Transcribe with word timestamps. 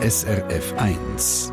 SRF 0.00 0.74
1. 0.78 1.52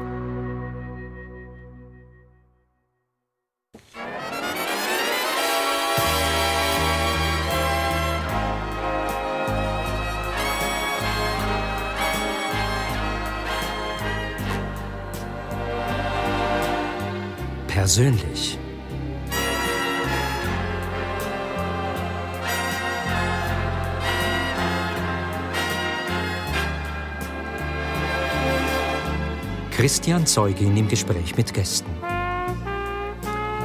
Persönlich. 17.67 18.54
Christian 29.75 30.25
Zeugin 30.25 30.77
im 30.77 30.87
Gespräch 30.87 31.35
mit 31.35 31.53
Gästen. 31.53 31.91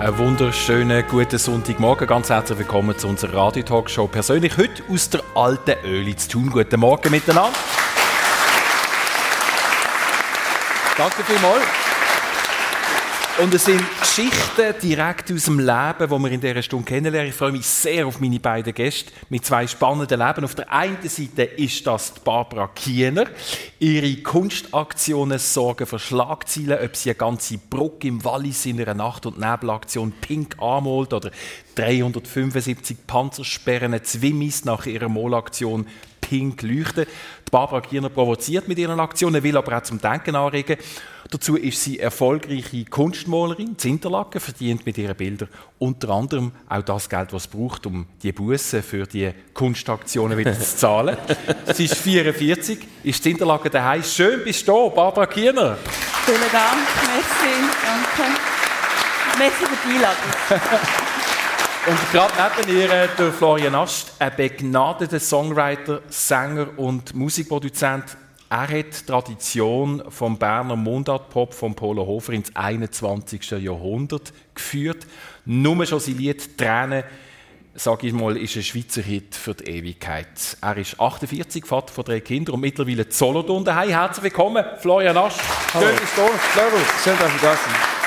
Einen 0.01 0.19
wunderschönen 0.19 1.05
guten 1.07 1.39
Sonntagmorgen. 1.39 2.09
Ganz 2.09 2.31
herzlich 2.31 2.59
willkommen 2.59 2.99
zu 2.99 3.07
unserer 3.07 3.33
Radio-Talkshow. 3.33 4.09
Persönlich 4.09 4.57
heute 4.57 4.83
aus 4.91 5.09
der 5.09 5.23
alten 5.37 5.77
Öli 5.87 6.17
zu 6.17 6.31
tun. 6.31 6.51
Guten 6.51 6.81
Morgen 6.81 7.13
miteinander. 7.13 7.57
Danke 10.99 11.23
vielmals. 11.23 11.63
Und 13.39 13.55
es 13.55 13.65
sind 13.65 13.81
Geschichten 14.21 14.75
direkt 14.83 15.33
aus 15.33 15.45
dem 15.45 15.61
Leben, 15.61 15.95
die 15.99 16.11
wir 16.11 16.31
in 16.31 16.41
dieser 16.43 16.63
Stunde 16.63 16.85
kennenlernen. 16.85 17.31
Ich 17.31 17.35
freue 17.35 17.53
mich 17.53 17.65
sehr 17.65 18.07
auf 18.07 18.21
meine 18.21 18.39
beiden 18.39 18.75
Gäste 18.75 19.13
mit 19.31 19.47
zwei 19.47 19.67
spannenden 19.67 20.21
Leben. 20.21 20.45
Auf 20.45 20.55
der 20.55 20.71
einen 20.71 21.09
Seite 21.09 21.45
ist 21.45 21.87
das 21.87 22.13
Barbara 22.23 22.69
Kiener. 22.69 23.25
Ihre 23.79 24.15
Kunstaktionen 24.17 25.39
sorgen 25.39 25.87
für 25.87 25.99
Schlagzeilen, 25.99 26.85
ob 26.85 26.97
sie 26.97 27.11
eine 27.11 27.17
ganze 27.17 27.57
Brücke 27.57 28.09
im 28.09 28.23
Wallis 28.23 28.67
in 28.67 28.79
einer 28.79 28.93
Nacht- 28.93 29.25
und 29.25 29.39
Nebelaktion 29.39 30.13
pink 30.21 30.57
anmalt 30.61 31.15
oder 31.15 31.31
375 31.77 33.07
Panzersperren 33.07 34.05
Zwimmis 34.05 34.67
nach 34.67 34.85
ihrer 34.85 35.09
Molaktion 35.09 35.87
pink 36.31 36.63
leuchten. 36.63 37.07
Die 37.07 37.51
Barbara 37.51 37.81
Kiener 37.81 38.09
provoziert 38.09 38.69
mit 38.69 38.79
ihren 38.79 39.01
Aktionen, 39.01 39.43
will 39.43 39.57
aber 39.57 39.77
auch 39.77 39.83
zum 39.83 40.01
Denken 40.01 40.37
anregen. 40.37 40.77
Dazu 41.29 41.57
ist 41.57 41.83
sie 41.83 41.99
erfolgreiche 41.99 42.85
Kunstmalerin, 42.85 43.77
Zinterlaken, 43.77 44.41
verdient 44.41 44.87
mit 44.87 44.97
ihren 44.97 45.17
Bildern 45.17 45.49
unter 45.79 46.11
anderem 46.11 46.53
auch 46.69 46.83
das 46.83 47.09
Geld, 47.09 47.33
was 47.33 47.47
es 47.47 47.49
braucht, 47.49 47.87
um 47.87 48.07
die 48.23 48.33
Bussen 48.33 48.83
für 48.83 49.07
die 49.07 49.33
Kunstaktionen 49.55 50.37
wieder 50.37 50.53
zu 50.53 50.77
zahlen. 50.77 51.17
sie 51.75 51.87
ist 51.87 51.97
44, 51.97 52.79
ist 53.03 53.23
Zinterlaken 53.23 53.73
daheim. 53.73 54.03
Schön 54.03 54.45
bist 54.45 54.69
du 54.69 54.73
da, 54.73 54.95
Barbara 54.95 55.27
Kiener. 55.27 55.79
Vielen 56.27 56.41
Dank, 56.53 56.87
merci, 57.07 57.55
danke. 57.83 58.39
Merci 59.39 59.65
für 59.65 59.89
die 59.89 59.95
Einladung. 59.95 61.07
Und 61.87 62.13
gerade 62.13 62.33
neben 62.67 62.79
ihr 62.79 62.89
der 62.89 63.33
Florian 63.33 63.75
Ast, 63.75 64.13
ein 64.19 64.33
begnadeter 64.37 65.19
Songwriter, 65.19 66.03
Sänger 66.11 66.79
und 66.79 67.15
Musikproduzent. 67.15 68.19
Er 68.51 68.69
hat 68.69 69.01
die 69.01 69.07
Tradition 69.07 70.03
vom 70.11 70.39
Berner 70.39 70.77
Mundartpop 70.77 71.55
von 71.55 71.75
Polo 71.75 72.07
Hofer 72.07 72.35
ins 72.35 72.55
21. 72.55 73.53
Jahrhundert 73.53 74.33
geführt. 74.55 75.07
Nur 75.47 75.87
schon 75.87 76.01
sein 76.01 76.19
Lied 76.19 76.59
«Tränen» 76.59 77.03
sage 77.73 78.09
ich 78.09 78.13
mal, 78.13 78.37
ist 78.37 78.57
ein 78.57 78.63
Schweizer 78.63 79.01
Hit 79.01 79.35
für 79.35 79.55
die 79.55 79.71
Ewigkeit. 79.71 80.59
Er 80.61 80.77
ist 80.77 81.01
48, 81.01 81.65
Vater 81.65 81.95
von 81.95 82.05
drei 82.05 82.21
Kindern 82.21 82.57
und 82.57 82.61
mittlerweile 82.61 83.07
Solothurn 83.09 83.65
daheim. 83.65 83.89
Herzlich 83.89 84.25
willkommen, 84.25 84.65
Florian 84.81 85.17
Asch. 85.17 85.37
Hallo. 85.73 85.87
Schön, 85.87 85.97
dass 85.97 86.15
du 86.15 86.59
Servus. 86.59 87.05
Schön, 87.05 87.19
dass 87.19 87.33
du 87.33 87.39
da 87.41 88.00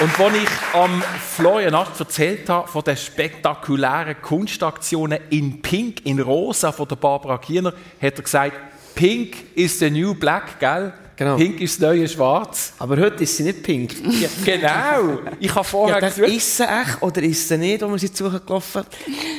und 0.00 0.20
als 0.20 0.34
ich 0.36 0.74
am 0.74 1.02
Florian 1.34 1.74
Asch 1.74 1.88
erzählt 1.98 2.48
habe 2.48 2.68
von 2.68 2.84
den 2.84 2.96
spektakulären 2.96 4.16
Kunstaktionen 4.22 5.18
in 5.30 5.60
Pink, 5.60 6.06
in 6.06 6.20
Rosa 6.20 6.70
von 6.70 6.86
der 6.86 6.96
Barbara 6.96 7.38
Kiener, 7.38 7.72
hat 8.00 8.16
er 8.16 8.22
gesagt, 8.22 8.52
Pink 8.94 9.34
ist 9.54 9.80
the 9.80 9.90
new 9.90 10.14
black, 10.14 10.60
gell? 10.60 10.92
Genau. 11.16 11.36
Pink 11.36 11.60
ist 11.60 11.80
das 11.80 11.88
neue 11.88 12.08
Schwarz. 12.08 12.72
Aber 12.78 12.96
heute 12.96 13.22
ist 13.22 13.36
sie 13.36 13.42
nicht 13.42 13.62
pink. 13.62 13.94
Ja, 14.20 14.28
genau. 14.44 15.20
Ich 15.40 15.54
habe 15.54 15.64
vorher 15.64 16.00
ja, 16.00 16.08
gesagt... 16.08 16.28
Ist 16.28 16.56
sie 16.56 16.64
echt 16.64 17.02
oder 17.02 17.22
ist 17.22 17.48
sie 17.48 17.58
nicht, 17.58 17.82
wo 17.82 17.88
wir 17.88 17.98
sie 17.98 18.12
zugelaufen 18.12 18.84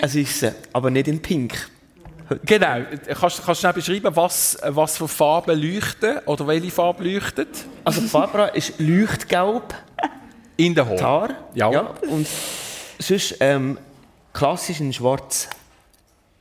Es 0.01 0.15
ist 0.15 0.39
sie, 0.39 0.51
aber 0.71 0.89
nicht 0.89 1.07
in 1.07 1.21
pink. 1.21 1.69
Genau. 2.45 2.85
Kannst, 3.19 3.47
du 3.47 3.55
schnell 3.55 3.73
beschreiben, 3.73 4.15
was, 4.15 4.57
was 4.67 4.97
für 4.97 5.07
Farben 5.07 5.61
leuchten 5.61 6.19
oder 6.25 6.47
welche 6.47 6.71
Farbe 6.71 7.03
leuchtet? 7.03 7.49
Also 7.83 8.01
Barbara 8.11 8.47
ist 8.47 8.79
leuchtgelb. 8.79 9.73
In 10.55 10.75
der 10.75 10.85
Haare? 10.87 11.01
Haar. 11.01 11.29
Ja. 11.55 11.71
ja. 11.71 11.81
Und 12.09 12.27
sonst 12.99 13.35
ähm, 13.39 13.77
klassisch 14.31 14.79
in 14.79 14.93
schwarz. 14.93 15.49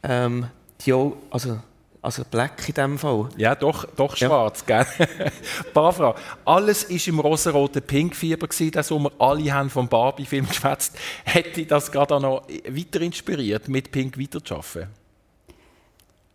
Ähm, 0.03 0.47
die 0.85 0.93
auch, 0.93 1.17
also, 1.31 1.61
also 2.03 2.25
black 2.31 2.69
in 2.69 2.75
dem 2.75 2.99
Fall. 2.99 3.29
Ja, 3.37 3.55
doch, 3.55 3.85
doch 3.97 4.17
schwarz, 4.17 4.65
ja. 4.69 4.83
gell? 4.83 5.31
Barbara, 5.75 6.15
alles 6.45 6.91
war 6.91 7.09
im 7.09 7.21
rosaroten 7.21 7.83
Pinkfieber 7.83 8.49
das 8.73 8.89
Sommer. 8.89 9.13
Alle 9.19 9.53
haben 9.53 9.71
vom 9.71 9.89
Barbie-Film 9.89 10.47
geschwätzt. 10.49 10.99
Hätte 11.25 11.65
das 11.65 11.91
gerade 11.91 12.21
noch 12.21 12.47
weiter 12.69 13.01
inspiriert, 13.01 13.69
mit 13.69 13.93
Pink 13.93 14.19
weiterzuarbeiten? 14.19 15.02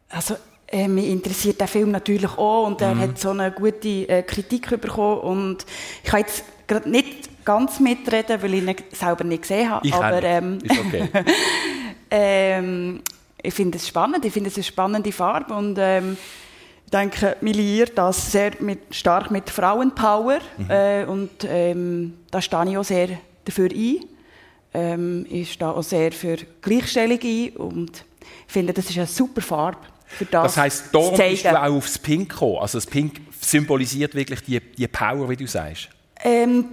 Also, 0.09 0.35
äh, 0.67 0.87
mich 0.87 1.07
interessiert 1.07 1.59
der 1.59 1.67
Film 1.67 1.91
natürlich 1.91 2.37
auch 2.37 2.67
und 2.67 2.81
er 2.81 2.95
mhm. 2.95 2.99
hat 2.99 3.19
so 3.19 3.29
eine 3.29 3.51
gute 3.51 4.09
äh, 4.09 4.23
Kritik 4.23 4.69
bekommen 4.81 5.19
und 5.21 5.65
ich 6.03 6.09
kann 6.09 6.19
jetzt 6.21 6.43
gerade 6.67 6.89
nicht 6.89 7.45
ganz 7.45 7.79
mitreden, 7.79 8.41
weil 8.41 8.53
ich 8.55 8.63
ihn 8.63 8.75
selber 8.91 9.23
nicht 9.23 9.43
gesehen 9.43 9.69
habe. 9.69 9.87
Ich 9.87 9.93
aber 9.93 10.21
ähm, 10.23 10.59
ist 10.61 10.77
okay. 10.77 11.09
ähm, 12.11 13.01
ich 13.41 13.53
finde 13.53 13.77
es 13.77 13.87
spannend, 13.87 14.25
ich 14.25 14.33
finde 14.33 14.49
es 14.49 14.55
eine 14.55 14.63
spannende 14.63 15.11
Farbe 15.11 15.53
und 15.53 15.77
ähm, 15.79 16.17
ich 16.83 16.91
denke, 16.91 17.37
miliert 17.41 17.97
das 17.97 18.31
sehr 18.31 18.51
mit, 18.59 18.95
stark 18.95 19.31
mit 19.31 19.49
Frauenpower 19.49 20.39
mhm. 20.57 20.69
äh, 20.69 21.05
und 21.05 21.45
ähm, 21.47 22.13
da 22.31 22.41
stehe 22.41 22.69
ich 22.69 22.77
auch 22.77 22.83
sehr 22.83 23.09
dafür 23.45 23.69
ein. 23.69 23.99
Ähm, 24.73 25.25
ich 25.29 25.53
stehe 25.53 25.71
auch 25.71 25.83
sehr 25.83 26.11
für 26.11 26.37
Gleichstellung 26.61 27.19
ein 27.23 27.49
und 27.57 28.05
ich 28.47 28.53
finde, 28.53 28.73
das 28.73 28.89
ist 28.89 28.97
eine 28.97 29.07
super 29.07 29.41
Farbe. 29.41 29.79
Das, 30.19 30.29
das 30.29 30.57
heisst, 30.57 30.85
darum 30.91 31.17
bist 31.17 31.45
du 31.45 31.61
auch 31.61 31.75
aufs 31.75 31.97
Pink 31.97 32.29
gekommen. 32.29 32.57
Also 32.59 32.77
das 32.77 32.85
Pink 32.85 33.21
symbolisiert 33.39 34.15
wirklich 34.15 34.41
die, 34.41 34.59
die 34.59 34.87
Power, 34.87 35.29
wie 35.29 35.35
du 35.35 35.47
sagst. 35.47 35.89
Ähm, 36.23 36.65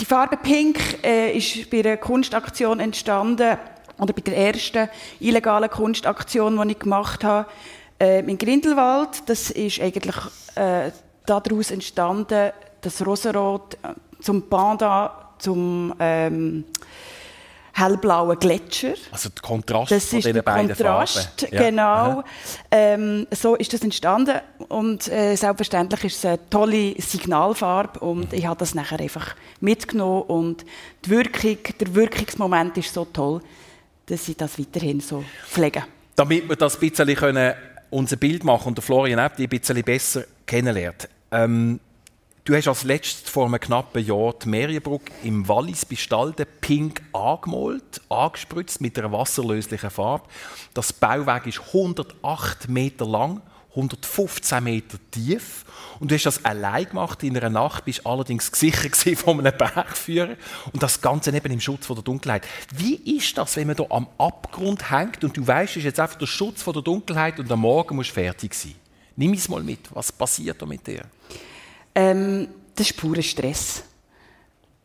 die 0.00 0.04
Farbe 0.04 0.36
Pink 0.36 0.78
äh, 1.04 1.36
ist 1.36 1.70
bei 1.70 1.80
einer 1.80 1.96
Kunstaktion 1.96 2.80
entstanden, 2.80 3.58
oder 3.98 4.12
bei 4.12 4.22
der 4.22 4.36
ersten 4.36 4.88
illegalen 5.20 5.70
Kunstaktion, 5.70 6.60
die 6.66 6.72
ich 6.72 6.78
gemacht 6.78 7.22
habe, 7.24 7.48
äh, 8.00 8.20
in 8.20 8.38
Grindelwald. 8.38 9.22
Das 9.26 9.50
ist 9.50 9.80
eigentlich 9.80 10.16
äh, 10.54 10.90
daraus 11.26 11.70
entstanden, 11.70 12.50
das 12.80 13.06
Rosarot 13.06 13.74
äh, 13.74 13.94
zum 14.20 14.48
Panda, 14.48 15.34
zum 15.38 15.94
ähm, 16.00 16.64
hellblauen 17.72 18.38
Gletscher. 18.38 18.94
Also 19.10 19.30
der 19.30 19.42
Kontrast 19.42 19.90
das 19.90 20.06
von 20.06 20.20
diesen 20.20 20.42
beiden 20.42 20.68
Kontrast, 20.68 21.40
Farben. 21.40 21.58
Genau. 21.58 22.22
Ähm, 22.70 23.26
so 23.30 23.54
ist 23.56 23.72
das 23.72 23.82
entstanden 23.82 24.40
und 24.68 25.08
äh, 25.08 25.36
selbstverständlich 25.36 26.04
ist 26.04 26.18
es 26.18 26.24
eine 26.24 26.50
tolle 26.50 26.94
Signalfarbe 27.00 28.00
und 28.00 28.32
mhm. 28.32 28.38
ich 28.38 28.46
habe 28.46 28.58
das 28.58 28.74
nachher 28.74 29.00
einfach 29.00 29.34
mitgenommen 29.60 30.22
und 30.22 30.64
die 31.04 31.10
Wirkung, 31.10 31.58
der 31.80 31.94
Wirkungsmoment 31.94 32.76
ist 32.78 32.92
so 32.92 33.06
toll, 33.06 33.40
dass 34.06 34.28
ich 34.28 34.36
das 34.36 34.58
weiterhin 34.58 35.00
so 35.00 35.24
pflege. 35.48 35.84
Damit 36.16 36.48
wir 36.48 36.56
das 36.56 36.74
ein 36.76 36.80
bisschen 36.80 37.14
können, 37.14 37.54
unser 37.90 38.16
Bild 38.16 38.44
machen 38.44 38.68
und 38.68 38.78
der 38.78 38.82
Florian 38.82 39.18
auch 39.18 39.34
die 39.34 39.44
ein 39.44 39.48
bisschen 39.48 39.82
besser 39.82 40.24
kennenlernt. 40.46 41.08
Ähm, 41.30 41.80
Du 42.44 42.56
hast 42.56 42.66
als 42.66 42.82
letztes 42.82 43.30
vor 43.30 43.46
einem 43.46 43.60
knappen 43.60 44.04
Jahr 44.04 44.34
die 44.34 44.48
Merienbrücke 44.48 45.12
im 45.22 45.46
Wallis 45.46 45.86
bestalden, 45.86 46.44
pink 46.60 47.00
angemalt, 47.12 48.00
angespritzt 48.08 48.80
mit 48.80 48.98
einer 48.98 49.12
wasserlöslichen 49.12 49.90
Farbe. 49.90 50.24
Das 50.74 50.92
Bauwerk 50.92 51.46
ist 51.46 51.60
108 51.68 52.68
Meter 52.68 53.06
lang, 53.06 53.42
115 53.70 54.64
Meter 54.64 54.98
tief. 55.12 55.64
Und 56.00 56.10
du 56.10 56.16
hast 56.16 56.26
das 56.26 56.44
allein 56.44 56.86
gemacht 56.86 57.22
in 57.22 57.36
einer 57.36 57.48
Nacht, 57.48 57.84
bist 57.84 58.04
allerdings 58.04 58.50
gesichert 58.50 58.96
von 59.20 59.38
einem 59.38 59.56
Bergführer. 59.56 60.34
Und 60.72 60.82
das 60.82 61.00
Ganze 61.00 61.30
neben 61.30 61.52
im 61.52 61.60
Schutz 61.60 61.86
von 61.86 61.94
der 61.94 62.02
Dunkelheit. 62.02 62.44
Wie 62.74 62.96
ist 63.18 63.38
das, 63.38 63.54
wenn 63.54 63.68
man 63.68 63.76
da 63.76 63.84
am 63.88 64.08
Abgrund 64.18 64.90
hängt 64.90 65.22
und 65.22 65.36
du 65.36 65.46
weißt, 65.46 65.74
es 65.74 65.76
ist 65.76 65.84
jetzt 65.84 66.00
einfach 66.00 66.18
der 66.18 66.26
Schutz 66.26 66.60
von 66.60 66.72
der 66.72 66.82
Dunkelheit 66.82 67.38
und 67.38 67.52
am 67.52 67.60
Morgen 67.60 67.94
musst 67.94 68.10
du 68.10 68.14
fertig 68.14 68.52
sein? 68.52 68.74
Nimm 69.14 69.34
es 69.34 69.48
mal 69.48 69.62
mit. 69.62 69.94
Was 69.94 70.10
passiert 70.10 70.60
da 70.60 70.66
mit 70.66 70.84
dir? 70.84 71.04
Ähm, 71.94 72.48
das 72.74 72.90
ist 72.90 72.96
purer 72.96 73.22
Stress. 73.22 73.82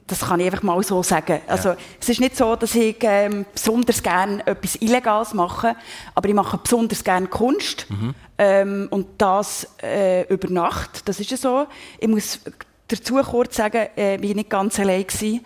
das 0.08 0.22
kann 0.22 0.40
ich 0.40 0.46
einfach 0.46 0.64
mal 0.64 0.82
so 0.84 1.04
sagen. 1.04 1.42
Also, 1.48 1.76
es 2.00 2.08
ist 2.10 2.20
nicht 2.22 2.36
so, 2.38 2.56
dass 2.56 2.74
ich 2.76 2.96
ähm, 3.02 3.46
besonders 3.54 4.02
gerne 4.02 4.46
etwas 4.48 4.76
Illegales 4.78 5.34
mache, 5.34 5.76
aber 6.16 6.30
ich 6.30 6.36
mache 6.36 6.58
besonders 6.58 7.04
gerne 7.04 7.28
Kunst. 7.28 7.86
Mhm. 7.90 8.14
Ähm, 8.38 8.88
und 8.92 9.08
das 9.18 9.68
äh, 9.82 10.24
über 10.34 10.50
Nacht. 10.50 11.08
Das 11.10 11.20
ist 11.20 11.32
ja 11.32 11.38
so. 11.38 11.66
Ich 12.00 12.08
muss 12.08 12.40
dazu 12.88 13.16
kurz 13.16 13.56
sagen, 13.58 13.88
äh, 13.98 14.16
ich 14.16 14.30
war 14.30 14.36
nicht 14.36 14.50
ganz 14.50 14.80
allein. 14.80 15.06
Gewesen. 15.08 15.46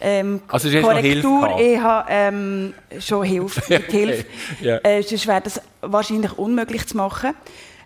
Ähm, 0.00 0.40
Also, 0.48 0.68
du 0.68 0.76
hast 0.76 0.82
Korrektur, 0.82 1.40
gehabt? 1.46 1.60
ich 1.60 1.78
habe 1.80 2.06
ähm, 2.10 2.74
schon 3.00 3.24
Hilfe, 3.24 3.62
mit 3.68 3.84
Hilfe. 3.92 4.24
Ja. 4.60 4.76
Äh, 4.78 5.02
sonst 5.02 5.26
wäre 5.26 5.40
das 5.40 5.60
wahrscheinlich 5.80 6.36
unmöglich 6.36 6.86
zu 6.86 6.96
machen. 6.96 7.34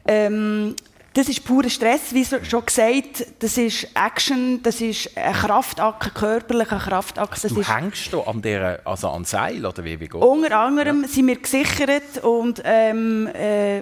Ähm, 0.09 0.75
das 1.17 1.31
ist 1.31 1.43
purer 1.45 1.71
Stress, 1.71 2.13
wie 2.13 2.27
schon 2.27 2.67
gesagt. 2.67 3.27
Das 3.39 3.57
ist 3.57 3.89
Action, 3.95 4.63
das 4.63 4.83
ist 4.83 5.17
ein 5.17 5.33
Kraftakt, 5.33 6.15
körperlicher 6.15 6.79
Kraftakt. 6.79 7.43
Das 7.43 7.55
Du 7.55 7.61
ist 7.61 7.75
hängst 7.75 8.13
du 8.13 8.21
an 8.21 8.43
der, 8.43 8.81
also 8.85 9.09
an 9.09 9.25
Seil 9.25 9.65
oder 9.65 9.83
wie, 9.83 9.99
wie 9.99 10.09
geht 10.09 10.21
unter 10.21 10.59
anderem 10.59 11.05
sind 11.07 11.27
wir 11.27 11.37
gesichert 11.37 12.23
und 12.23 12.61
ähm, 12.65 13.29
äh, 13.29 13.81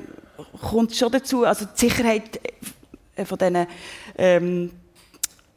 kommt 0.63 0.95
schon 0.95 1.11
dazu, 1.11 1.45
also 1.45 1.65
die 1.65 1.89
Sicherheit 1.89 2.39
äh, 3.17 3.25
von 3.25 3.37
diesen, 3.37 3.67
ähm, 4.17 4.71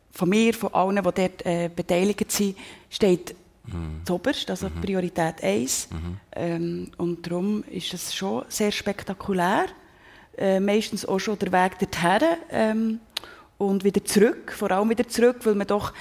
von 0.10 0.30
mir, 0.30 0.56
von 0.56 0.74
allen, 0.74 0.96
die 0.96 1.02
dort 1.04 1.46
äh, 1.46 1.70
beteiligt 1.76 2.32
sind, 2.32 2.58
steht 2.90 3.36
zuoberst, 4.04 4.50
also 4.50 4.70
Priorität 4.82 5.44
1. 5.44 5.90
Ähm, 6.32 6.90
und 6.98 7.28
darum 7.28 7.64
ist 7.70 7.94
es 7.94 8.16
schon 8.16 8.46
sehr 8.48 8.72
spektakulär. 8.72 9.66
Äh, 10.38 10.60
meistens 10.60 11.06
auch 11.06 11.20
schon 11.20 11.40
der 11.40 11.52
Weg 11.52 11.80
dorthin 11.80 12.38
ähm, 12.52 13.00
und 13.58 13.84
wieder 13.84 14.04
zurück, 14.06 14.52
vor 14.52 14.70
allem 14.70 14.90
wieder 14.90 15.08
zurück, 15.08 15.38
weil 15.44 15.56
man 15.56 15.66
doch 15.66 15.94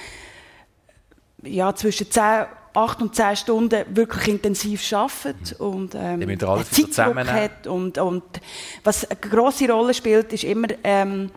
ja, 1.43 1.73
zwischen 1.73 2.11
10, 2.11 2.45
8 2.73 3.01
und 3.01 3.15
10 3.15 3.35
Stunden 3.35 3.85
wirklich 3.95 4.27
intensiv 4.27 4.93
arbeitet 4.93 5.59
und 5.59 5.95
ähm, 5.95 6.21
Zeitdruck 6.63 7.27
hat. 7.27 7.65
Und, 7.65 7.97
und 7.97 8.23
was 8.83 9.09
eine 9.09 9.19
grosse 9.19 9.71
Rolle 9.71 9.95
spielt, 9.95 10.31
ist 10.33 10.43
immer, 10.43 10.67
ähm, 10.83 11.31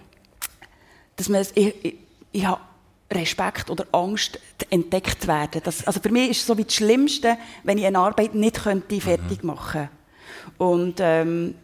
dass 1.17 1.31
man, 1.31 1.41
ich, 1.55 1.85
ich, 1.85 1.95
ich 2.33 2.45
habe 2.45 2.61
Respekt 3.11 3.71
oder 3.71 3.87
Angst, 3.93 4.39
entdeckt 4.69 5.23
zu 5.23 5.29
werden. 5.29 5.63
Das, 5.65 5.87
also 5.87 6.01
für 6.01 6.11
mich 6.11 6.31
ist 6.31 6.41
es 6.43 6.47
so 6.47 6.57
wie 6.59 6.65
das 6.65 6.75
Schlimmste, 6.75 7.39
wenn 7.65 7.79
ich 7.79 7.87
eine 7.87 7.99
Arbeit 7.99 8.35
nicht 8.35 8.63
könnte 8.63 9.01
fertig 9.01 9.43
machen 9.43 9.89
könnte. 9.89 10.01
Und 10.59 10.97
ähm, 11.01 11.55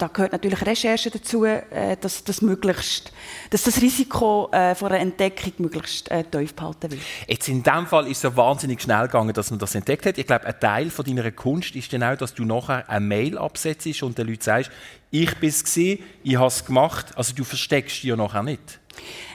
da 0.00 0.08
gehört 0.08 0.32
natürlich 0.32 0.64
Recherche 0.64 1.10
dazu, 1.10 1.44
äh, 1.44 1.96
dass, 2.00 2.24
das 2.24 2.42
möglichst, 2.42 3.12
dass 3.50 3.64
das 3.64 3.82
Risiko 3.82 4.48
äh, 4.52 4.74
von 4.74 4.88
einer 4.88 5.00
Entdeckung 5.00 5.52
möglichst 5.58 6.10
äh, 6.10 6.24
tief 6.24 6.54
behalten 6.54 6.90
wird. 6.90 7.02
Jetzt 7.26 7.48
in 7.48 7.62
dem 7.62 7.86
Fall 7.86 8.06
ist 8.06 8.18
es 8.18 8.22
so 8.22 8.36
wahnsinnig 8.36 8.80
schnell 8.80 9.02
gegangen, 9.02 9.34
dass 9.34 9.50
man 9.50 9.58
das 9.58 9.74
entdeckt 9.74 10.06
hat. 10.06 10.18
Ich 10.18 10.26
glaube, 10.26 10.46
ein 10.46 10.58
Teil 10.58 10.90
von 10.90 11.04
deiner 11.04 11.30
Kunst 11.32 11.76
ist 11.76 11.92
dann 11.92 12.02
auch, 12.02 12.16
dass 12.16 12.34
du 12.34 12.44
nachher 12.44 12.88
eine 12.88 13.04
Mail 13.04 13.36
absetzt 13.38 14.02
und 14.02 14.16
den 14.16 14.28
Leuten 14.28 14.42
sagst, 14.42 14.70
ich 15.10 15.34
bin 15.36 15.48
es 15.48 15.76
ich 15.76 16.00
habe 16.36 16.46
es 16.46 16.64
gemacht. 16.64 17.16
Also 17.16 17.34
du 17.34 17.44
versteckst 17.44 17.96
dich 17.96 18.04
ja 18.04 18.16
nachher 18.16 18.42
nicht. 18.42 18.80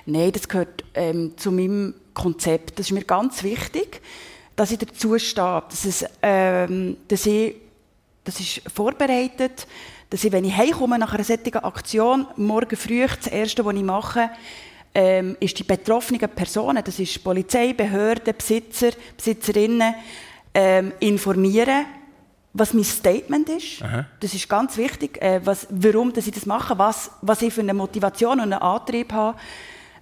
Nein, 0.05 0.31
das 0.31 0.47
gehört 0.47 0.83
ähm, 0.93 1.37
zu 1.37 1.51
meinem 1.51 1.95
Konzept. 2.13 2.79
Das 2.79 2.87
ist 2.87 2.91
mir 2.91 3.03
ganz 3.03 3.43
wichtig, 3.43 4.01
dass 4.55 4.71
ich 4.71 4.77
dazu 4.77 5.17
stehe, 5.19 5.63
dass, 5.69 5.85
es, 5.85 6.05
ähm, 6.21 6.97
dass 7.07 7.25
ich, 7.25 7.55
das 8.23 8.39
ist 8.39 8.61
vorbereitet, 8.73 9.67
dass 10.09 10.23
ich, 10.23 10.31
wenn 10.31 10.45
ich 10.45 10.55
heimkomme 10.55 10.99
nach 10.99 11.13
einer 11.13 11.23
solchen 11.23 11.57
Aktion, 11.57 12.27
morgen 12.37 12.75
früh, 12.75 13.05
das 13.05 13.27
Erste, 13.27 13.65
was 13.65 13.75
ich 13.75 13.83
mache, 13.83 14.29
ähm, 14.93 15.35
ist 15.39 15.59
die 15.59 15.63
betroffenen 15.63 16.29
Personen, 16.29 16.83
das 16.83 16.99
ist 16.99 17.23
Polizei, 17.23 17.73
Behörden, 17.73 18.33
Besitzer, 18.35 18.91
Besitzerinnen, 19.17 19.93
ähm, 20.53 20.93
informieren, 21.01 21.85
was 22.53 22.73
mein 22.73 22.85
Statement 22.85 23.49
ist. 23.49 23.81
Das 24.21 24.33
ist 24.33 24.47
ganz 24.47 24.77
wichtig, 24.77 25.21
äh, 25.21 25.41
was, 25.43 25.67
warum 25.69 26.13
dass 26.13 26.27
ich 26.27 26.33
das 26.33 26.45
mache, 26.45 26.77
was, 26.77 27.11
was 27.21 27.41
ich 27.41 27.53
für 27.53 27.61
eine 27.61 27.73
Motivation 27.73 28.39
und 28.39 28.53
einen 28.53 28.61
Antrieb 28.61 29.11
habe, 29.11 29.37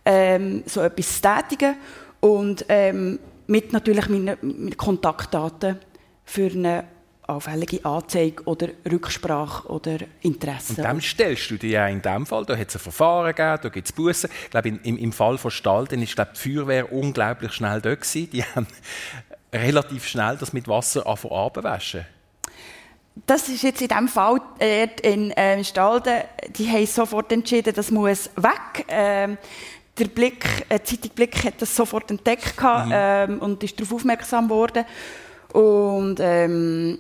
ähm, 0.05 0.63
so 0.67 0.81
etwas 0.81 1.15
zu 1.15 1.21
tätigen. 1.21 1.75
Und 2.19 2.65
ähm, 2.69 3.19
mit 3.47 3.73
natürlich 3.73 4.07
meinen, 4.07 4.37
meinen 4.41 4.77
Kontaktdaten 4.77 5.79
für 6.23 6.51
eine 6.51 6.83
auffällige 7.27 7.83
Anzeige 7.85 8.43
oder 8.43 8.69
Rücksprache 8.89 9.67
oder 9.67 9.97
Interesse. 10.21 10.75
Und 10.75 10.83
dem 10.83 11.01
stellst 11.01 11.51
du 11.51 11.57
dir 11.57 11.69
ja 11.69 11.87
in 11.87 12.01
dem 12.01 12.25
Fall, 12.25 12.45
da 12.45 12.57
hat 12.57 12.69
es 12.69 12.75
ein 12.75 12.79
Verfahren 12.79 13.27
gegeben, 13.27 13.59
da 13.61 13.69
gibt 13.69 13.87
es 13.87 13.91
Bussen. 13.91 14.29
Ich 14.45 14.51
glaube, 14.51 14.69
im, 14.69 14.97
im, 14.97 15.11
Fall 15.11 15.37
von 15.37 15.51
Stalden 15.51 16.01
ist 16.01 16.15
glaube, 16.15 16.31
die 16.35 16.49
Feuerwehr 16.53 16.91
unglaublich 16.91 17.53
schnell 17.53 17.81
dort 17.81 18.01
gewesen. 18.01 18.29
Die 18.31 18.43
haben 18.55 18.67
relativ 19.53 20.07
schnell 20.07 20.37
das 20.37 20.53
mit 20.53 20.67
Wasser 20.67 21.05
abwaschen. 21.05 22.05
Das 23.27 23.47
ist 23.47 23.61
jetzt 23.61 23.81
in 23.81 23.89
diesem 23.89 24.07
Fall 24.07 24.41
äh, 24.59 24.87
in 25.03 25.31
äh, 25.31 25.63
Stalden, 25.63 26.23
die 26.57 26.67
haben 26.67 26.85
sofort 26.87 27.31
entschieden, 27.31 27.73
das 27.75 27.91
muss 27.91 28.29
weg. 28.35 28.85
Ähm, 28.87 29.37
der 29.99 30.05
Blick, 30.05 30.65
äh, 30.69 30.79
Zeitung 30.81 31.11
Blick 31.11 31.43
hat 31.43 31.61
das 31.61 31.75
sofort 31.75 32.09
entdeckt 32.09 32.57
gehabt, 32.57 32.89
ähm, 32.91 33.39
und 33.39 33.63
ist 33.63 33.79
darauf 33.79 33.93
aufmerksam 33.93 34.47
geworden. 34.47 34.85
Und 35.53 36.17
ähm, 36.19 36.99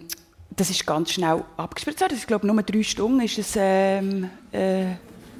das 0.55 0.69
ist 0.69 0.85
ganz 0.85 1.11
schnell 1.11 1.43
abgespritzt 1.57 2.01
worden. 2.01 2.17
Ich 2.17 2.27
glaube, 2.27 2.47
nur 2.47 2.61
drei 2.63 2.83
Stunden 2.83 3.21
ist 3.21 3.37
es 3.37 3.55
ähm, 3.57 4.29
äh, 4.51 4.93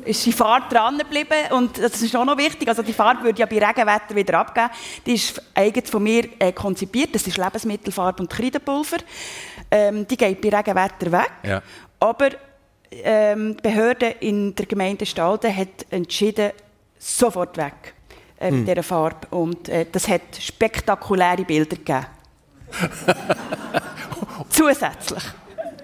ist 0.05 0.25
die 0.25 0.31
Fahrt 0.31 0.71
dran 0.71 0.97
geblieben 0.97 1.51
und 1.51 1.77
das 1.77 2.01
ist 2.01 2.15
auch 2.15 2.25
noch 2.25 2.37
wichtig. 2.37 2.67
Also 2.67 2.81
die 2.81 2.93
Farbe 2.93 3.23
würde 3.23 3.39
ja 3.39 3.45
bei 3.45 3.65
Regenwetter 3.65 4.15
wieder 4.15 4.39
abgeben. 4.39 4.69
Die 5.05 5.13
ist 5.13 5.41
eigens 5.53 5.89
von 5.89 6.03
mir 6.03 6.27
äh, 6.39 6.51
konzipiert. 6.51 7.13
Das 7.15 7.25
ist 7.25 7.37
Lebensmittelfarbe 7.37 8.23
und 8.23 8.29
Kreidepulver. 8.29 8.97
Ähm, 9.71 10.07
die 10.07 10.17
geht 10.17 10.41
bei 10.41 10.49
Regenwetter 10.49 11.11
weg. 11.11 11.31
Ja. 11.43 11.61
Aber 11.99 12.29
ähm, 12.91 13.55
die 13.57 13.61
Behörde 13.61 14.07
in 14.19 14.53
der 14.55 14.65
Gemeinde 14.65 15.05
Stalden 15.05 15.55
hat 15.55 15.85
entschieden, 15.89 16.51
sofort 16.99 17.57
weg 17.57 17.93
äh, 18.39 18.51
mit 18.51 18.67
dieser 18.67 18.83
Farbe. 18.83 19.27
Und 19.31 19.69
äh, 19.69 19.85
das 19.91 20.07
hat 20.07 20.21
spektakuläre 20.39 21.43
Bilder 21.43 21.77
gegeben. 21.77 22.05
Zusätzlich. 24.49 25.23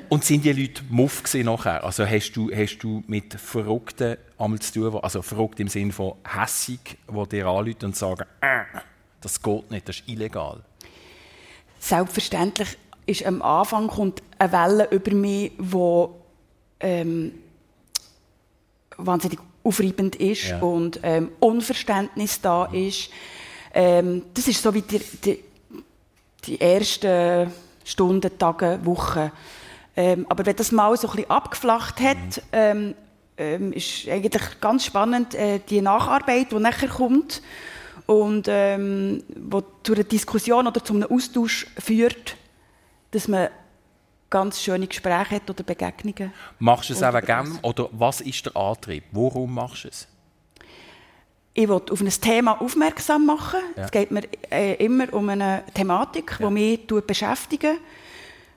Und 0.09 0.25
sind 0.25 0.43
die 0.43 0.51
Leute 0.53 0.81
muff 0.89 1.21
gewesen 1.23 1.45
nachher? 1.45 1.83
Also 1.83 2.05
hast 2.05 2.31
du, 2.33 2.49
hast 2.51 2.79
du 2.79 3.03
mit 3.07 3.35
Verrückten 3.35 4.17
einmal 4.39 4.59
zu 4.59 4.73
tun, 4.73 4.99
also 5.03 5.21
verrückt 5.21 5.59
im 5.59 5.67
Sinne 5.67 5.91
von 5.91 6.13
hässig, 6.27 6.79
die 7.07 7.29
dir 7.29 7.45
anrufen 7.45 7.85
und 7.85 7.95
sagen, 7.95 8.25
äh, 8.41 8.63
das 9.21 9.41
geht 9.41 9.69
nicht, 9.69 9.87
das 9.87 9.97
ist 9.99 10.09
illegal. 10.09 10.63
Selbstverständlich 11.79 12.77
ist 13.05 13.25
am 13.25 13.41
Anfang 13.41 13.87
kommt 13.87 14.23
eine 14.39 14.51
Welle 14.51 14.87
über 14.91 15.13
mich, 15.13 15.51
die 15.59 16.05
ähm, 16.79 17.33
wahnsinnig 18.97 19.39
aufreibend 19.63 20.15
ist 20.15 20.49
Ja. 20.49 20.59
und 20.59 20.99
ähm, 21.03 21.31
Unverständnis 21.39 22.41
da 22.41 22.65
ist. 22.65 23.09
Ähm, 23.73 24.23
das 24.33 24.47
ist 24.47 24.61
so 24.63 24.73
wie 24.73 24.81
die, 24.81 24.99
die, 25.23 25.39
die 26.45 26.59
ersten 26.59 27.51
Stunden, 27.83 28.37
Tage, 28.37 28.79
Wochen. 28.83 29.31
Ähm, 29.95 30.25
aber 30.29 30.45
wenn 30.45 30.55
das 30.55 30.71
mal 30.71 30.95
so 30.97 31.07
ein 31.09 31.15
bisschen 31.15 31.31
abgeflacht 31.31 31.99
hat, 31.99 32.41
ähm, 32.51 32.95
ähm, 33.37 33.73
ist 33.73 34.07
eigentlich 34.07 34.61
ganz 34.61 34.85
spannend 34.85 35.33
äh, 35.35 35.59
die 35.69 35.81
Nacharbeit, 35.81 36.51
die 36.51 36.59
nachher 36.59 36.89
kommt 36.89 37.41
und 38.05 38.47
ähm, 38.47 39.23
wo 39.35 39.63
zu 39.83 39.93
einer 39.93 40.03
Diskussion 40.03 40.67
oder 40.67 40.83
zu 40.83 40.93
einem 40.93 41.11
Austausch 41.11 41.67
führt, 41.77 42.35
dass 43.11 43.27
man 43.27 43.49
ganz 44.29 44.61
schöne 44.61 44.87
Gespräche 44.87 45.35
hat 45.35 45.49
oder 45.49 45.63
Begegnungen. 45.63 46.33
Machst 46.59 46.89
du 46.89 46.93
es 46.93 47.03
auch 47.03 47.19
gerne? 47.21 47.57
Oder 47.61 47.89
was 47.91 48.21
ist 48.21 48.45
der 48.45 48.55
Antrieb? 48.55 49.03
Warum 49.11 49.53
machst 49.53 49.85
du 49.85 49.87
es? 49.89 50.07
Ich 51.59 51.67
will 51.67 51.81
auf 51.91 51.99
ein 51.99 52.09
Thema 52.09 52.61
aufmerksam 52.61 53.25
machen. 53.25 53.59
Ja. 53.75 53.83
Es 53.83 53.91
geht 53.91 54.11
mir 54.11 54.21
äh, 54.49 54.75
immer 54.75 55.13
um 55.13 55.27
eine 55.27 55.63
Thematik, 55.73 56.37
die 56.39 56.49
mich 56.49 56.87
tut 56.87 57.05
beschäftigen. 57.05 57.79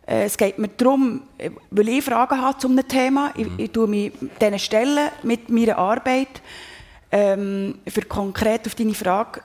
Äh, 0.06 0.26
es 0.26 0.36
geht 0.36 0.56
mir 0.56 0.68
darum, 0.68 1.22
äh, 1.36 1.50
weil 1.72 1.88
ich 1.88 2.04
Fragen 2.04 2.40
habe 2.40 2.58
zu 2.58 2.68
einem 2.68 2.86
Thema. 2.86 3.32
Ich, 3.36 3.48
ich 3.56 3.72
tue 3.72 3.88
mich 3.88 4.12
diesen 4.40 4.58
Stellen 4.60 5.08
mit 5.24 5.48
meiner 5.50 5.78
Arbeit, 5.78 6.42
ähm, 7.10 7.80
für 7.88 8.02
konkret 8.02 8.68
auf 8.68 8.76
deine 8.76 8.94
Frage 8.94 9.40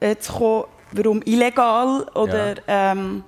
äh, 0.00 0.16
zu 0.16 0.32
kommen, 0.32 0.64
warum 0.92 1.20
illegal 1.26 2.08
oder 2.14 2.54
ähm, 2.66 3.24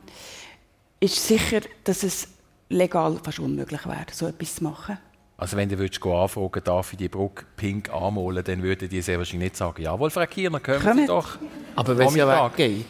ist 0.99 1.29
sicher, 1.29 1.61
dass 1.85 2.05
es 2.05 2.27
legal 2.71 3.21
fast 3.23 3.39
unmöglich 3.39 3.85
wäre, 3.85 4.07
so 4.13 4.29
etwas 4.29 4.55
zu 4.55 4.65
machen. 4.65 4.97
Also 5.41 5.57
wenn 5.57 5.69
du 5.69 5.79
würdest 5.79 6.05
anfragen, 6.05 6.63
darf 6.65 6.93
ich 6.93 6.99
die 6.99 7.09
Brücke 7.09 7.45
pink 7.57 7.91
anmalen, 7.93 8.43
dann 8.45 8.61
würden 8.61 8.89
die 8.89 9.01
sehr 9.01 9.19
wahrscheinlich 9.19 9.51
nicht 9.53 9.57
sagen, 9.57 9.81
jawohl, 9.81 10.11
Frau 10.11 10.27
Kierner, 10.27 10.59
kommen 10.59 10.81
Sie 10.81 10.85
Kommt. 10.89 11.09
doch. 11.09 11.39
Aber 11.77 11.97
wenn 11.97 12.09
es 12.09 12.15
ja 12.17 12.51
weggeht. 12.51 12.85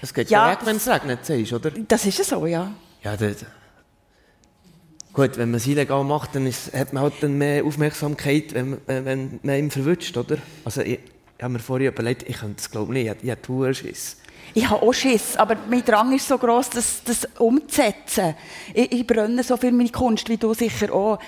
Es 0.00 0.14
geht 0.14 0.30
ja, 0.30 0.46
Ja, 0.46 0.52
weg, 0.52 0.60
wenn 0.64 0.76
es 0.76 0.86
regnet, 0.88 1.24
du, 1.24 1.52
oder? 1.52 1.72
Das 1.72 2.06
ist 2.06 2.16
ja 2.18 2.24
so, 2.24 2.46
ja. 2.46 2.70
Ja, 3.02 3.16
das, 3.16 3.44
gut, 5.12 5.36
wenn 5.36 5.50
man 5.50 5.56
es 5.56 5.66
illegal 5.66 6.04
macht, 6.04 6.36
dann 6.36 6.46
ist, 6.46 6.72
hat 6.72 6.92
man 6.92 7.02
halt 7.02 7.14
dann 7.22 7.36
mehr 7.36 7.64
Aufmerksamkeit, 7.64 8.54
wenn, 8.54 8.70
man- 8.70 8.80
wenn 8.86 9.04
wenn 9.04 9.40
man 9.42 9.56
ihn 9.58 9.70
verwünscht, 9.72 10.16
oder? 10.16 10.36
Also 10.64 10.82
ich, 10.82 11.00
ich 11.36 11.42
habe 11.42 11.54
mir 11.54 11.58
vorher 11.58 11.88
überlegt, 11.90 12.28
ich 12.28 12.38
könnte 12.38 12.60
es 12.60 12.70
glaube 12.70 12.92
nicht, 12.92 13.06
ich, 13.22 13.24
ich 13.24 13.30
habe. 13.42 14.16
Ich 14.54 14.68
habe 14.68 14.82
auch 14.82 14.92
Schiss, 14.92 15.36
aber 15.36 15.56
mein 15.68 15.84
Drang 15.84 16.12
ist 16.14 16.28
so 16.28 16.38
groß, 16.38 16.70
das, 16.70 17.02
das 17.04 17.28
umzusetzen. 17.38 18.34
Ich, 18.74 18.92
ich 18.92 19.06
brenne 19.06 19.42
so 19.42 19.56
viel 19.56 19.72
meine 19.72 19.90
Kunst, 19.90 20.28
wie 20.28 20.36
du 20.36 20.54
sicher 20.54 20.92
auch. 20.92 21.18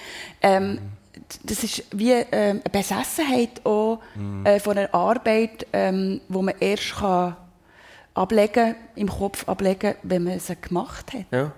Ähm, 0.40 0.78
das 1.44 1.62
ist 1.62 1.84
wie 1.92 2.12
ähm, 2.12 2.26
eine 2.32 2.62
Besessenheit 2.72 3.64
auch 3.64 4.00
äh, 4.44 4.58
von 4.58 4.76
einer 4.76 4.92
Arbeit, 4.94 5.66
ähm, 5.72 6.20
wo 6.28 6.42
man 6.42 6.54
erst 6.58 6.96
kann 6.96 7.36
ablegen, 8.14 8.74
im 8.96 9.08
Kopf 9.08 9.48
ablegen, 9.48 9.94
wenn 10.02 10.24
man 10.24 10.40
sie 10.40 10.56
gemacht 10.56 11.12
hat. 11.12 11.24
Ja. 11.30 11.52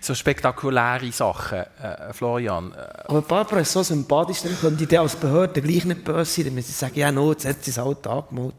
So 0.00 0.14
spektakuläre 0.14 1.10
Sachen, 1.12 1.58
äh, 1.82 2.12
Florian. 2.12 2.72
Äh, 2.72 2.76
Aber 3.08 3.22
Barbara 3.22 3.60
ist 3.60 3.72
so 3.72 3.82
sympathisch, 3.82 4.42
dann 4.42 4.56
könnte 4.60 4.86
die 4.86 4.98
als 4.98 5.16
Behörde 5.16 5.62
gleich 5.62 5.84
nicht 5.84 6.04
böse 6.04 6.24
sein. 6.30 6.44
Dann 6.46 6.54
müssen 6.54 6.66
sie 6.68 6.72
sagen, 6.74 6.98
ja, 6.98 7.10
no, 7.10 7.32
jetzt 7.32 7.46
hat 7.46 7.64
sie 7.64 7.70
es 7.70 7.78
halt 7.78 8.06
angemalt. 8.06 8.54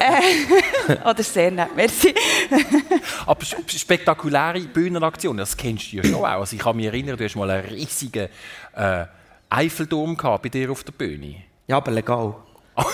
Oder 1.04 1.22
sehr 1.22 1.50
nett, 1.50 1.68
merci. 1.76 2.14
Aber 3.26 3.42
sp- 3.44 3.66
spektakuläre 3.68 4.60
Bühnenaktionen, 4.60 5.38
das 5.38 5.56
kennst 5.56 5.92
du 5.92 5.96
ja 5.96 6.04
schon 6.04 6.14
auch. 6.16 6.24
Also 6.24 6.56
ich 6.56 6.62
kann 6.62 6.76
mich 6.76 6.86
erinnern, 6.86 7.16
du 7.16 7.24
hast 7.24 7.36
mal 7.36 7.50
einen 7.50 7.68
riesigen 7.68 8.28
äh, 8.76 9.04
Eiffelturm 9.50 10.16
gehabt 10.16 10.42
bei 10.44 10.48
dir 10.48 10.70
auf 10.70 10.84
der 10.84 10.92
Bühne. 10.92 11.36
Ja, 11.66 11.76
aber 11.78 11.90
legal. 11.92 12.34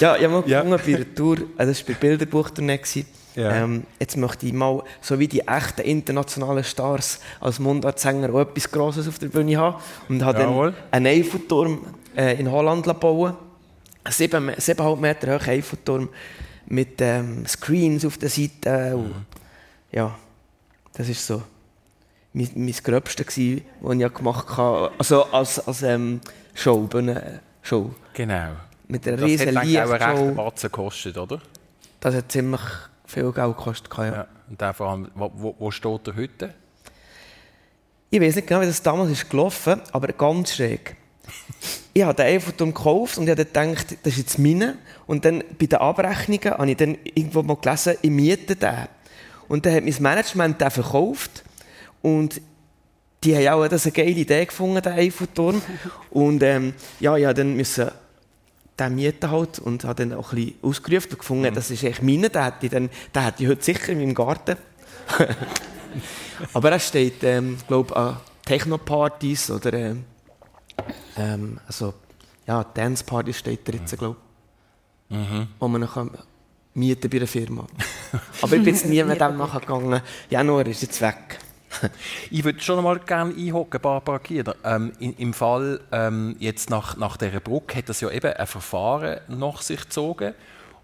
ja, 0.00 0.16
ich 0.16 0.24
habe 0.24 0.28
mal 0.40 0.42
Ja. 0.48 0.62
bei 0.62 0.78
der 0.78 1.14
Tour, 1.14 1.36
äh, 1.56 1.66
das 1.66 1.80
war 1.80 1.86
bei 1.86 1.92
der 1.92 2.00
Bilderbuchtournee, 2.00 2.78
gewesen. 2.78 3.06
Ja. 3.38 3.52
ähm, 3.52 3.84
jetzt 4.00 4.16
möchte 4.16 4.46
ich 4.46 4.52
mal, 4.52 4.82
so 5.00 5.18
wie 5.20 5.28
die 5.28 5.46
echten 5.46 5.82
internationalen 5.82 6.64
Stars 6.64 7.20
als 7.40 7.60
Mundartsänger 7.60 8.34
auch 8.34 8.40
etwas 8.40 8.68
Grosses 8.68 9.06
auf 9.06 9.18
der 9.20 9.28
Bühne 9.28 9.56
haben. 9.56 9.76
Und 10.08 10.24
habe 10.24 10.40
Jawohl. 10.40 10.72
dann 10.72 11.04
einen 11.04 11.06
Eiffelturm 11.06 11.78
äh, 12.16 12.34
in 12.40 12.50
Holland 12.50 12.84
bauen 12.98 13.34
sieben- 14.08 14.52
siebeneinhalb 14.56 15.00
Meter 15.00 15.26
hoher 15.38 15.48
Eiffelturm 15.48 16.08
mit 16.66 17.00
ähm, 17.00 17.46
Screens 17.46 18.04
auf 18.04 18.18
der 18.18 18.28
Seite. 18.28 18.96
Und, 18.96 19.14
ja, 19.92 20.18
das 20.94 21.06
war 21.08 21.14
so 21.14 21.42
mein, 22.32 22.50
mein 22.56 22.74
Gröbste, 22.82 23.24
was 23.24 23.36
ich 23.38 23.62
ja 24.00 24.08
gemacht 24.08 24.56
habe. 24.56 24.90
Also 24.98 25.24
als, 25.26 25.66
als 25.66 25.82
ähm, 25.82 26.20
Show, 26.54 26.80
Bühnenshow. 26.80 27.94
Genau. 28.14 28.48
Mit 28.88 29.06
einer 29.06 29.16
Das 29.16 29.22
hat 29.24 29.28
riesen 29.30 29.56
eigentlich 29.56 29.78
auch 29.80 29.82
einen 29.90 29.92
rechten 29.92 30.26
Lichtshow. 30.26 30.34
Batzen 30.34 30.72
gekostet, 30.72 31.18
oder? 31.18 31.40
Das 32.00 32.14
hat 32.16 32.32
ziemlich 32.32 32.60
viel 33.08 33.32
Geld 33.32 33.56
gekostet. 33.56 33.92
Ja. 33.96 34.06
Ja. 34.06 34.26
Und 34.48 34.76
vor 34.76 34.88
allem, 34.88 35.10
wo, 35.14 35.32
wo, 35.34 35.54
wo 35.58 35.70
steht 35.70 36.06
er 36.06 36.16
heute? 36.16 36.54
Ich 38.10 38.20
weiß 38.20 38.36
nicht 38.36 38.46
genau, 38.46 38.60
wie 38.60 38.66
das 38.66 38.82
damals 38.82 39.10
ist 39.10 39.28
gelaufen 39.28 39.80
aber 39.92 40.08
ganz 40.08 40.54
schräg. 40.54 40.96
ich 41.92 42.02
habe 42.02 42.14
den 42.14 42.26
Eiffelturm 42.26 42.72
gekauft 42.72 43.18
und 43.18 43.24
ich 43.24 43.30
habe 43.30 43.44
gedacht, 43.44 43.98
das 44.02 44.12
ist 44.12 44.18
jetzt 44.18 44.38
meine. 44.38 44.78
Und 45.06 45.24
dann 45.24 45.42
bei 45.58 45.66
den 45.66 45.78
Abrechnungen 45.78 46.50
habe 46.50 46.70
ich 46.70 46.76
dann 46.76 46.96
irgendwo 47.02 47.42
mal 47.42 47.56
gelesen, 47.56 47.96
ich 48.00 48.10
miete 48.10 48.56
den. 48.56 48.88
Und 49.48 49.66
dann 49.66 49.74
hat 49.74 49.84
mein 49.84 49.96
Management 49.98 50.60
den 50.60 50.70
verkauft. 50.70 51.44
Und 52.00 52.40
die 53.24 53.36
haben 53.36 53.48
auch 53.48 53.68
das 53.68 53.84
eine 53.84 53.92
geile 53.92 54.10
Idee 54.10 54.46
gefunden, 54.46 54.82
den 54.82 54.92
Eiffelturm. 54.92 55.60
Und 56.10 56.42
ähm, 56.42 56.74
ja, 57.00 57.16
ich 57.16 57.24
musste 57.24 57.34
dann 57.34 57.56
müssen 57.56 57.90
den 58.78 58.94
mieten 58.94 59.30
halt 59.30 59.58
und 59.58 59.84
habe 59.84 60.06
dann 60.06 60.18
auch 60.18 60.32
ein 60.32 60.36
bisschen 60.36 60.54
ausgerufen 60.62 61.10
und 61.12 61.18
gefunden, 61.18 61.54
das 61.54 61.70
ist 61.70 61.82
echt 61.82 62.02
meine, 62.02 62.30
den 62.30 62.42
hätte 62.42 62.66
ich, 62.66 62.70
dann, 62.70 62.90
den 63.14 63.22
hätte 63.22 63.42
ich 63.42 63.48
heute 63.48 63.62
sicher 63.62 63.88
in 63.90 63.98
meinem 63.98 64.14
Garten. 64.14 64.56
Aber 66.52 66.70
er 66.70 66.78
steht, 66.78 67.24
ähm, 67.24 67.58
glaube 67.66 67.96
an 67.96 68.18
Techno-Partys 68.44 69.50
oder 69.50 69.72
ähm, 69.72 70.04
ähm, 71.16 71.60
also, 71.66 71.94
ja, 72.46 72.62
Dance-Partys 72.64 73.38
steht 73.38 73.68
er 73.68 73.74
jetzt, 73.74 73.98
glaube 73.98 74.16
ich. 75.10 75.16
Wo 75.58 75.68
man 75.68 75.80
noch 75.80 75.94
kann 75.94 76.10
mieten 76.74 77.10
bei 77.10 77.16
einer 77.16 77.26
Firma. 77.26 77.66
Aber 78.42 78.56
ich 78.56 78.62
bin 78.62 78.74
jetzt 78.74 78.86
nie 78.86 79.02
mit 79.02 79.20
dem 79.20 79.36
nachgegangen. 79.36 80.00
Januar 80.30 80.66
ist 80.66 80.82
jetzt 80.82 81.00
weg. 81.00 81.38
Ich 82.30 82.44
würde 82.44 82.60
schon 82.60 82.82
mal 82.82 82.98
gerne 82.98 83.34
einhocken, 83.34 83.80
Barbara 83.80 84.18
Gieder. 84.18 84.56
Ähm, 84.64 84.92
in, 84.98 85.14
Im 85.16 85.34
Fall 85.34 85.80
ähm, 85.92 86.36
jetzt 86.38 86.70
nach, 86.70 86.96
nach 86.96 87.16
dieser 87.16 87.40
Brücke 87.40 87.78
hat 87.78 87.88
das 87.88 88.00
ja 88.00 88.10
eben 88.10 88.32
ein 88.32 88.46
Verfahren 88.46 89.20
nach 89.28 89.62
sich 89.62 89.82
gezogen 89.82 90.34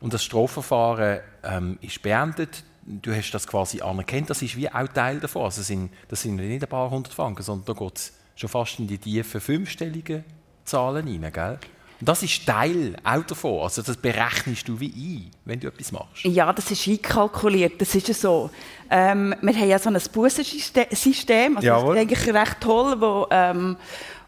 und 0.01 0.13
das 0.13 0.25
Strafverfahren 0.25 1.21
ähm, 1.43 1.79
ist 1.81 2.03
beendet. 2.03 2.65
Du 2.87 3.15
hast 3.15 3.31
das 3.31 3.47
quasi 3.47 3.81
anerkannt, 3.81 4.29
das 4.29 4.43
ist 4.43 4.57
wie 4.57 4.69
auch 4.69 4.89
Teil 4.89 5.19
davon. 5.21 5.45
Also 5.45 5.61
das 5.61 5.69
sind, 5.69 5.91
das 6.09 6.21
sind 6.21 6.37
nicht 6.37 6.63
ein 6.63 6.69
paar 6.69 6.91
hundert 6.91 7.15
Franken, 7.15 7.43
sondern 7.43 7.75
da 7.75 7.85
geht 7.85 7.97
es 7.97 8.13
schon 8.37 8.51
fast 8.51 8.79
in 8.79 8.87
die 8.87 8.99
tiefen 8.99 9.41
fünfstelligen 9.41 10.25
Zahlen 10.65 11.09
rein, 11.09 11.33
gell? 11.33 11.59
Und 12.05 12.09
das 12.11 12.23
ist 12.23 12.45
Teil 12.45 12.97
auch 13.03 13.23
davon. 13.23 13.63
Also 13.63 13.81
das 13.81 13.97
berechnest 13.97 14.69
du 14.69 14.79
wie 14.79 14.93
ein, 14.95 15.31
wenn 15.47 15.59
du 15.59 15.69
etwas 15.69 15.91
machst. 15.91 16.25
Ja, 16.25 16.53
das 16.53 16.71
ist 16.71 16.87
einkalkuliert, 16.87 17.81
das 17.81 17.95
ist 17.95 18.09
ja 18.09 18.13
so. 18.13 18.51
Ähm, 18.91 19.35
wir 19.41 19.55
haben 19.55 19.69
ja 19.71 19.79
so 19.79 19.89
ein 19.89 19.99
Bussensystem, 20.13 21.57
also 21.57 21.67
das 21.67 21.83
ist 21.83 21.99
eigentlich 21.99 22.35
recht 22.35 22.61
toll, 22.61 23.01
wo 23.01 23.27
ähm, 23.31 23.79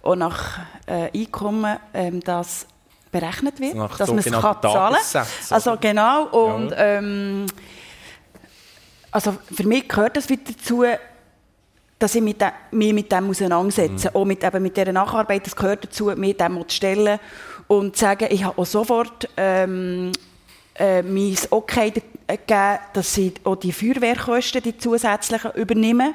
auch 0.03 0.17
nach 0.17 0.61
äh, 0.87 1.11
Einkommen 1.15 1.77
ähm, 1.93 2.21
das 2.21 2.67
berechnet 3.13 3.61
wird, 3.61 3.75
Nach 3.75 3.99
dass 3.99 4.09
man 4.09 4.21
es 4.21 4.25
kann 4.25 4.41
zahlen. 4.41 4.95
Tagessätzen, 4.95 5.55
Also 5.55 5.77
genau, 5.79 6.29
und 6.29 6.73
ähm, 6.79 7.45
also 9.11 9.37
für 9.55 9.67
mich 9.67 9.87
gehört 9.87 10.17
das 10.17 10.31
wieder 10.31 10.45
dazu, 10.47 10.83
dass 11.99 12.15
ich 12.15 12.23
mich 12.23 12.37
mit 12.71 13.13
dem 13.13 13.31
auseinandersetze, 13.31 14.15
auch 14.15 14.25
mit, 14.25 14.43
eben 14.45 14.63
mit 14.63 14.77
dieser 14.77 14.93
Nacharbeit, 14.93 15.45
das 15.45 15.55
gehört 15.55 15.85
dazu, 15.85 16.07
mich 16.17 16.39
dem 16.39 16.67
zu 16.67 16.75
stellen 16.75 17.19
und 17.69 17.97
sagen, 17.97 18.29
ich 18.31 18.45
habe 18.45 18.59
auch 18.61 18.67
sofort 18.67 19.29
ähm, 19.37 20.13
äh, 20.79 21.03
mein 21.03 21.37
Okay 21.51 21.93
äh, 22.27 22.37
gegeben, 22.37 22.79
dass 22.93 23.15
sie 23.15 23.35
auch 23.45 23.57
die 23.57 23.73
Feuerwehrkosten, 23.73 24.63
die 24.63 24.77
zusätzlichen, 24.77 25.53
übernehmen, 25.53 26.15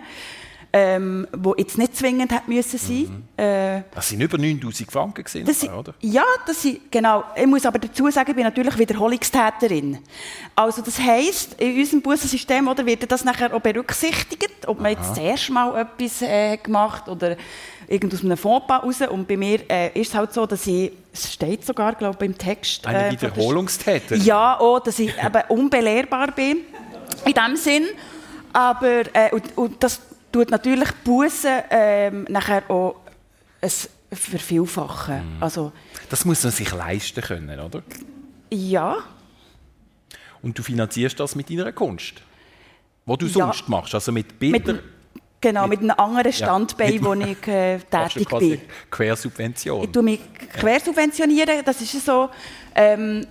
ähm, 0.74 1.27
die 1.36 1.51
jetzt 1.58 1.77
nicht 1.77 1.98
zwingend 1.98 2.31
hätten 2.31 2.53
müssen 2.53 2.77
sein. 2.79 3.24
Äh, 3.36 3.84
Das 3.93 4.08
sind 4.08 4.22
über 4.22 4.38
9000 4.38 4.89
Franken, 4.89 5.24
gewesen, 5.24 5.46
das 5.46 5.60
sind, 5.60 5.74
oder? 5.74 5.93
ja, 6.00 6.24
das 6.46 6.62
sind, 6.62 6.89
genau. 6.89 7.25
Ich 7.36 7.46
muss 7.46 7.65
aber 7.65 7.79
dazu 7.79 8.10
sagen, 8.10 8.29
ich 8.29 8.36
bin 8.36 8.46
natürlich 8.46 8.77
Wiederholungstäterin. 8.77 10.00
Also 10.55 10.81
das 10.81 10.98
heisst, 11.00 11.60
in 11.60 11.77
unserem 11.77 12.01
Bussensystem 12.01 12.67
oder, 12.67 12.86
wird 12.86 13.12
das 13.12 13.25
nachher 13.25 13.53
auch 13.53 13.60
berücksichtigt, 13.60 14.65
ob 14.67 14.79
man 14.79 14.91
jetzt 14.91 15.10
das 15.10 15.17
erste 15.17 15.51
Mal 15.51 15.81
etwas 15.81 16.22
äh, 16.22 16.55
gemacht 16.58 17.10
oder 17.10 17.36
irgend 17.91 18.13
aus 18.13 18.24
einem 18.24 18.38
Fondpas 18.38 18.83
raus. 18.83 19.01
Und 19.10 19.27
bei 19.27 19.38
mir 19.38 19.60
äh, 19.69 20.00
ist 20.00 20.10
es 20.10 20.15
halt 20.15 20.33
so, 20.33 20.45
dass 20.45 20.65
ich, 20.67 20.91
es 21.13 21.33
steht 21.33 21.65
sogar, 21.65 21.93
glaube 21.95 22.17
ich, 22.25 22.31
im 22.31 22.38
Text. 22.38 22.86
Eine 22.88 23.07
äh, 23.07 23.15
der- 23.15 23.21
Wiederholungstäter. 23.36 24.15
ja, 24.15 24.60
auch, 24.60 24.79
dass 24.79 24.98
ich 25.00 25.10
eben 25.17 25.41
unbelehrbar 25.50 26.31
bin, 26.31 26.60
in 27.25 27.33
dem 27.33 27.55
Sinn. 27.55 27.86
Aber, 28.53 29.03
äh, 29.13 29.31
und, 29.33 29.57
und 29.57 29.83
das 29.83 30.01
tut 30.31 30.50
natürlich 30.51 30.89
Bussen 31.03 31.62
ähm, 31.69 32.25
nachher 32.29 32.63
auch 32.69 32.95
es 33.62 33.89
vervielfachen. 34.12 35.38
Mhm. 35.38 35.43
Also, 35.43 35.71
Das 36.10 36.25
muss 36.25 36.43
man 36.43 36.51
sich 36.51 36.71
leisten 36.74 37.21
können, 37.21 37.60
oder? 37.60 37.81
ja, 38.50 38.98
Und 40.41 40.57
du 40.57 40.63
finanzierst 40.63 41.19
das 41.19 41.36
mit 41.36 41.50
deiner 41.50 41.71
Kunst. 41.71 42.15
Wo 43.05 43.15
du 43.15 43.25
Ja. 43.27 43.31
sonst 43.31 43.69
machst, 43.69 43.93
also 43.95 44.12
mit 44.12 44.27
mit, 44.41 44.63
Bildern. 44.65 44.79
Genau, 45.41 45.67
mit 45.67 45.79
einem 45.79 45.91
anderen 45.91 46.31
Standbein, 46.31 46.93
mit- 46.93 47.03
wo 47.03 47.13
ich 47.13 47.48
äh, 47.48 47.79
tätig 47.91 48.29
bin. 48.29 48.62
Quersubvention. 48.89 49.83
Ich 49.83 49.91
tue 49.91 50.03
mich 50.03 50.19
quersubventionieren, 50.53 51.63
das 51.65 51.81
ist 51.81 52.05
so. 52.05 52.29
Ähm, 52.75 53.25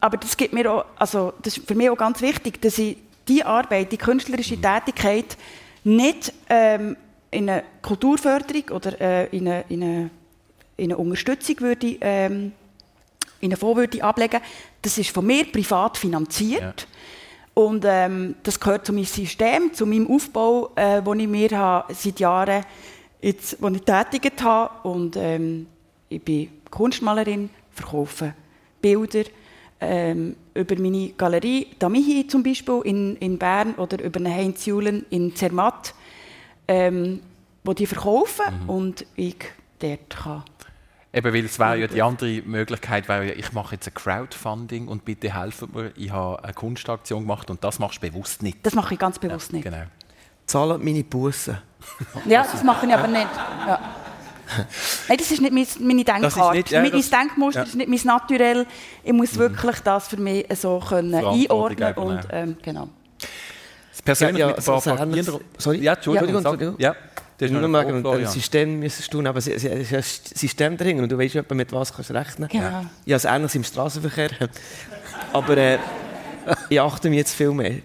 aber 0.00 0.16
das 0.16 0.36
gibt 0.36 0.54
mir 0.54 0.70
auch, 0.72 0.84
also 0.96 1.32
das 1.42 1.56
ist 1.58 1.66
für 1.66 1.74
mich 1.74 1.90
auch 1.90 1.96
ganz 1.96 2.20
wichtig, 2.22 2.60
dass 2.62 2.78
ich 2.78 2.96
die 3.28 3.44
Arbeit, 3.44 3.92
die 3.92 3.96
künstlerische 3.98 4.56
Mhm. 4.56 4.62
Tätigkeit 4.62 5.36
nicht 5.84 6.32
ähm, 6.48 6.96
in 7.30 7.48
eine 7.48 7.64
Kulturförderung 7.82 8.64
oder 8.70 9.00
äh, 9.00 9.26
in, 9.36 9.46
eine, 9.48 9.64
in, 9.68 9.82
eine, 9.82 10.10
in 10.76 10.84
eine 10.92 10.96
Unterstützung 10.96 11.60
würde, 11.60 11.96
ähm, 12.00 12.52
in 13.40 13.50
einen 13.52 13.56
Fonds 13.56 13.76
würde 13.78 14.02
ablegen. 14.02 14.40
Das 14.82 14.98
ist 14.98 15.10
von 15.10 15.26
mir 15.26 15.44
privat 15.50 15.96
finanziert. 15.98 16.86
Und 17.54 17.84
ähm, 17.86 18.36
das 18.42 18.58
gehört 18.58 18.86
zu 18.86 18.92
meinem 18.92 19.04
System, 19.04 19.72
zu 19.72 19.86
meinem 19.86 20.10
Aufbau, 20.10 20.70
äh, 20.76 21.02
den 21.02 21.20
ich 21.20 21.28
mir 21.28 21.50
habe, 21.50 21.92
seit 21.94 22.20
Jahren 22.20 22.64
jetzt, 23.20 23.60
wo 23.60 23.68
ich 23.68 23.82
tätigt 23.82 24.42
habe. 24.42 24.88
Und 24.88 25.16
ähm, 25.16 25.66
ich 26.08 26.22
bin 26.22 26.48
Kunstmalerin, 26.70 27.50
verkaufe 27.72 28.34
Bilder 28.80 29.24
ähm, 29.80 30.36
über 30.54 30.76
meine 30.78 31.10
Galerie 31.10 31.68
Damihi 31.78 32.26
zum 32.26 32.42
Beispiel 32.42 32.80
in, 32.84 33.16
in 33.16 33.38
Bern 33.38 33.74
oder 33.74 34.02
über 34.02 34.20
eine 34.20 34.34
Heinz 34.34 34.66
Julen 34.66 35.06
in 35.10 35.34
Zermatt, 35.34 35.94
ähm, 36.68 37.20
wo 37.64 37.72
die 37.72 37.86
verkaufen 37.86 38.44
und 38.66 39.06
ich 39.16 39.36
dort 39.78 40.10
kann. 40.10 40.44
Eben, 41.12 41.34
weil 41.34 41.44
es 41.44 41.58
wäre 41.58 41.76
ja 41.76 41.86
die 41.88 42.02
andere 42.02 42.42
Möglichkeit, 42.42 43.08
wäre 43.08 43.26
ja, 43.26 43.34
ich 43.34 43.52
mache 43.52 43.74
jetzt 43.74 43.88
ein 43.88 43.94
Crowdfunding 43.94 44.86
und 44.86 45.04
bitte 45.04 45.34
helfen 45.34 45.68
mir, 45.74 45.90
ich 45.96 46.10
habe 46.12 46.42
eine 46.44 46.52
Kunstaktion 46.54 47.22
gemacht 47.22 47.50
und 47.50 47.64
das 47.64 47.78
machst 47.80 48.00
du 48.02 48.08
bewusst 48.10 48.42
nicht. 48.44 48.58
Das 48.64 48.74
mache 48.74 48.94
ich 48.94 49.00
ganz 49.00 49.18
bewusst 49.18 49.52
nicht. 49.52 49.64
Genau. 49.64 49.82
Zahlen 50.46 50.84
meine 50.84 51.02
Bussen. 51.02 51.58
Ja, 52.26 52.42
das 52.50 52.62
mache 52.62 52.86
ich 52.86 52.92
aber 52.94 53.08
nicht. 53.08 53.26
Ja. 53.66 53.80
Nein, 55.08 55.18
das 55.18 55.30
ist 55.30 55.40
nicht 55.40 55.52
mein, 55.52 55.66
meine 55.86 56.04
Das 56.04 56.16
ist 56.18 56.34
Denkart. 56.36 56.54
nicht- 56.54 56.70
ja, 56.70 56.82
mein, 56.82 56.90
das- 56.92 57.10
Denkmuster 57.10 57.60
ja. 57.60 57.66
ist 57.66 57.74
nicht 57.76 57.88
mein 57.88 58.00
Naturell. 58.04 58.66
Ich 59.04 59.12
muss 59.12 59.36
wirklich 59.38 59.80
das 59.80 60.08
für 60.08 60.16
mich 60.16 60.46
so 60.56 60.78
können 60.80 61.14
einordnen 61.14 61.94
und 61.94 62.20
ähm, 62.30 62.56
genau. 62.62 62.88
Das 63.90 64.02
Persönliche 64.02 64.40
Ja, 64.40 64.46
ja, 64.48 64.56
mit 64.56 64.58
ein 64.58 64.64
paar 64.64 64.80
so 64.80 65.40
sorry? 65.58 65.78
Ja, 65.82 65.92
Entschuldigung. 65.94 66.28
Ja, 66.30 66.38
Entschuldigung. 66.38 66.74
Ja, 66.78 66.94
das 67.40 67.50
ist 67.50 67.52
nur 67.58 67.66
noch 67.66 67.78
ein 67.80 68.06
ein, 68.06 68.26
System 68.26 68.80
müssen 68.80 69.10
tun, 69.10 69.26
aber 69.26 69.38
es 69.38 69.46
es- 69.48 69.64
es 69.64 69.90
ist 69.92 70.32
ein 70.34 70.36
System 70.38 70.76
dahinter 70.76 71.02
und 71.04 71.10
du 71.10 71.16
weißt 71.18 71.36
etwa, 71.36 71.54
mit 71.54 71.72
was 71.72 71.92
kannst 71.94 72.10
du 72.10 72.14
rechnen. 72.14 72.48
Genau. 72.48 72.84
Ja, 73.06 73.16
das 73.16 73.24
Ähnliches 73.24 73.54
im 73.54 73.64
Straßenverkehr. 73.64 74.30
Aber 75.32 75.56
äh, 75.56 75.78
ich 76.68 76.80
achte 76.80 77.08
mich 77.08 77.18
jetzt 77.18 77.34
viel 77.34 77.52
mehr. 77.52 77.76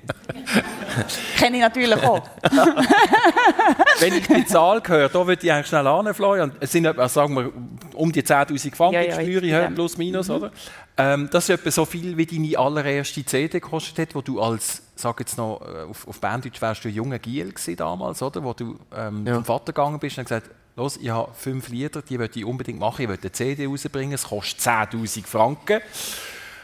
Kenne 1.38 1.58
ich 1.58 1.62
natürlich 1.62 2.02
auch. 2.04 2.22
Wenn 4.00 4.14
ich 4.14 4.28
die 4.28 4.46
Zahl 4.46 4.82
höre, 4.86 5.10
da 5.10 5.28
würde 5.28 5.46
ich 5.46 5.52
eigentlich 5.52 5.68
schnell 5.68 5.88
an, 5.88 6.14
Florian. 6.14 6.52
Es 6.60 6.72
sind 6.72 6.86
etwa, 6.86 7.08
sagen 7.10 7.36
wir, 7.36 7.52
um 7.94 8.12
die 8.12 8.24
10'000 8.24 8.76
Franken, 8.76 8.96
Ja, 8.96 9.02
ja, 9.02 9.14
Steuern, 9.14 9.44
ja. 9.46 9.70
plus 9.70 9.98
minus, 9.98 10.30
oder? 10.30 10.52
Ähm, 10.98 11.30
das 11.32 11.50
ist 11.50 11.60
etwa 11.60 11.72
so 11.72 11.84
viel, 11.86 12.16
wie 12.16 12.26
deine 12.26 12.58
allererste 12.58 13.26
CD 13.26 13.60
gekostet 13.60 14.00
hat, 14.00 14.16
wo 14.16 14.22
du 14.22 14.42
als, 14.42 14.82
sag 14.96 15.20
jetzt 15.20 15.38
noch, 15.38 15.62
äh, 15.62 15.82
auf, 15.84 16.08
auf 16.08 16.22
Berndeutsch 16.22 16.62
wärst 16.62 16.86
du 16.86 16.88
ein 16.88 16.94
junger 16.94 17.20
Giel 17.20 17.50
gewesen 17.52 17.76
damals, 17.76 18.22
oder? 18.22 18.44
Wo 18.44 18.54
du 18.54 18.80
ähm, 18.96 19.26
Ja. 19.28 19.36
zum 19.36 19.44
Vater 19.46 19.74
gegangen 19.74 20.00
bist 20.00 20.18
und 20.18 20.24
gesagt, 20.24 20.50
los, 20.78 20.96
ich 20.98 21.10
habe 21.10 21.34
fünf 21.34 21.68
Lieder, 21.68 22.02
die 22.02 22.18
möchte 22.18 22.40
ich 22.40 22.46
unbedingt 22.46 22.80
machen, 22.80 23.02
ich 23.04 23.10
will 23.10 23.20
eine 23.22 23.32
CD 23.32 23.66
rausbringen, 23.66 24.14
es 24.14 24.24
kostet 24.24 24.62
10'000 24.62 25.26
Franken. 25.26 25.82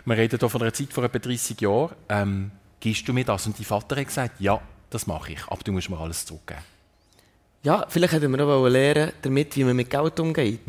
Wir 0.06 0.18
reden 0.18 0.40
hier 0.40 0.50
von 0.50 0.62
einer 0.62 0.74
Zeit 0.74 0.94
vor 0.94 1.04
etwa 1.04 1.20
30 1.20 1.60
Jahren. 1.62 1.90
Ähm, 2.10 2.52
gibst 2.80 3.06
du 3.08 3.14
mir 3.14 3.26
das? 3.26 3.46
Und 3.46 3.60
dein 3.60 3.66
Vater 3.66 3.98
hat 3.98 4.08
gesagt, 4.08 4.40
ja, 4.40 4.62
das 4.90 5.08
mache 5.08 5.34
ich, 5.34 5.46
aber 5.48 5.62
du 5.64 5.74
musst 5.74 5.90
mir 5.90 6.00
alles 6.00 6.26
zurückgeben. 6.26 6.62
Ja, 7.64 7.86
vielleicht 7.90 8.14
hätten 8.14 8.32
wir 8.36 8.46
auch 8.48 8.68
lernen 8.68 9.12
damit, 9.22 9.56
wie 9.58 9.64
man 9.66 9.76
mit 9.76 9.90
Geld 9.90 10.20
umgeht. 10.20 10.62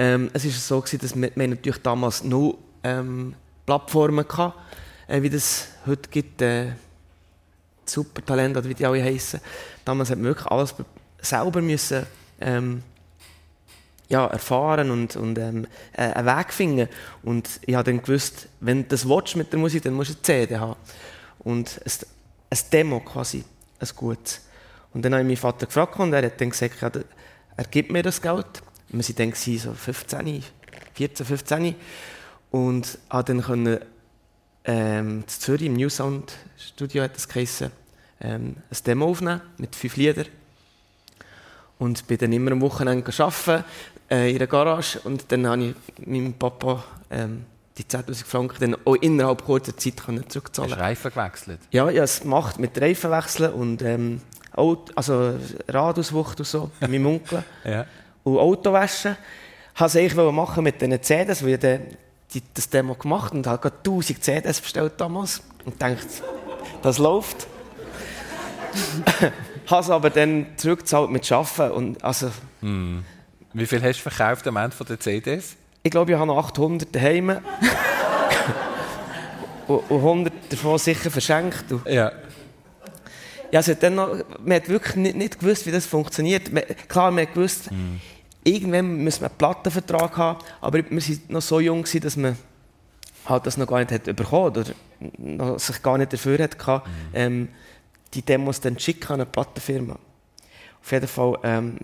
Ähm, 0.00 0.30
es 0.34 0.44
war 0.44 0.50
so, 0.52 0.80
gewesen, 0.80 0.98
dass 1.00 1.16
wir, 1.16 1.30
wir 1.34 1.48
natürlich 1.48 1.82
damals 1.82 2.22
nur 2.22 2.58
ähm, 2.88 3.34
Plattformen 3.66 4.26
hatten, 4.28 4.52
äh, 5.08 5.22
wie 5.22 5.30
das 5.30 5.68
heute 5.86 6.08
gibt, 6.10 6.40
äh, 6.42 6.72
Supertalent 7.84 8.56
oder 8.56 8.68
wie 8.68 8.74
die 8.74 8.86
alle 8.86 9.02
heissen. 9.02 9.40
Damals 9.84 10.10
hat 10.10 10.18
man 10.18 10.26
wirklich 10.26 10.46
alles 10.46 10.72
be- 10.72 10.84
selber 11.20 11.60
müssen, 11.62 12.06
ähm, 12.40 12.82
ja, 14.08 14.26
erfahren 14.26 14.90
und, 14.90 15.16
und 15.16 15.38
ähm, 15.38 15.66
äh, 15.92 16.02
einen 16.12 16.26
Weg 16.26 16.52
finden. 16.52 16.88
Und 17.22 17.60
ich 17.66 17.74
habe 17.74 17.84
dann 17.90 18.02
gewusst, 18.02 18.48
wenn 18.60 18.82
du 18.82 18.88
das 18.88 19.08
willst 19.08 19.36
mit 19.36 19.52
der 19.52 19.58
Musik, 19.58 19.82
dann 19.82 19.94
musst 19.94 20.10
du 20.10 20.14
eine 20.14 20.22
CD 20.22 20.56
haben. 20.58 20.76
Und 21.40 21.80
ein, 21.84 21.92
ein 22.50 22.58
Demo 22.72 23.00
quasi, 23.00 23.44
ein 23.80 23.88
gutes. 23.96 24.40
Und 24.94 25.02
dann 25.04 25.12
habe 25.12 25.22
ich 25.22 25.26
meinen 25.28 25.36
Vater 25.36 25.66
gefragt 25.66 25.98
und 25.98 26.12
er 26.12 26.24
hat 26.24 26.40
dann 26.40 26.50
gesagt, 26.50 26.80
ja, 26.80 26.90
er 27.56 27.64
gibt 27.64 27.90
mir 27.90 28.02
das 28.02 28.20
Geld. 28.22 28.46
Wir 28.88 29.04
waren 29.04 29.14
dann 29.16 29.32
so 29.34 29.72
15, 29.74 30.42
14, 30.94 31.26
15. 31.26 31.74
Und 32.50 32.98
habe 33.10 33.24
dann 33.24 33.42
können, 33.42 33.78
ähm, 34.64 35.20
in 35.20 35.28
Zürich 35.28 35.66
im 35.66 35.74
New 35.74 35.88
Sound 35.88 36.32
Studio 36.56 37.02
hat 37.02 37.14
das 37.14 37.28
geheissen, 37.28 37.70
ähm, 38.20 38.56
ein 38.70 38.76
Demo 38.86 39.06
aufnehmen 39.06 39.40
mit 39.58 39.76
fünf 39.76 39.96
Liedern. 39.96 40.26
Und 41.78 42.06
bin 42.06 42.18
dann 42.18 42.32
immer 42.32 42.52
am 42.52 42.60
Wochenende 42.60 43.12
arbeiten, 43.18 43.64
äh, 44.10 44.32
in 44.32 44.38
der 44.38 44.46
Garage. 44.46 44.98
Und 45.00 45.30
dann 45.30 45.46
habe 45.46 45.64
ich 45.64 46.06
meinem 46.06 46.34
Papa 46.34 46.82
ähm, 47.10 47.44
die 47.78 47.84
10'000 47.84 48.24
Franken 48.24 48.56
dann 48.60 48.76
auch 48.84 48.96
innerhalb 48.96 49.44
kurzer 49.44 49.76
Zeit 49.76 49.96
können 50.04 50.22
Hast 50.24 50.32
zurückzahlen 50.32 50.72
du 50.72 50.78
Reifen 50.78 51.12
gewechselt? 51.12 51.60
Ja, 51.70 51.88
ich 51.88 51.96
habe 51.96 52.04
es 52.04 52.20
gemacht 52.20 52.58
mit 52.58 52.80
Reifenwechseln 52.80 53.52
und 53.52 53.82
ähm, 53.82 54.20
Auto, 54.52 54.92
also 54.96 55.38
Radauswucht 55.68 56.40
und 56.40 56.46
so, 56.46 56.70
bei 56.80 56.88
meinem 56.88 57.06
Onkel. 57.06 57.44
Ja. 57.64 57.86
Und 58.24 58.38
Autowaschen. 58.38 59.16
Ich 59.74 59.80
wollte 59.80 59.98
es 59.98 60.12
eigentlich 60.12 60.32
machen 60.32 60.64
mit 60.64 60.80
diesen 60.80 61.02
CDs, 61.02 61.42
weil 61.44 61.50
ich 61.50 61.60
dann 61.60 61.80
die, 62.34 62.42
das 62.54 62.68
Demo 62.68 62.94
gemacht 62.94 63.32
und 63.32 63.46
habe 63.46 63.62
gerade 63.62 63.76
1000 63.78 64.22
CDs 64.22 64.60
bestellt 64.60 64.94
damals 64.98 65.42
und 65.64 65.80
dachte, 65.80 66.06
das 66.82 66.98
läuft. 66.98 67.46
habe 69.66 69.82
es 69.82 69.90
aber 69.90 70.10
dann 70.10 70.46
zurückgezahlt 70.56 71.10
mit 71.10 71.30
Arbeiten 71.32 71.72
und 71.72 72.04
also, 72.04 72.30
Wie 72.60 73.66
viel 73.66 73.82
hast 73.82 73.98
du 73.98 74.10
verkauft 74.10 74.46
am 74.46 74.56
Ende 74.56 74.76
von 74.76 74.86
der 74.86 75.00
CDs? 75.00 75.56
ich 75.82 75.90
glaube, 75.90 76.12
ich 76.12 76.18
habe 76.18 76.26
noch 76.26 76.36
800 76.36 76.94
daheim. 76.94 77.30
und, 79.68 79.78
und 79.90 79.96
100 79.98 80.32
davon 80.50 80.78
sicher 80.78 81.10
verschenkt. 81.10 81.64
Ja. 81.86 82.12
Ja, 83.50 83.66
hat 83.66 83.82
dann 83.82 83.94
noch, 83.94 84.14
man 84.44 84.56
hat 84.56 84.68
wirklich 84.68 84.96
nicht, 84.96 85.16
nicht 85.16 85.40
gewusst, 85.40 85.66
wie 85.66 85.70
das 85.70 85.86
funktioniert. 85.86 86.52
Man, 86.52 86.64
klar, 86.88 87.10
man 87.10 87.26
hat 87.26 87.32
gewusst, 87.32 87.70
irgendwann 88.48 88.96
müssen 88.98 89.22
wir 89.22 89.28
einen 89.28 89.38
Plattenvertrag 89.38 90.16
haben, 90.16 90.38
aber 90.60 90.78
wir 90.78 90.90
waren 90.90 91.20
noch 91.28 91.42
so 91.42 91.60
jung, 91.60 91.84
dass 91.84 92.16
man 92.16 92.36
halt 93.26 93.46
das 93.46 93.56
noch 93.56 93.66
gar 93.66 93.78
nicht 93.78 93.92
hat 93.92 94.04
bekommen 94.16 94.64
oder 95.14 95.58
sich 95.58 95.82
gar 95.82 95.98
nicht 95.98 96.12
dafür 96.12 96.38
hat 96.38 96.58
gehabt, 96.58 96.88
ähm, 97.12 97.48
die 98.14 98.22
Demos 98.22 98.60
dann 98.60 98.78
schicken 98.78 99.12
an 99.12 99.20
eine 99.20 99.26
Plattenfirma. 99.26 99.98
Auf 100.80 100.92
jeden 100.92 101.08
Fall 101.08 101.38
ähm, 101.42 101.78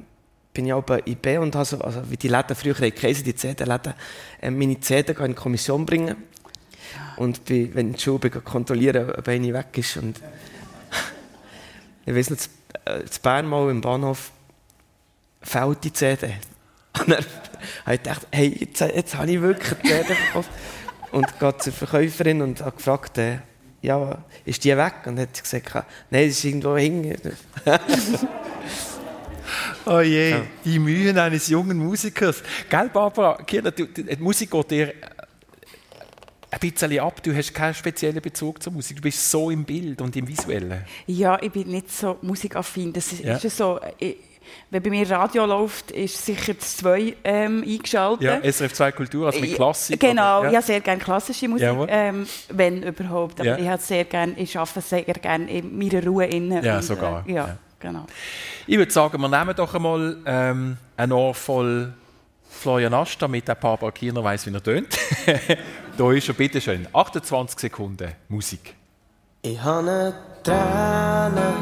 bin 0.53 0.67
ich 0.67 0.73
auch 0.73 0.83
bei 0.83 1.03
IB 1.05 1.39
und 1.39 1.55
habe 1.55 1.65
so, 1.65 1.79
also 1.81 2.09
wie 2.11 2.17
die 2.17 2.29
Läden 2.29 2.55
früher 2.55 2.75
geheißen, 2.75 3.25
die 3.25 3.35
CD-Läden, 3.35 3.95
ähm, 4.41 4.59
meine 4.59 4.81
CD 4.81 5.13
in 5.13 5.27
die 5.27 5.35
Kommission 5.35 5.85
bringen. 5.85 6.17
Und 7.17 7.45
bin, 7.45 7.75
wenn 7.75 7.91
ich 7.91 7.97
die 7.97 8.03
Schule 8.03 8.19
bin, 8.21 8.45
kontrollieren, 8.45 9.11
ob 9.11 9.27
eine 9.29 9.53
weg 9.53 9.77
ist. 9.77 9.97
Und 9.97 10.21
ich 12.07 12.15
weiß 12.15 12.31
noch, 12.31 12.37
zu, 12.37 12.49
äh, 12.85 13.05
zu 13.05 13.21
Bern 13.21 13.47
mal 13.47 13.69
im 13.71 13.81
Bahnhof 13.81 14.31
fällt 15.43 15.85
die 15.85 15.93
CD. 15.93 16.35
Und 17.01 17.09
dann 17.11 17.25
habe 17.87 17.95
ich 17.95 18.03
gedacht, 18.03 18.27
hey, 18.33 18.57
jetzt, 18.61 18.81
jetzt 18.81 19.15
habe 19.17 19.31
ich 19.31 19.41
wirklich 19.41 19.73
eine 19.73 20.03
CD 20.03 20.15
verkauft. 20.15 20.51
Und 21.13 21.39
gehe 21.39 21.57
zur 21.59 21.73
Verkäuferin 21.73 22.43
und 22.43 22.61
habe 22.61 22.77
gefragt, 22.77 23.19
äh, 23.19 23.39
ja, 23.83 24.19
ist 24.45 24.65
die 24.65 24.77
weg? 24.77 24.95
Und 25.07 25.17
dann 25.17 25.27
hat 25.29 25.37
sie 25.37 25.43
gesagt, 25.61 25.87
nein, 26.11 26.23
sie 26.25 26.29
ist 26.31 26.45
irgendwo 26.45 26.77
hinten. 26.77 27.37
Oh 29.87 30.01
je, 30.01 30.37
die 30.65 30.79
Mühen 30.79 31.19
eines 31.19 31.49
jungen 31.49 31.77
Musikers. 31.77 32.43
Gell, 32.71 32.89
Barbara, 32.89 33.37
Kira, 33.43 33.71
du, 33.71 33.87
die 33.87 34.17
Musik 34.17 34.51
geht 34.51 34.71
dir 34.71 34.89
äh, 34.89 34.95
ein 36.51 36.59
bisschen 36.61 36.99
ab. 37.01 37.23
Du 37.23 37.35
hast 37.37 37.53
keinen 37.53 37.75
speziellen 37.75 38.23
Bezug 38.23 38.63
zur 38.63 38.73
Musik. 38.73 38.97
Du 38.97 39.03
bist 39.03 39.31
so 39.31 39.51
im 39.51 39.65
Bild 39.65 40.01
und 40.01 40.17
im 40.17 40.27
Visuellen. 40.27 40.85
Ja, 41.07 41.39
ich 41.43 41.53
bin 41.53 41.69
nicht 41.69 41.91
so 41.93 42.17
musikaffin. 42.23 42.93
Das 42.95 43.13
ist, 43.13 43.23
Ja. 43.23 43.37
ist 43.37 43.45
ja 43.45 43.51
so, 43.51 43.81
ich, 43.99 44.17
wenn 44.71 44.83
bei 44.83 44.91
mir 44.91 45.11
Radio 45.11 45.47
läuft, 45.47 45.91
ist 45.91 46.25
sicher 46.25 46.55
das 46.55 46.77
2 46.79 47.17
ähm, 47.25 47.65
eingeschaltet. 47.67 48.23
Ja, 48.23 48.41
SRF 48.53 48.73
2 48.73 48.93
Kultur, 48.93 49.27
also 49.27 49.41
mit 49.41 49.55
Klassik. 49.55 50.01
Genau, 50.01 50.41
oder? 50.41 50.51
ich 50.51 50.57
habe 50.57 50.67
sehr 50.67 50.81
gerne 50.81 51.01
klassische 51.01 51.49
Musik, 51.49 51.69
ähm, 51.89 52.27
wenn 52.51 52.83
überhaupt. 52.83 53.41
Aber 53.41 53.51
Ja. 53.51 53.59
ich, 53.59 53.69
habe 53.69 53.83
sehr 53.83 54.05
gern, 54.05 54.35
ich 54.37 54.59
arbeite 54.59 54.81
sehr 54.81 55.03
gerne 55.03 55.51
in 55.51 55.77
meiner 55.79 56.05
Ruhe 56.05 56.27
innen. 56.27 56.65
Ja, 56.65 56.77
und, 56.77 56.83
sogar, 56.85 57.25
Äh, 57.27 57.33
ja, 57.33 57.47
ja. 57.49 57.59
genau. 57.79 58.07
Ich 58.67 58.77
würde 58.79 58.93
sagen, 58.93 59.21
wir 59.21 59.29
nehmen 59.29 59.55
doch 59.57 59.75
einmal 59.75 60.17
ähm, 60.27 60.77
ein 60.97 61.13
Ohr 61.13 61.35
voll 61.35 61.93
Florian 62.49 62.95
Asch, 62.95 63.19
damit 63.19 63.49
der 63.49 63.57
Barbara 63.57 63.91
Kierner 63.91 64.23
weiss, 64.25 64.47
wie 64.47 64.55
er 64.55 64.63
tönt. 64.63 64.97
da 65.99 66.13
ist 66.13 66.29
er, 66.29 66.35
bitteschön. 66.35 66.87
28 66.93 67.59
Sekunden 67.59 68.13
Musik. 68.29 68.75
Ich 69.43 69.61
habe 69.63 69.81
eine 69.91 70.15
Träne 70.43 71.53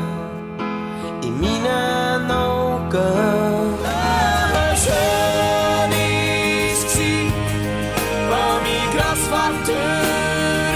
in 1.24 1.40
meinen 1.40 2.30
Augen. 2.30 2.61
Aber 2.94 4.76
schön 4.76 5.92
ist 5.92 6.84
es, 6.84 7.00
wo 8.28 8.42
mein 8.60 8.86
Grossvater 8.94 9.88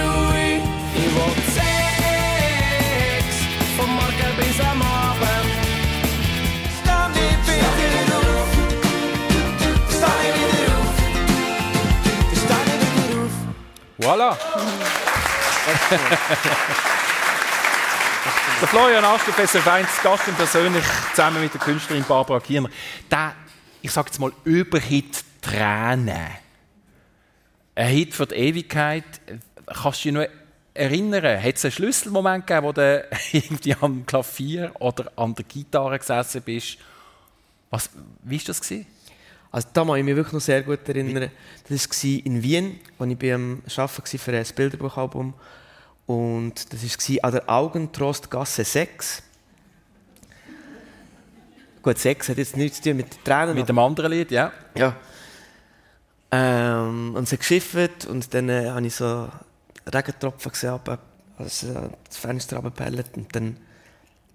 ruhig. 0.03 0.63
Ich 0.95 1.11
will 1.15 1.35
Sex, 1.55 3.27
vom 3.77 3.91
Morgen 3.95 4.33
bis 4.39 4.59
am 4.65 4.81
Abend. 4.81 5.53
Steh 6.79 7.07
nicht 7.19 7.45
wieder 7.47 8.17
auf, 8.17 8.51
steh 9.91 10.17
nicht 10.23 10.39
wieder 10.53 10.73
auf, 10.79 10.97
steh 12.33 12.65
nicht 12.71 12.93
wieder 12.97 13.21
auf. 13.25 13.35
Voilà! 13.99 14.31
der 18.61 18.69
Florian 18.69 19.05
der 19.37 19.47
SRF 19.47 19.67
1 19.67 20.03
Gast 20.03 20.29
und 20.29 20.37
persönlich 20.37 20.85
zusammen 21.11 21.43
mit 21.43 21.53
der 21.53 21.61
Künstlerin 21.61 22.05
Barbara 22.09 22.41
Kierner. 22.41 22.71
Der, 23.11 23.35
ich 23.83 23.91
sage 23.91 24.09
jetzt 24.09 24.19
mal, 24.19 24.33
Überhit 24.45 25.25
Tränen. 25.43 26.29
Ein 27.75 27.89
Hit 27.89 28.15
für 28.15 28.27
die 28.27 28.35
Ewigkeit. 28.37 29.05
Kannst 29.67 30.05
du 30.05 30.09
dich 30.09 30.13
noch 30.13 30.27
erinnern? 30.73 31.43
Hat 31.43 31.57
es 31.57 31.65
einen 31.67 31.73
Schlüsselmoment 31.73 32.47
gegeben, 32.47 32.67
wo 32.67 32.73
du 32.73 33.07
irgendwie 33.33 33.77
am 33.79 34.07
Klavier 34.07 34.73
oder 34.79 35.13
an 35.17 35.35
der 35.35 35.45
Gitarre 35.45 35.99
gesessen 35.99 36.41
bist? 36.41 36.79
Was, 37.69 37.91
wie 38.23 38.39
war 38.39 38.45
das? 38.47 38.61
Gewesen? 38.63 38.87
Also 39.53 39.69
da 39.73 39.85
kann 39.85 39.97
ich 39.97 40.05
mich 40.05 40.17
wirklich 40.17 40.33
noch 40.33 40.41
sehr 40.41 40.63
gut 40.63 40.89
erinnern. 40.89 41.31
Das 41.69 41.89
war 41.89 42.11
in 42.25 42.43
Wien, 42.43 42.81
als 42.99 43.11
ich 43.11 43.33
am 43.33 43.63
Arbeiten 43.67 44.13
war 44.13 44.19
für 44.19 44.33
ein 44.33 44.47
Bilderbuchalbum. 44.55 45.35
Und 46.07 46.73
das 46.73 46.83
war 46.83 47.25
an 47.25 47.33
der 47.33 47.51
Augentrostgasse 47.51 48.65
6. 48.65 49.23
Gut, 51.83 51.99
Sex 51.99 52.29
hat 52.29 52.39
jetzt 52.39 52.57
nichts 52.57 52.81
zu 52.81 52.91
tun 52.91 52.97
mit 52.99 53.25
Tränen. 53.25 53.55
Mit 53.55 53.69
dem 53.69 53.79
anderen 53.79 54.11
Lied, 54.13 54.31
ja. 54.31 54.53
Ja. 54.77 54.97
Ähm, 56.33 57.15
und 57.15 57.31
hat 57.31 57.39
geschifft 57.39 58.07
und 58.07 58.35
dann 58.35 58.49
äh, 58.49 58.71
habe 58.71 58.87
ich 58.87 58.95
so 58.95 59.29
Regentropfen 59.87 60.51
gesehen, 60.51 60.71
aber 60.71 60.99
also 61.39 61.91
das 62.09 62.17
Fenster 62.17 62.57
runtergepellt 62.57 63.17
und 63.17 63.35
dann 63.35 63.57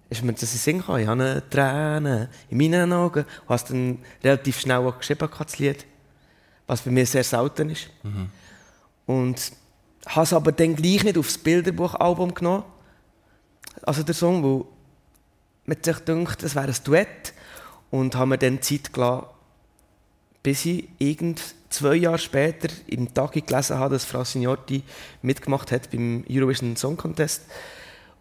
ist 0.08 0.22
mir 0.22 0.32
das 0.32 0.42
in 0.42 0.48
den 0.48 0.58
Sinn 0.58 0.78
gekommen. 0.78 1.00
Ich 1.00 1.06
habe 1.06 1.22
eine 1.22 1.50
Träne 1.50 2.28
in 2.48 2.58
meinen 2.58 2.92
Augen. 2.92 3.24
Ich 3.28 3.48
habe 3.48 3.54
es 3.54 3.64
dann 3.64 3.98
relativ 4.22 4.60
schnell 4.60 4.78
auch 4.78 4.98
geschrieben, 4.98 5.28
das 5.38 5.58
Lied, 5.58 5.84
was 6.66 6.82
bei 6.82 6.90
mir 6.90 7.06
sehr 7.06 7.24
selten 7.24 7.70
ist. 7.70 7.88
Und 9.06 9.52
habe 10.06 10.24
es 10.24 10.32
aber 10.32 10.52
dann 10.52 10.76
gleich 10.76 11.04
nicht 11.04 11.18
aufs 11.18 11.38
Bilderbuchalbum 11.38 12.34
genommen, 12.34 12.64
also 13.82 14.02
der 14.02 14.14
Song, 14.14 14.42
weil 14.42 14.64
man 15.66 15.82
sich 15.82 16.04
gedacht, 16.04 16.42
es 16.42 16.54
wäre 16.54 16.66
ein 16.66 16.76
Duett 16.84 17.32
und 17.90 18.14
habe 18.14 18.26
mir 18.26 18.38
dann 18.38 18.62
Zeit 18.62 18.92
gelassen, 18.92 19.26
bis 20.42 20.66
ich 20.66 20.88
irgend 20.98 21.40
zwei 21.70 21.94
Jahre 21.94 22.18
später 22.18 22.68
im 22.86 23.12
Tag 23.14 23.32
gelesen 23.32 23.78
habe, 23.78 23.94
dass 23.94 24.04
Frau 24.04 24.24
Signotti 24.24 24.82
mitgemacht 25.22 25.72
hat 25.72 25.90
beim 25.90 26.24
Eurovision 26.28 26.76
Song 26.76 26.96
Contest. 26.96 27.42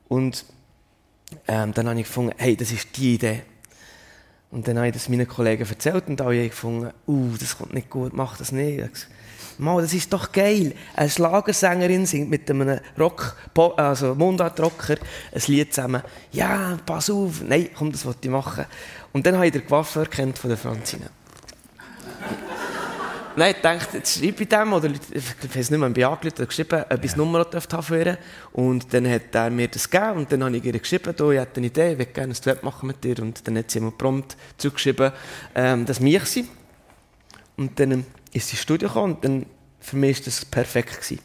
Und 0.07 0.45
ähm, 1.47 1.73
dann 1.73 1.87
habe 1.87 1.99
ich 1.99 2.05
gefunden, 2.05 2.33
hey, 2.37 2.55
das 2.55 2.71
ist 2.71 2.95
die 2.97 3.15
Idee. 3.15 3.43
Und 4.51 4.67
dann 4.67 4.77
habe 4.77 4.87
ich 4.87 4.93
das 4.93 5.09
meinen 5.09 5.27
Kollegen 5.27 5.65
erzählt 5.67 6.07
und 6.07 6.21
alle 6.21 6.39
haben 6.39 6.49
gefunden, 6.49 6.91
uh, 7.07 7.35
das 7.39 7.57
kommt 7.57 7.73
nicht 7.73 7.89
gut, 7.89 8.13
mach 8.13 8.37
das 8.37 8.51
nicht. 8.51 9.07
Habe 9.53 9.63
Mal, 9.63 9.81
das 9.81 9.93
ist 9.93 10.11
doch 10.11 10.31
geil. 10.31 10.73
Eine 10.95 11.09
Schlagersängerin 11.09 12.05
singt 12.05 12.29
mit 12.29 12.49
einem 12.49 12.79
Rock, 12.97 13.35
also 13.77 14.15
Mundart-Rocker 14.15 14.97
ein 15.33 15.41
Lied 15.47 15.73
zusammen. 15.73 16.01
Ja, 16.31 16.77
pass 16.85 17.09
auf. 17.09 17.41
Nein, 17.41 17.69
komm, 17.75 17.91
das 17.91 18.05
wollte 18.05 18.19
ich 18.23 18.29
machen. 18.29 18.65
Und 19.13 19.25
dann 19.25 19.35
habe 19.35 19.47
ich 19.47 19.51
den 19.51 19.65
Coiffeur 19.65 20.05
kennt 20.05 20.37
von 20.37 20.49
der 20.49 20.57
Franzine. 20.57 21.09
Nein, 23.35 23.53
ich 23.55 23.61
dachte, 23.61 23.97
jetzt 23.97 24.19
schreibe 24.19 24.43
ich 24.43 24.49
dem, 24.49 24.73
oder 24.73 24.89
ich 24.89 25.55
weiß 25.55 25.71
nicht 25.71 25.79
mehr, 25.79 25.89
ich 25.89 26.05
angerufen 26.05 26.33
oder 26.35 26.45
geschrieben, 26.45 26.83
ob 26.89 27.03
ich. 27.03 27.15
Nummer 27.15 27.39
haben 27.39 27.95
ihr. 27.95 28.17
Und 28.53 28.93
dann 28.93 29.09
hat 29.09 29.33
er 29.33 29.49
mir 29.49 29.67
das 29.67 29.89
gegeben 29.89 30.17
und 30.17 30.31
dann 30.31 30.43
habe 30.43 30.57
ich 30.57 30.65
ihr 30.65 30.77
geschrieben, 30.77 31.13
ich 31.17 31.39
hätte 31.39 31.57
eine 31.57 31.67
Idee, 31.67 31.91
ich 31.93 31.97
würde 31.97 32.11
gerne 32.11 32.33
ein 32.33 32.41
Duett 32.43 32.63
machen 32.63 32.87
mit 32.87 33.03
dir. 33.03 33.19
Und 33.19 33.47
dann 33.47 33.57
hat 33.57 33.71
sie 33.71 33.79
mir 33.79 33.91
prompt 33.91 34.35
zurückgeschrieben, 34.57 35.11
ähm, 35.55 35.85
dass 35.85 35.99
mich 35.99 36.25
sie. 36.25 36.47
Und 37.57 37.79
dann 37.79 38.05
ist 38.33 38.51
ins 38.51 38.61
Studio 38.61 38.87
gekommen 38.87 39.15
und 39.15 39.25
dann, 39.25 39.45
für 39.79 39.97
mich 39.97 40.19
war 40.19 40.25
das 40.25 40.45
perfekt. 40.45 41.01
Gewesen. 41.01 41.19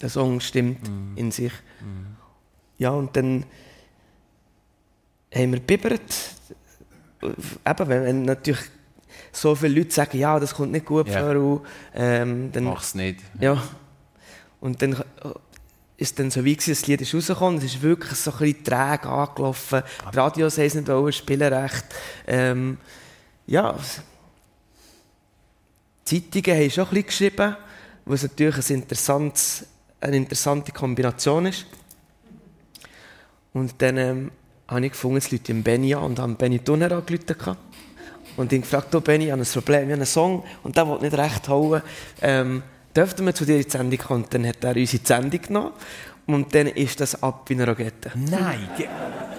Der 0.00 0.08
Song 0.08 0.40
stimmt 0.40 0.88
Mhm. 0.88 1.16
in 1.16 1.30
sich. 1.32 1.52
Ja, 2.78 2.90
und 2.90 3.16
dann 3.16 3.44
haben 5.34 5.52
wir 5.52 5.60
bibbert. 5.60 6.02
Eben, 7.22 7.88
wenn, 7.88 8.22
natürlich 8.22 8.60
so 9.32 9.54
viele 9.54 9.78
Leute 9.80 9.90
sagen, 9.92 10.18
ja, 10.18 10.38
das 10.38 10.54
kommt 10.54 10.72
nicht 10.72 10.86
gut 10.86 11.08
Ja. 11.08 11.20
vor, 11.32 11.62
ähm, 11.94 12.50
dann, 12.52 12.64
Mach's 12.64 12.94
nicht. 12.94 13.20
ja. 13.40 13.62
Und 14.60 14.80
dann 14.82 15.02
ist 15.96 16.18
dann 16.18 16.30
so 16.30 16.44
wie 16.44 16.54
gewesen, 16.56 16.70
das 16.72 16.86
Lied 16.86 17.00
ist 17.00 17.14
rausgekommen, 17.14 17.58
es 17.58 17.64
ist 17.64 17.82
wirklich 17.82 18.12
so 18.18 18.30
ein 18.32 18.38
bisschen 18.38 18.64
träge 18.64 19.08
angelaufen, 19.08 19.82
die 20.12 20.16
Radios 20.16 20.58
haben 20.58 20.64
es 20.66 20.74
nicht 20.74 21.14
spielen 21.16 21.52
recht. 21.52 21.84
Ähm, 22.26 22.78
ja, 23.46 23.74
Zeitungen 26.06 26.58
haben 26.58 26.70
schon 26.70 26.84
bisschen 26.86 27.06
geschrieben, 27.06 27.56
was 28.04 28.22
natürlich 28.22 28.70
ein 28.70 28.86
eine 30.00 30.16
interessante 30.16 30.72
Kombination 30.72 31.46
ist. 31.46 31.66
Und 33.52 33.74
dann 33.78 33.96
ähm, 33.96 34.30
habe 34.68 34.86
ich 34.86 34.92
gefunden, 34.92 35.16
es 35.16 35.32
Leute 35.32 35.50
im 35.50 35.62
Benny 35.62 35.94
an 35.94 36.04
und 36.04 36.18
haben 36.18 36.36
Benny 36.36 36.60
Tunner 36.60 36.92
angerufen. 36.92 37.56
Und 38.36 38.52
ihn 38.52 38.60
gefragt, 38.60 38.92
du 38.92 39.00
Benny, 39.00 39.26
ich 39.26 39.32
habe 39.32 39.42
ein 39.42 39.48
Problem, 39.48 39.80
ich 39.80 39.86
habe 39.86 39.94
einen 39.94 40.06
Song 40.06 40.44
und 40.62 40.76
der 40.76 40.86
will 40.86 41.00
nicht 41.00 41.16
recht 41.16 41.48
hauen. 41.48 41.82
Ähm, 42.20 42.62
dürften 42.94 43.24
wir 43.24 43.34
zu 43.34 43.44
dir 43.44 43.56
in 43.56 43.62
die 43.64 43.70
Sendung 43.70 43.98
kommen? 43.98 44.24
Und 44.24 44.34
dann 44.34 44.46
hat 44.46 44.62
er 44.62 44.76
uns 44.76 44.92
in 44.92 45.00
die 45.00 45.06
Sendung 45.06 45.42
genommen. 45.42 45.72
Und 46.26 46.54
dann 46.54 46.66
ist 46.66 47.00
das 47.00 47.20
ab 47.22 47.48
wie 47.48 47.54
eine 47.54 47.66
Rakete. 47.66 48.12
Nein, 48.14 48.68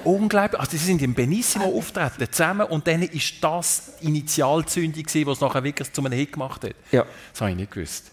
unglaublich. 0.08 0.60
Also 0.60 0.72
sie 0.72 0.86
sind 0.86 1.02
im 1.02 1.13
Benissimo 1.13 1.65
auftreten 1.65 2.32
zusammen 2.32 2.67
und 2.67 2.88
dann 2.88 3.04
ist 3.04 3.43
das 3.43 3.98
die 4.02 4.08
Initialzündung 4.08 5.04
gewesen, 5.04 5.28
was 5.28 5.38
es 5.38 5.41
nachher 5.41 5.63
wirklich 5.63 5.91
zu 5.91 6.04
einem 6.04 6.17
Hit 6.17 6.34
gemacht 6.34 6.63
hat. 6.63 6.76
Ja. 6.91 7.06
Das 7.32 7.41
habe 7.41 7.52
ich 7.52 7.58
nicht 7.58 7.72
gewusst. 7.72 8.12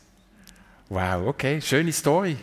Wow, 0.88 1.26
okay, 1.26 1.60
schöne 1.60 1.92
Story. 1.92 2.36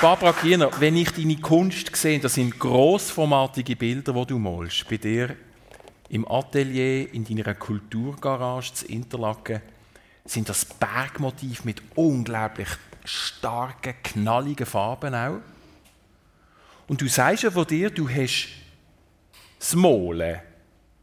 Barbara 0.00 0.32
Kiener, 0.32 0.70
wenn 0.78 0.96
ich 0.96 1.10
deine 1.10 1.36
Kunst 1.38 1.94
sehe, 1.96 2.20
das 2.20 2.34
sind 2.34 2.56
grossformatige 2.56 3.74
Bilder, 3.74 4.12
die 4.12 4.26
du 4.26 4.38
malst. 4.38 4.88
Bei 4.88 4.96
dir 4.96 5.34
im 6.08 6.30
Atelier, 6.30 7.12
in 7.12 7.24
deiner 7.24 7.54
Kulturgarage 7.54 8.72
zu 8.74 8.86
Interlaken, 8.86 9.60
sind 10.30 10.48
das 10.48 10.64
Bergmotiv 10.64 11.64
mit 11.64 11.82
unglaublich 11.94 12.68
starken, 13.04 13.94
knalligen 14.02 14.66
Farben 14.66 15.14
auch. 15.14 15.40
Und 16.86 17.00
du 17.00 17.08
sagst 17.08 17.42
ja 17.42 17.50
von 17.50 17.66
dir, 17.66 17.90
du 17.90 18.08
hast 18.08 18.48
das 19.58 19.74
Malen, 19.74 20.40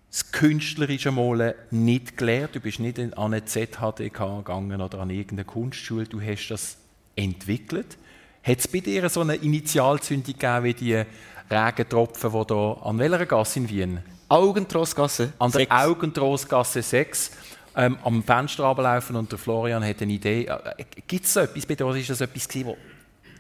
das 0.10 0.32
künstlerische 0.32 1.12
Malen 1.12 1.54
nicht 1.72 2.18
gelernt. 2.18 2.56
Du 2.56 2.60
bist 2.60 2.80
nicht 2.80 3.00
an 3.00 3.14
eine 3.14 3.44
ZHDK 3.44 4.38
gegangen 4.38 4.82
oder 4.82 5.00
an 5.00 5.10
irgendeine 5.10 5.46
Kunstschule. 5.46 6.06
Du 6.06 6.22
hast 6.22 6.48
das 6.48 6.78
entwickelt. 7.16 7.98
Hat 8.44 8.60
es 8.60 8.68
bei 8.68 8.80
dir 8.80 9.10
so 9.10 9.22
eine 9.22 9.36
Initialzündung 9.36 10.34
gegeben 10.34 10.64
wie 10.64 10.74
die 10.74 11.04
Regentropfen, 11.50 12.32
die 12.32 12.54
hier 12.54 12.78
an 12.84 13.00
welcher 13.00 13.26
Gasse 13.26 13.60
in 13.60 13.70
Wien? 13.70 14.00
Augentrossgasse. 14.30 15.34
An 15.38 15.52
der. 15.52 15.68
Augentrossgasse 15.70 16.82
6 16.82 17.32
ähm, 17.76 17.98
am 18.04 18.24
Fenster 18.24 18.64
runterlaufen 18.64 19.16
und 19.16 19.32
der 19.32 19.40
Florian 19.40 19.84
hat 19.84 20.02
eine 20.02 20.14
Idee. 20.14 20.46
Äh, 20.46 20.86
Gibt 21.08 21.26
es 21.26 21.34
so 21.34 21.42
etwas 21.42 21.66
bei 21.66 21.76
dir 21.76 21.86
oder 21.86 21.98
ist 21.98 22.10
das 22.10 22.22
etwas, 22.22 22.48
gewesen, 22.48 22.70
was 22.70 22.76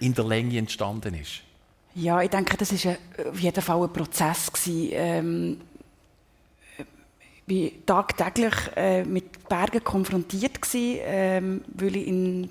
in 0.02 0.13
der 0.13 0.26
Länge 0.26 0.58
entstanden 0.58 1.13
ist? 1.15 1.41
Ja, 1.95 2.21
ich 2.21 2.30
denke, 2.30 2.58
das 2.58 2.86
war 2.86 2.98
auf 3.30 3.39
jeden 3.39 3.62
Fall 3.62 3.82
ein 3.82 3.93
Prozess. 3.93 4.52
Gewesen. 4.52 4.89
Ähm, 4.91 5.62
ich 7.48 7.74
war 7.88 8.04
tagtäglich 8.08 8.54
äh, 8.76 9.04
mit 9.04 9.48
Bergen 9.48 9.84
konfrontiert, 9.84 10.62
gewesen, 10.62 11.00
ähm, 11.04 11.62
weil 11.67 11.95
ich 11.95 12.08
in 12.08 12.50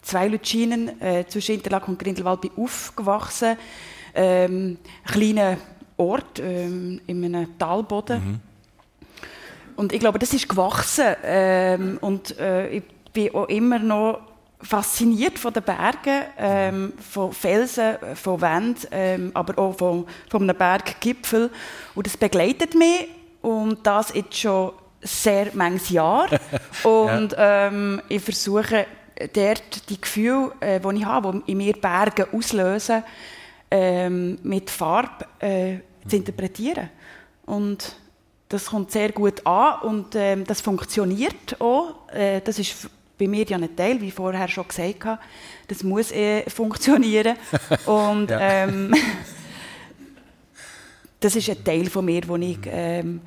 zwei 0.00 0.28
Lutschinen 0.28 1.00
äh, 1.02 1.26
zwischen 1.26 1.56
Interlaken 1.56 1.92
und 1.92 1.98
Grindelwald 1.98 2.40
bin 2.40 2.50
aufgewachsen. 2.56 3.56
Ähm, 4.14 4.78
ein 5.04 5.12
kleiner 5.12 5.58
Ort 5.98 6.38
ähm, 6.38 7.00
in 7.06 7.24
einem 7.24 7.58
Talboden. 7.58 8.40
Und 9.78 9.92
ich 9.92 10.00
glaube, 10.00 10.18
das 10.18 10.34
ist 10.34 10.48
gewachsen. 10.48 11.14
Ähm, 11.22 11.98
und 12.00 12.36
äh, 12.40 12.68
ich 12.68 12.82
bin 13.12 13.32
auch 13.32 13.46
immer 13.46 13.78
noch 13.78 14.18
fasziniert 14.60 15.38
von 15.38 15.52
den 15.52 15.62
Bergen, 15.62 16.24
ähm, 16.36 16.92
von 16.98 17.32
Felsen, 17.32 17.94
von 18.16 18.40
Wänden, 18.40 18.88
ähm, 18.90 19.30
aber 19.34 19.56
auch 19.56 19.78
von, 19.78 20.04
von 20.28 20.42
einem 20.42 20.56
Berggipfel. 20.56 21.48
Und 21.94 22.08
das 22.08 22.16
begleitet 22.16 22.74
mich 22.74 23.06
und 23.40 23.86
das 23.86 24.12
jetzt 24.12 24.36
schon 24.36 24.72
sehr 25.00 25.50
manches 25.54 25.90
Jahr. 25.90 26.26
Und 26.82 27.36
ähm, 27.38 28.02
ich 28.08 28.20
versuche 28.20 28.84
dort 29.32 29.88
die 29.88 30.00
Gefühle, 30.00 30.54
äh, 30.58 30.80
die 30.80 30.96
ich 30.96 31.04
habe, 31.04 31.40
die 31.46 31.52
in 31.52 31.58
mir 31.58 31.74
Berge 31.74 32.26
auslösen, 32.32 33.04
ähm, 33.70 34.40
mit 34.42 34.70
Farbe 34.70 35.24
äh, 35.38 35.76
zu 36.04 36.16
interpretieren. 36.16 36.90
Und 37.46 37.94
das 38.48 38.66
kommt 38.66 38.90
sehr 38.90 39.12
gut 39.12 39.46
an 39.46 39.80
und 39.82 40.14
ähm, 40.14 40.44
das 40.44 40.60
funktioniert 40.60 41.60
auch. 41.60 42.08
Äh, 42.12 42.40
das 42.40 42.58
ist 42.58 42.88
bei 43.18 43.26
mir 43.26 43.44
ja 43.44 43.58
ein 43.58 43.76
Teil, 43.76 44.00
wie 44.00 44.08
ich 44.08 44.14
vorher 44.14 44.48
schon 44.48 44.66
gesagt 44.66 45.04
habe. 45.04 45.20
Das 45.66 45.82
muss 45.82 46.12
äh, 46.12 46.48
funktionieren. 46.48 47.36
und 47.86 48.28
ähm, 48.30 48.94
das 51.20 51.36
ist 51.36 51.50
ein 51.50 51.62
Teil 51.62 51.90
von 51.90 52.04
mir, 52.04 52.22
den 52.22 52.42
ich 52.42 52.58
ähm, 52.66 53.20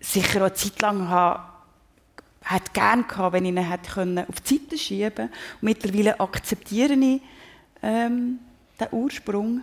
sicher 0.00 0.40
auch 0.40 0.46
eine 0.46 0.54
Zeit 0.54 0.80
lang 0.80 1.08
habe, 1.08 1.42
hätte 2.44 2.72
gerne 2.72 3.02
gehabt, 3.04 3.32
wenn 3.32 3.44
ich 3.44 3.50
ihn 3.50 3.58
hätte 3.58 3.90
können 3.90 4.18
auf 4.18 4.40
die 4.40 4.58
Seite 4.58 4.78
schieben 4.78 5.14
können. 5.14 5.32
Mittlerweile 5.60 6.20
akzeptiere 6.20 6.92
ich 6.92 7.20
ähm, 7.82 8.38
den 8.78 8.88
Ursprung. 8.92 9.62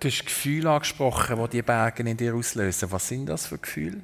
Du 0.00 0.08
hast 0.08 0.24
Gefühle 0.24 0.70
angesprochen, 0.70 1.36
die 1.44 1.58
die 1.58 1.62
Berge 1.62 2.02
in 2.08 2.16
dir 2.16 2.34
auslösen. 2.34 2.90
Was 2.90 3.06
sind 3.06 3.26
das 3.26 3.46
für 3.46 3.58
Gefühle? 3.58 4.00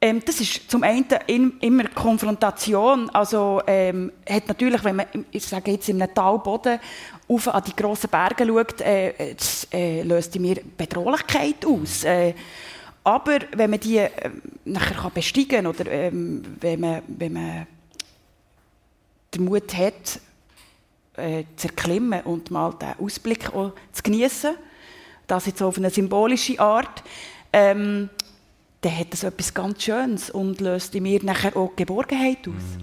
Ähm, 0.00 0.22
das 0.24 0.40
ist 0.40 0.70
zum 0.70 0.84
einen 0.84 1.06
in, 1.26 1.58
immer 1.58 1.88
Konfrontation. 1.88 3.10
Also 3.10 3.60
ähm, 3.66 4.12
hat 4.28 4.46
natürlich, 4.46 4.84
wenn 4.84 4.94
man, 4.94 5.06
ich 5.32 5.44
sage 5.44 5.72
jetzt 5.72 5.88
in 5.88 6.00
einem 6.00 6.14
Talboden 6.14 6.78
auf 7.26 7.48
an 7.48 7.64
die 7.64 7.74
grossen 7.74 8.10
Berge 8.10 8.46
schaut, 8.46 8.80
äh, 8.80 9.34
das, 9.34 9.66
äh, 9.72 10.02
löst 10.02 10.36
in 10.36 10.42
mir 10.42 10.60
Bedrohlichkeit 10.76 11.66
aus. 11.66 12.04
Äh, 12.04 12.34
aber 13.02 13.40
wenn 13.56 13.70
man 13.70 13.80
die 13.80 13.98
äh, 13.98 14.10
nachher 14.64 14.98
kann 14.98 15.12
besteigen 15.12 15.66
oder 15.66 15.86
ähm, 15.90 16.44
wenn, 16.60 16.78
man, 16.78 17.02
wenn 17.08 17.32
man 17.32 17.66
den 19.34 19.44
Mut 19.44 19.76
hat, 19.76 20.20
äh, 21.16 21.44
zu 21.56 21.68
erklimmen 21.68 22.22
und 22.22 22.50
mal 22.50 22.72
den 22.74 22.94
Ausblick 22.98 23.52
auch 23.54 23.72
zu 23.92 24.02
genießen. 24.02 24.54
Das 25.26 25.46
jetzt 25.46 25.62
auf 25.62 25.76
eine 25.76 25.90
symbolische 25.90 26.58
Art. 26.58 27.02
Ähm, 27.52 28.08
dann 28.80 28.98
hat 28.98 29.12
das 29.12 29.22
etwas 29.22 29.54
ganz 29.54 29.82
Schönes 29.82 30.30
und 30.30 30.60
löst 30.60 30.94
in 30.94 31.04
mir 31.04 31.22
nachher 31.24 31.56
auch 31.56 31.76
Geborgenheit 31.76 32.48
aus. 32.48 32.78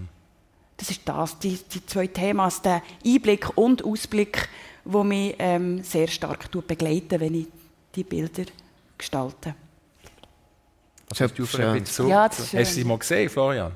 Das 0.78 0.90
ist 0.90 1.02
das, 1.04 1.38
die, 1.40 1.58
die 1.58 1.86
zwei 1.86 2.08
Themen, 2.08 2.50
der 2.64 2.82
Einblick 3.06 3.58
und 3.58 3.84
Ausblick, 3.84 4.48
wo 4.86 5.04
mich 5.04 5.36
ähm, 5.38 5.84
sehr 5.84 6.08
stark 6.08 6.50
begleiten, 6.66 7.20
wenn 7.20 7.34
ich 7.36 7.48
die 7.96 8.06
Bilder 8.06 8.44
gestalte. 8.98 9.56
Was 11.10 11.20
hast 11.20 11.38
du 11.38 11.46
für 11.46 11.68
ein 11.68 11.78
schön. 11.78 11.86
So, 11.86 12.08
Ja, 12.08 12.30
das 12.30 12.40
ist 12.40 12.46
hast 12.46 12.54
du 12.54 12.58
schön. 12.58 12.66
sie 12.66 12.84
mal 12.86 12.98
gesehen, 13.00 13.30
Florian? 13.30 13.72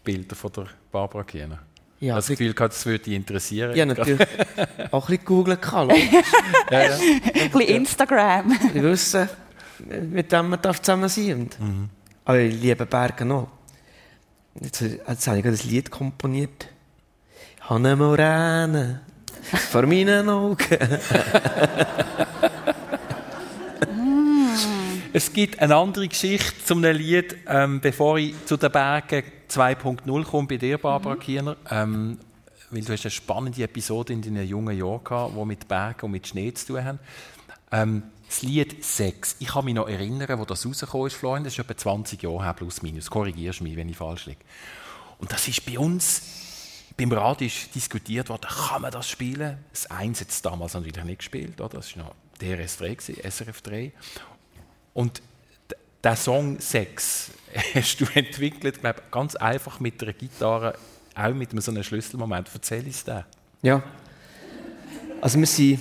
Die 0.00 0.02
Bilder 0.02 0.34
von 0.34 0.50
der 0.52 0.66
Barbara 0.90 1.22
Kiener? 1.22 1.60
Ja, 2.00 2.16
das 2.16 2.28
Gefühl 2.28 2.52
gehabt, 2.52 2.74
das 2.74 2.84
würde 2.84 3.04
dich 3.04 3.14
interessieren. 3.14 3.74
Ja, 3.74 3.86
natürlich. 3.86 4.20
auch 4.90 5.08
ein 5.08 5.16
bisschen 5.16 5.24
googeln 5.24 5.60
kann. 5.60 5.88
logisch. 5.88 6.04
Ja, 6.70 6.82
ja. 6.82 6.90
Ein 6.96 7.50
bisschen 7.50 7.60
Instagram. 7.60 8.58
Ich 8.74 8.82
wissen, 8.82 9.28
mit 10.10 10.32
dem 10.32 10.50
man 10.50 10.60
darf 10.60 10.82
zusammen 10.82 11.08
sein 11.08 11.48
darf. 11.48 11.58
Aber 12.24 12.38
ich 12.38 12.60
liebe 12.60 12.84
Berge 12.86 13.24
noch. 13.24 13.48
Jetzt, 14.60 14.80
jetzt 14.80 15.26
habe 15.26 15.38
ich 15.38 15.44
gerade 15.44 15.56
ein 15.56 15.68
Lied 15.68 15.90
komponiert. 15.90 16.68
Hanne 17.60 17.96
Morane, 17.96 19.00
vor 19.42 19.86
meinen 19.86 20.28
Augen. 20.28 20.58
Es 25.16 25.32
gibt 25.32 25.60
eine 25.60 25.74
andere 25.74 26.08
Geschichte 26.08 26.62
zu 26.62 26.74
einem 26.74 26.94
Lied, 26.94 27.38
ähm, 27.48 27.80
bevor 27.80 28.18
ich 28.18 28.34
zu 28.44 28.58
den 28.58 28.70
Bergen 28.70 29.22
2.0 29.48 30.24
komme, 30.24 30.46
bei 30.46 30.58
dir, 30.58 30.76
Barbara 30.76 31.16
Kiener. 31.16 31.56
Ähm, 31.70 32.18
weil 32.68 32.82
du 32.82 32.92
hast 32.92 33.06
eine 33.06 33.10
spannende 33.10 33.62
Episode 33.62 34.12
in 34.12 34.20
deinen 34.20 34.46
jungen 34.46 34.76
Jahren 34.76 35.02
gehabt, 35.02 35.34
die 35.34 35.44
mit 35.46 35.66
Bergen 35.66 36.04
und 36.04 36.10
mit 36.10 36.26
Schnee 36.26 36.52
zu 36.52 36.66
tun 36.66 36.84
haben. 36.84 36.98
Ähm, 37.72 38.02
das 38.28 38.42
Lied 38.42 38.84
6. 38.84 39.36
Ich 39.38 39.46
kann 39.46 39.64
mich 39.64 39.72
noch 39.72 39.88
erinnern, 39.88 40.38
wo 40.38 40.44
das 40.44 40.66
rausgekommen 40.66 41.06
ist, 41.06 41.14
Florian. 41.14 41.44
Das 41.44 41.54
ist 41.54 41.60
etwa 41.60 41.74
20 41.74 42.22
Jahre 42.22 42.44
her, 42.44 42.52
plus 42.52 42.82
minus. 42.82 43.08
Korrigierst 43.08 43.62
mich, 43.62 43.74
wenn 43.74 43.88
ich 43.88 43.96
falsch 43.96 44.26
liege. 44.26 44.40
Und 45.16 45.32
das 45.32 45.48
ist 45.48 45.64
bei 45.64 45.78
uns 45.78 46.20
beim 46.98 47.10
Radio 47.12 47.46
ist 47.46 47.74
diskutiert 47.74 48.28
worden, 48.28 48.48
kann 48.50 48.82
man 48.82 48.90
das 48.90 49.08
spielen? 49.08 49.56
Das 49.70 49.90
1 49.90 50.20
hat 50.20 50.28
es 50.28 50.42
damals 50.42 50.74
natürlich 50.74 51.04
nicht 51.04 51.18
gespielt, 51.20 51.58
oder? 51.58 51.78
das 51.78 51.96
war 51.96 52.04
noch 52.04 52.14
DRS3, 52.38 52.96
gewesen, 52.96 53.30
SRF 53.30 53.62
3. 53.62 53.92
Und 54.96 55.20
der 56.02 56.16
Song 56.16 56.58
6 56.58 57.30
hast 57.74 58.00
du 58.00 58.06
entwickelt, 58.14 58.80
glaube 58.80 59.02
ganz 59.10 59.36
einfach 59.36 59.78
mit 59.78 60.02
einer 60.02 60.14
Gitarre, 60.14 60.74
auch 61.14 61.34
mit 61.34 61.50
so 61.62 61.70
einem 61.70 61.82
Schlüsselmoment. 61.82 62.48
Erzähl 62.52 62.82
uns 62.84 63.04
den. 63.04 63.22
Ja. 63.60 63.82
Also 65.20 65.38
wir 65.38 65.46
sind 65.46 65.80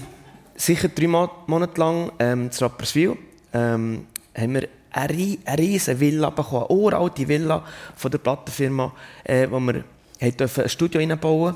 sicher 0.56 0.89
drei 0.89 1.08
Mo 1.08 1.30
Monate 1.47 1.80
lang 1.80 2.12
ähm, 2.19 2.51
zu 2.51 2.65
Rapperswil. 2.65 3.17
Ähm, 3.54 4.06
haben 4.38 4.54
wir 4.54 4.67
eine, 4.91 5.13
rie- 5.13 5.39
eine 5.45 5.58
riesige 5.60 5.99
Villa 5.99 6.30
bekommen, 6.30 6.65
eine 6.69 6.78
uralte 6.78 7.25
Villa 7.28 7.65
von 7.95 8.12
der 8.12 8.17
Plattenfirma, 8.17 8.93
äh, 9.23 9.47
wo 9.49 9.60
wir 9.62 9.84
ein 10.19 10.69
Studio 10.69 10.99
reinbauen 10.99 11.56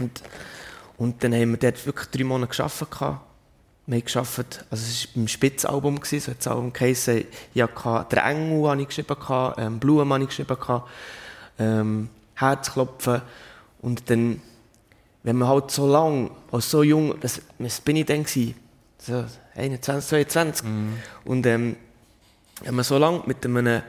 und, 0.00 0.22
und 0.96 1.22
dann 1.22 1.32
haben 1.34 1.50
wir 1.52 1.58
dort 1.58 1.84
wirklich 1.86 2.08
drei 2.08 2.24
Monate 2.24 2.56
gearbeitet. 2.56 3.20
Wir 3.86 3.98
haben 3.98 4.04
gearbeitet, 4.04 4.64
also 4.70 4.84
es 4.84 5.06
war 5.06 5.12
beim 5.16 5.28
Spitzalbum, 5.28 6.00
gewesen, 6.00 6.20
so 6.20 6.30
hat 6.30 6.38
das 6.38 6.46
Album 6.48 6.72
geheissen. 6.72 7.24
Ich 7.52 7.62
hatte 7.62 8.06
«Der 8.10 8.24
Engel» 8.24 8.68
habe 8.68 8.82
ich 8.82 8.88
geschrieben, 8.88 9.16
ähm, 9.58 9.78
«Blumen» 9.80 10.12
habe 10.12 10.22
ich 10.22 10.28
geschrieben, 10.28 10.56
ähm, 11.58 12.08
«Herzklopfen» 12.34 13.22
und 13.80 14.08
dann 14.08 14.40
wenn 15.22 15.36
man 15.36 15.48
halt 15.48 15.70
so 15.70 15.86
lang, 15.86 16.30
als 16.50 16.70
so 16.70 16.82
jung, 16.82 17.14
das, 17.20 17.40
was 17.58 17.80
bin 17.80 17.96
ich 17.96 18.06
dann 18.06 18.24
gewesen? 18.24 18.54
So 18.98 19.24
21, 19.54 20.08
22. 20.28 20.66
Und 21.24 21.46
ähm, 21.46 21.76
wenn 22.62 22.74
man 22.74 22.84
so 22.84 22.98
lange 22.98 23.22
mit 23.26 23.44
einem 23.44 23.82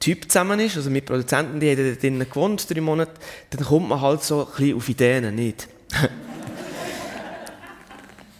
Typ 0.00 0.30
zusammen 0.30 0.60
ist, 0.60 0.76
also 0.76 0.90
mit 0.90 1.06
Produzenten, 1.06 1.60
die 1.60 1.70
haben 1.70 1.98
drinnen 1.98 2.28
gewohnt, 2.28 2.68
drei 2.68 2.80
Monate, 2.80 3.12
dann 3.50 3.64
kommt 3.64 3.88
man 3.88 4.00
halt 4.00 4.22
so 4.22 4.46
ein 4.46 4.52
bisschen 4.56 4.76
auf 4.76 4.88
Ideen, 4.88 5.34
nicht? 5.34 5.68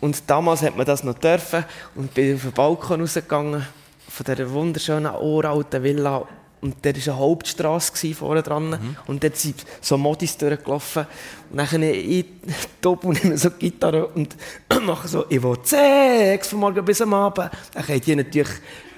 und 0.04 0.22
damals 0.26 0.60
hat 0.60 0.76
man 0.76 0.84
das 0.84 1.02
noch 1.02 1.14
dürfen 1.14 1.64
und 1.94 2.12
bin 2.12 2.34
auf 2.34 2.42
den 2.42 2.52
Balkon 2.52 3.00
rausgegangen 3.00 3.66
von 4.06 4.26
dieser 4.26 4.50
wunderschönen, 4.50 5.10
uralten 5.14 5.82
Villa 5.82 6.28
und 6.60 6.76
da 6.82 6.90
war 6.90 7.02
eine 7.02 7.16
Hauptstrasse 7.16 7.90
gewesen, 7.94 8.14
vorne 8.14 8.42
dran 8.42 8.96
und 9.06 9.24
dort 9.24 9.38
sind 9.38 9.64
so 9.80 9.96
Modis 9.96 10.36
durchgelaufen 10.36 11.06
und 11.50 11.56
dann 11.56 11.82
ich 11.82 12.26
top 12.82 13.04
und 13.04 13.24
nehme 13.24 13.38
so 13.38 13.48
die 13.48 13.70
Gitarre 13.70 14.08
und 14.08 14.36
mache 14.82 15.08
so 15.08 15.24
«Ich 15.30 15.42
will 15.42 15.56
Sex 15.62 16.48
von 16.48 16.58
morgen 16.60 16.84
bis 16.84 17.00
am 17.00 17.14
Abend». 17.14 17.50
Dann 17.72 17.88
haben 17.88 18.00
die 18.02 18.14
natürlich 18.14 18.52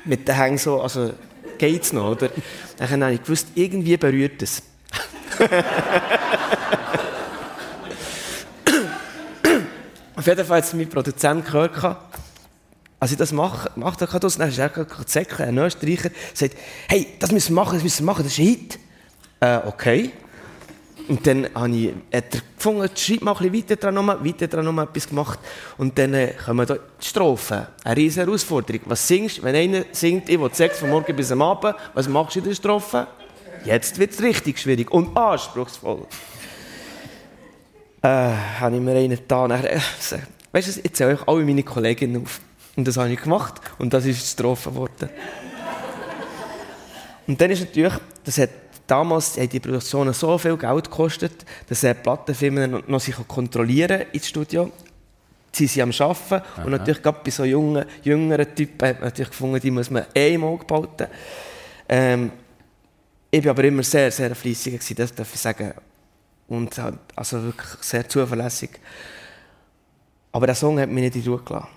mit 0.05 0.27
den 0.27 0.35
Hängen 0.35 0.59
so, 0.59 0.81
also 0.81 1.12
geht's 1.57 1.92
noch, 1.92 2.11
oder? 2.11 2.31
Dann 2.79 3.05
habe 3.05 3.14
ich 3.14 3.23
gewusst, 3.23 3.47
irgendwie 3.55 3.97
berührt 3.97 4.42
es. 4.42 4.61
Auf 10.16 10.26
jeden 10.26 10.46
Fall 10.46 10.59
hat 10.59 10.64
es 10.64 10.72
mein 10.72 10.88
Produzent 10.88 11.44
gehört, 11.44 11.74
gehabt, 11.74 12.18
als 12.98 13.12
ich 13.12 13.18
das 13.18 13.33
mache, 13.33 13.70
macht 13.76 14.00
er 14.00 14.07
das, 14.07 14.38
dann 14.38 14.48
ist 14.48 14.59
er 14.59 14.87
Säckle, 15.05 15.44
ein 15.44 15.59
Österreicher, 15.59 16.11
sagt, 16.33 16.57
hey, 16.88 17.09
das 17.18 17.31
müssen 17.33 17.55
wir 17.55 17.62
machen, 17.62 17.74
das 17.74 17.83
müssen 17.83 18.00
wir 18.00 18.07
machen, 18.07 18.24
das 18.24 18.33
ist 18.33 18.38
ein 18.38 18.46
Hit. 18.46 18.79
Äh, 19.40 19.59
okay. 19.66 20.11
Und 21.09 21.24
dann 21.26 21.46
habe 21.55 21.76
ich, 21.76 21.92
hat 22.12 22.35
er 22.35 22.40
gefunden, 22.57 22.88
schreib 22.96 23.20
mal 23.20 23.37
ein 23.37 23.50
bisschen 23.50 23.55
weiter 23.55 23.76
dran, 23.76 23.94
noch, 23.94 24.24
weiter 24.24 24.48
dran 24.48 24.64
noch 24.64 24.83
etwas 24.83 25.07
gemacht. 25.07 25.38
Und 25.76 25.98
dann 25.98 26.14
äh, 26.14 26.33
kommen 26.33 26.66
da 26.66 26.74
die 26.74 27.07
Strophen. 27.07 27.66
Eine 27.85 27.96
riesige 27.96 28.26
Herausforderung. 28.26 28.81
Was 28.87 29.07
singst 29.07 29.38
du, 29.38 29.42
wenn 29.42 29.55
einer 29.55 29.85
singt, 29.92 30.31
ich 30.31 30.40
will 30.40 30.52
Sex 30.52 30.79
von 30.79 30.88
morgen 30.88 31.14
bis 31.14 31.31
am 31.31 31.42
Abend, 31.42 31.76
was 31.92 32.09
machst 32.09 32.37
du 32.37 32.38
in 32.40 32.46
der 32.46 32.55
Strophe? 32.55 33.07
Jetzt 33.64 33.98
wird 33.98 34.12
es 34.12 34.22
richtig 34.22 34.59
schwierig 34.59 34.90
und 34.90 35.14
anspruchsvoll. 35.16 36.07
Äh, 38.02 38.09
habe 38.09 38.76
ich 38.76 38.82
mir 38.82 38.96
einen 38.96 39.18
da. 39.26 39.48
Nachher, 39.48 39.76
äh, 39.76 39.80
weißt 40.52 40.76
du, 40.76 40.80
jetzt 40.82 40.96
zähle 40.96 41.14
ich 41.14 41.28
alle 41.28 41.44
meine 41.44 41.62
Kolleginnen 41.62 42.22
auf. 42.22 42.40
Und 42.76 42.87
das 42.87 42.96
habe 42.96 43.11
ich 43.11 43.20
gemacht 43.20 43.54
und 43.78 43.94
das 43.94 44.04
ist 44.04 44.22
die 44.22 44.26
Strophe 44.26 44.70
geworden. 44.70 45.09
Und 47.26 47.40
dann 47.40 47.50
ist 47.50 47.61
natürlich, 47.61 47.94
das 48.22 48.38
hat 48.38 48.50
damals 48.87 49.37
haben 49.37 49.48
die 49.48 49.61
Produktionen 49.61 50.12
so 50.12 50.38
viel 50.38 50.56
Geld 50.56 50.85
gekostet, 50.85 51.44
dass 51.68 51.80
die 51.80 51.94
Plattenfirmen 51.94 52.85
noch, 52.87 53.00
sich 53.00 53.16
kontrollieren 53.26 54.02
ins 54.12 54.28
Studio. 54.28 54.70
Sie 55.52 55.66
sind 55.66 55.82
am 55.82 55.92
Arbeiten 55.98 56.42
und 56.64 56.70
natürlich 56.70 57.02
gerade 57.02 57.20
bei 57.24 57.30
so 57.30 57.44
jungen, 57.44 57.85
jüngeren 58.02 58.54
Typen 58.54 58.88
hat 58.88 59.00
man 59.00 59.09
natürlich 59.09 59.30
gefunden, 59.30 59.61
die 59.61 59.70
muss 59.70 59.90
man 59.90 60.04
eh 60.14 60.35
im 60.35 60.44
Auge 60.44 60.66
behalten. 60.66 61.06
Ähm, 61.88 62.30
ich 63.30 63.44
war 63.44 63.52
aber 63.52 63.64
immer 63.64 63.82
sehr, 63.82 64.11
sehr 64.11 64.35
fleissig, 64.35 64.78
das 64.94 65.14
darf 65.14 65.35
ich 65.35 65.40
sagen. 65.40 65.72
Und 66.48 66.80
also 67.16 67.42
wirklich 67.42 67.68
sehr 67.80 68.09
zuverlässig. 68.09 68.70
Aber 70.32 70.46
der 70.46 70.54
Song 70.54 70.78
hat 70.78 70.88
mich 70.88 71.04
nicht 71.04 71.16
in 71.16 71.32
Ruhe 71.32 71.42
gelassen. 71.42 71.68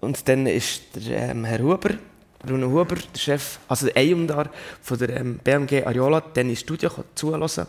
Und 0.00 0.28
dann 0.28 0.46
ist 0.46 0.82
der 0.94 1.30
ähm, 1.30 1.44
Herr 1.44 1.58
Huber, 1.58 1.90
Bruno 2.38 2.68
Huber, 2.68 2.94
der 2.94 3.18
Chef, 3.18 3.58
also 3.66 3.86
der 3.86 3.96
Eyundar 3.96 4.50
von 4.80 4.98
der 4.98 5.16
ähm, 5.16 5.38
BMG 5.42 5.84
Ariola, 5.84 6.20
dann 6.20 6.48
ins 6.48 6.60
Studio 6.60 6.90
zulassen. 7.14 7.66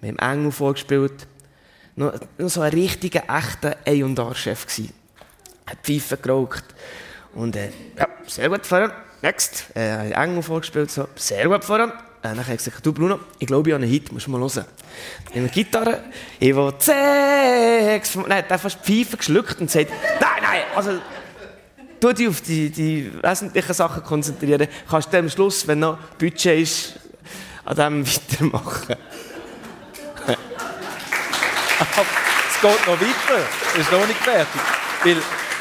Wir 0.00 0.08
haben 0.08 0.18
Engel 0.18 0.52
vorgespielt. 0.52 1.26
Noch, 1.94 2.14
noch 2.38 2.48
so 2.48 2.62
ein 2.62 2.72
richtiger, 2.72 3.24
echter 3.28 3.76
Eyundar-Chef 3.84 4.66
gsi. 4.66 4.88
Hat 5.66 5.78
Pfeife 5.82 6.16
geraucht. 6.16 6.64
Und 7.34 7.54
äh, 7.54 7.70
ja, 7.98 8.08
sehr 8.26 8.48
gut, 8.48 8.64
Florian. 8.64 8.92
Next. 9.20 9.66
Äh, 9.76 10.10
Engel 10.12 10.42
vorgespielt, 10.42 10.90
so, 10.90 11.06
sehr 11.14 11.46
gut, 11.48 11.62
Florian. 11.62 11.92
Äh, 12.22 12.28
dann 12.28 12.38
habe 12.38 12.52
ich 12.52 12.58
gesagt, 12.58 12.86
du 12.86 12.92
Bruno, 12.92 13.18
ich 13.38 13.46
glaube, 13.46 13.68
ich 13.68 13.74
habe 13.74 13.82
einen 13.82 13.92
Hit, 13.92 14.12
musst 14.12 14.26
du 14.26 14.30
mal 14.30 14.40
hören. 14.40 14.64
Dann 15.24 15.34
nehmen 15.34 15.46
wir 15.46 15.52
Gitarre, 15.52 16.04
ich 16.38 16.54
will 16.54 16.72
Sex. 16.78 18.14
Nein, 18.14 18.38
hat 18.38 18.52
einfach 18.52 18.70
die 18.72 19.04
Pfeife 19.04 19.16
geschluckt 19.16 19.60
und 19.60 19.70
sagt, 19.70 19.90
nein, 19.90 20.30
nein, 20.40 20.62
also 20.76 20.98
tu 22.00 22.12
dich 22.12 22.28
auf 22.28 22.40
die, 22.40 22.70
die 22.70 23.10
wesentlichen 23.22 23.74
Sachen 23.74 24.04
konzentrieren. 24.04 24.68
Kannst 24.88 25.12
du 25.12 25.18
am 25.18 25.28
Schluss, 25.28 25.66
wenn 25.66 25.80
noch 25.80 25.98
Budget 26.18 26.60
ist, 26.60 26.94
an 27.64 27.76
dem 27.76 28.06
weitermachen. 28.06 28.96
Es 31.82 32.60
geht 32.60 32.86
noch 32.86 33.00
weiter. 33.00 33.42
Es 33.74 33.80
ist 33.80 33.90
noch 33.90 34.06
nicht 34.06 34.20
fertig. 34.20 34.60
Weil 35.02 35.16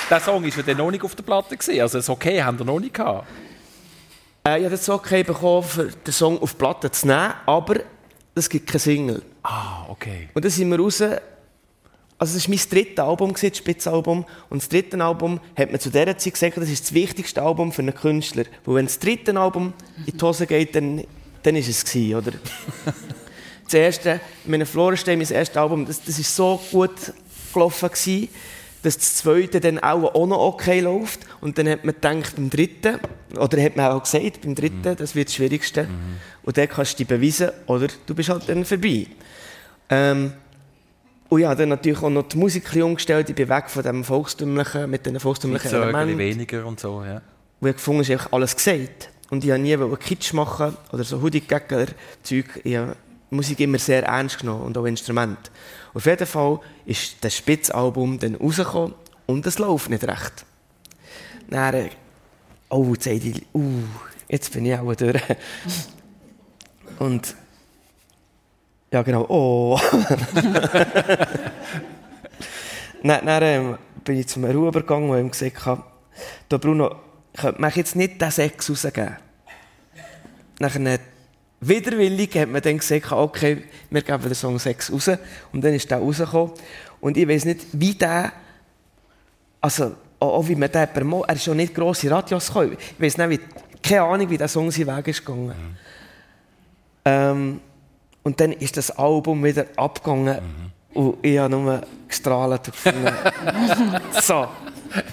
der 0.08 0.20
Song 0.20 0.44
war 0.44 0.68
ja 0.68 0.74
noch 0.76 0.92
nicht 0.92 1.04
auf 1.04 1.16
der 1.16 1.24
Platte. 1.24 1.58
Also 1.82 1.98
das 1.98 2.10
Okay 2.10 2.44
haben 2.44 2.60
wir 2.60 2.66
noch 2.66 2.80
nicht 2.80 2.94
gehabt. 2.94 3.26
Äh, 4.46 4.60
ich 4.60 4.66
habe 4.66 4.76
das 4.76 4.90
okay 4.90 5.24
bekommen, 5.24 5.64
für 5.64 5.88
den 5.88 6.14
Song 6.14 6.42
auf 6.42 6.54
die 6.54 6.58
Platte 6.58 6.92
zu 6.92 7.08
nehmen, 7.08 7.34
aber 7.46 7.82
es 8.34 8.50
gibt 8.50 8.68
keine 8.68 8.80
Single. 8.80 9.22
Ah, 9.44 9.86
okay. 9.90 10.30
Und 10.34 10.44
dann 10.44 10.52
sind 10.52 10.70
wir 10.70 10.80
raus. 10.80 11.02
Also 12.18 12.38
es 12.38 12.48
war 12.48 12.56
mein 12.56 12.70
drittes 12.70 13.00
Album, 13.00 13.34
das 13.34 13.58
Spitzalbum. 13.58 14.26
Und 14.50 14.62
das 14.62 14.70
dritte 14.70 15.04
Album 15.04 15.40
hat 15.58 15.72
man 15.72 15.80
zu 15.80 15.90
dieser 15.90 16.18
Zeit 16.18 16.34
gesagt, 16.34 16.58
das 16.58 16.70
ist 16.70 16.86
das 16.86 16.94
wichtigste 16.94 17.42
Album 17.42 17.72
für 17.72 17.82
einen 17.82 17.96
Künstler. 17.96 18.46
Weil 18.66 18.76
wenn 18.76 18.86
das 18.86 19.00
dritte 19.00 19.36
Album 19.40 19.74
in 20.06 20.18
die 20.18 20.24
Hose 20.24 20.46
geht, 20.46 20.76
dann, 20.76 21.04
dann 21.42 21.56
ist 21.56 21.68
es 21.68 21.84
gewesen, 21.84 22.16
oder? 22.16 22.32
das 23.64 23.74
erste, 23.74 24.20
meine 24.46 24.68
Florenstein, 24.68 25.18
mein 25.18 25.32
erstes 25.32 25.58
Album, 25.58 25.86
das, 25.86 26.04
das 26.04 26.20
ist 26.20 26.36
so 26.36 26.62
gut 26.72 26.92
gelaufen 27.54 27.90
gewesen, 27.90 28.30
dass 28.84 28.98
das 28.98 29.16
zweite 29.16 29.60
dann 29.60 29.80
auch, 29.80 30.16
auch 30.16 30.28
noch 30.28 30.40
okay 30.40 30.80
läuft. 30.80 31.22
Und 31.40 31.58
dann 31.58 31.70
hat 31.70 31.86
man 31.86 31.96
gedacht, 31.96 32.36
beim 32.36 32.50
dritten, 32.50 33.00
oder 33.38 33.62
hat 33.62 33.76
man 33.76 33.92
auch 33.92 34.04
gesagt, 34.04 34.42
beim 34.42 34.56
dritten, 34.56 34.96
das 34.96 35.16
wird 35.16 35.28
das 35.28 35.36
Schwierigste. 35.36 35.88
Und 36.44 36.58
dann 36.58 36.68
kannst 36.68 36.94
du 36.94 36.98
dich 36.98 37.08
beweisen, 37.08 37.52
oder 37.68 37.88
du 38.06 38.16
bist 38.16 38.30
halt 38.30 38.50
dann 38.50 38.66
vorbei. 38.66 39.08
Ähm, 39.90 40.34
und 41.30 41.40
ja, 41.40 41.56
dann 41.56 41.70
natürlich 41.70 42.02
auch 42.02 42.10
noch 42.10 42.28
die 42.28 42.38
Musik 42.38 42.76
umgestellt. 42.76 43.30
Ich 43.30 43.36
bin 43.36 43.48
weg 43.48 43.70
von 43.70 43.84
dem 43.84 44.04
Volkstümlichen, 44.04 44.90
mit 44.90 45.06
den 45.06 45.20
volkstümlichen 45.20 45.72
Mit 45.72 45.82
Elementen. 45.82 46.18
weniger 46.18 46.66
und 46.66 46.80
so, 46.80 47.04
ja. 47.06 47.16
Und 47.16 47.22
ich 47.62 47.68
habe 47.68 47.74
gefunden, 47.74 48.02
ist 48.02 48.12
einfach 48.12 48.34
alles 48.34 48.56
gesagt. 48.56 49.10
Und 49.30 49.46
ich 49.46 49.50
wollte 49.50 49.62
nie 49.62 49.96
Kitsch 49.98 50.34
machen 50.34 50.76
oder 50.92 51.06
so. 51.06 51.26
Ich 51.26 52.76
habe 52.76 52.96
Musik 53.32 53.62
immer 53.62 53.80
sehr 53.80 54.04
ernst 54.04 54.40
genommen 54.40 54.64
und 54.64 54.78
auch 54.78 54.86
Instrument. 54.86 55.52
Auf 55.94 56.06
jeden 56.06 56.28
Fall 56.28 56.60
ist 56.86 57.16
das 57.22 57.36
Spitzalbum 57.36 58.20
dann 58.20 58.36
rausgekommen 58.36 58.94
und 59.26 59.48
es 59.48 59.58
läuft 59.58 59.90
nicht 59.90 60.04
recht. 60.04 60.46
Dann, 61.50 61.74
äh, 61.74 61.90
oh, 62.70 62.94
jetzt 62.94 63.08
ich, 63.08 63.46
uh, 63.54 63.84
jetzt 64.28 64.52
bin 64.54 64.66
ich 64.66 64.78
auch 64.78 64.94
durch. 64.96 65.22
Und 67.00 67.36
ja, 68.92 69.02
genau, 69.02 69.26
oh. 69.28 69.80
dann 73.04 73.26
dann 73.26 73.44
ähm, 73.44 73.78
bin 74.04 74.18
ich 74.18 74.28
zum 74.28 74.44
Ruhe 74.46 74.68
übergegangen 74.68 75.10
und 75.10 75.18
ihm 75.18 75.32
gesagt, 75.32 75.66
habe, 75.66 75.84
«Du, 76.48 76.60
Bruno, 76.60 76.96
könnte 77.36 77.60
man 77.60 77.72
jetzt 77.74 77.96
nicht 77.96 78.22
den 78.22 78.30
Sex 78.30 78.70
rausgeben? 78.70 79.18
Nachher 80.60 81.00
widerwillig 81.62 82.36
hat 82.36 82.50
man 82.50 82.62
dann 82.62 82.78
gesagt, 82.78 83.12
okay, 83.12 83.64
wir 83.90 84.02
geben 84.02 84.24
den 84.24 84.36
Song 84.36 84.60
6 84.60 84.92
raus. 84.92 85.12
Und 85.54 85.64
dann 85.64 85.74
ist 85.74 85.90
der 85.90 86.00
rausgekommen. 86.00 86.52
Und 87.00 87.18
ich 87.18 87.28
weiß 87.28 87.46
nicht, 87.46 87.68
wie 87.74 87.94
der, 87.94 88.34
also 89.62 89.96
auch 90.20 90.48
wie 90.48 90.56
man 90.56 90.72
den 90.72 90.88
per 90.88 91.04
Mo, 91.04 91.24
er 91.24 91.36
ist 91.36 91.44
schon 91.44 91.58
nicht 91.58 91.74
grosse 91.74 92.10
Radios 92.10 92.48
gekommen. 92.48 92.78
Ich 92.78 93.02
weiß 93.02 93.18
nicht, 93.18 93.30
wie, 93.30 93.40
keine 93.82 94.04
Ahnung, 94.04 94.30
wie 94.30 94.38
der 94.38 94.48
Song 94.48 94.70
seinen 94.72 94.98
Weg 94.98 95.08
ist 95.08 95.26
gegangen. 95.26 95.78
Ähm, 97.06 97.60
und 98.24 98.40
dann 98.40 98.54
ist 98.54 98.78
das 98.78 98.92
Album 98.92 99.44
wieder 99.44 99.66
abgegangen. 99.76 100.38
Und 100.94 101.18
ich 101.22 101.40
habe 101.40 101.50
nur 101.50 101.82
gestrahlt 102.08 102.68
und 102.68 102.74
gefunden, 102.74 103.14
so, 104.22 104.48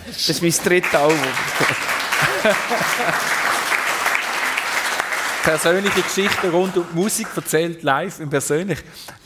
das 0.06 0.28
ist 0.28 0.42
mein 0.42 0.52
drittes 0.52 0.94
Album. 0.94 1.18
Persönliche 5.44 6.02
Geschichten 6.02 6.50
rund 6.50 6.76
um 6.76 6.84
die 6.92 6.96
Musik 6.98 7.28
erzählt 7.34 7.82
live 7.82 8.20
und 8.20 8.28
persönlich. 8.30 8.78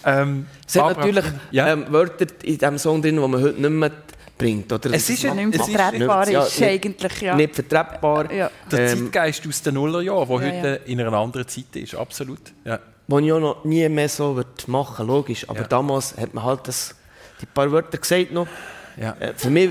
Ähm, 0.04 0.46
Es 0.66 0.74
Barbara- 0.74 0.98
natürlich 1.06 1.24
ja. 1.50 1.68
ähm, 1.72 1.86
Wörter 1.88 2.26
in 2.44 2.58
diesem 2.58 2.78
Song 2.78 3.02
drin, 3.02 3.16
die 3.16 3.26
man 3.28 3.42
heute 3.42 3.60
nicht 3.60 3.70
mehr 3.70 3.90
bringt. 4.38 4.72
Oder? 4.72 4.92
Es 4.92 5.08
ist 5.10 5.22
ja 5.22 5.34
Nicht 5.34 5.54
ist- 5.56 5.70
vertretbar 5.70 6.28
ja, 6.28 6.42
ist, 6.44 6.60
nicht- 6.60 6.68
eigentlich, 6.68 7.20
ja. 7.20 7.34
nicht 7.34 7.54
vertretbar. 7.54 8.30
Ja. 8.32 8.50
der 8.70 8.90
Ähm, 8.92 9.04
Zeitgeist 9.12 9.46
aus 9.48 9.62
den 9.62 9.74
Nullerjahren, 9.74 10.28
der 10.40 10.48
Ja, 10.48 10.54
heute 10.62 10.80
in 10.86 11.00
einer 11.00 11.12
anderen 11.16 11.48
Zeit 11.48 11.74
ist, 11.74 11.94
absolut. 11.94 12.40
Ja. 12.64 12.78
wo 13.08 13.18
ich 13.18 13.32
auch 13.32 13.40
noch 13.40 13.64
nie 13.64 13.88
mehr 13.88 14.08
so 14.08 14.36
wird 14.36 14.68
machen 14.68 15.06
logisch. 15.06 15.48
Aber 15.48 15.60
Ja. 15.62 15.66
damals 15.66 16.16
hat 16.16 16.32
man 16.34 16.44
halt 16.44 16.60
das, 16.68 16.94
die 17.40 17.46
paar 17.46 17.70
Wörter 17.72 17.98
gesagt 17.98 18.32
noch. 18.32 18.46
Ja. 18.96 19.16
Äh, 19.18 19.32
für 19.36 19.50
mich, 19.50 19.70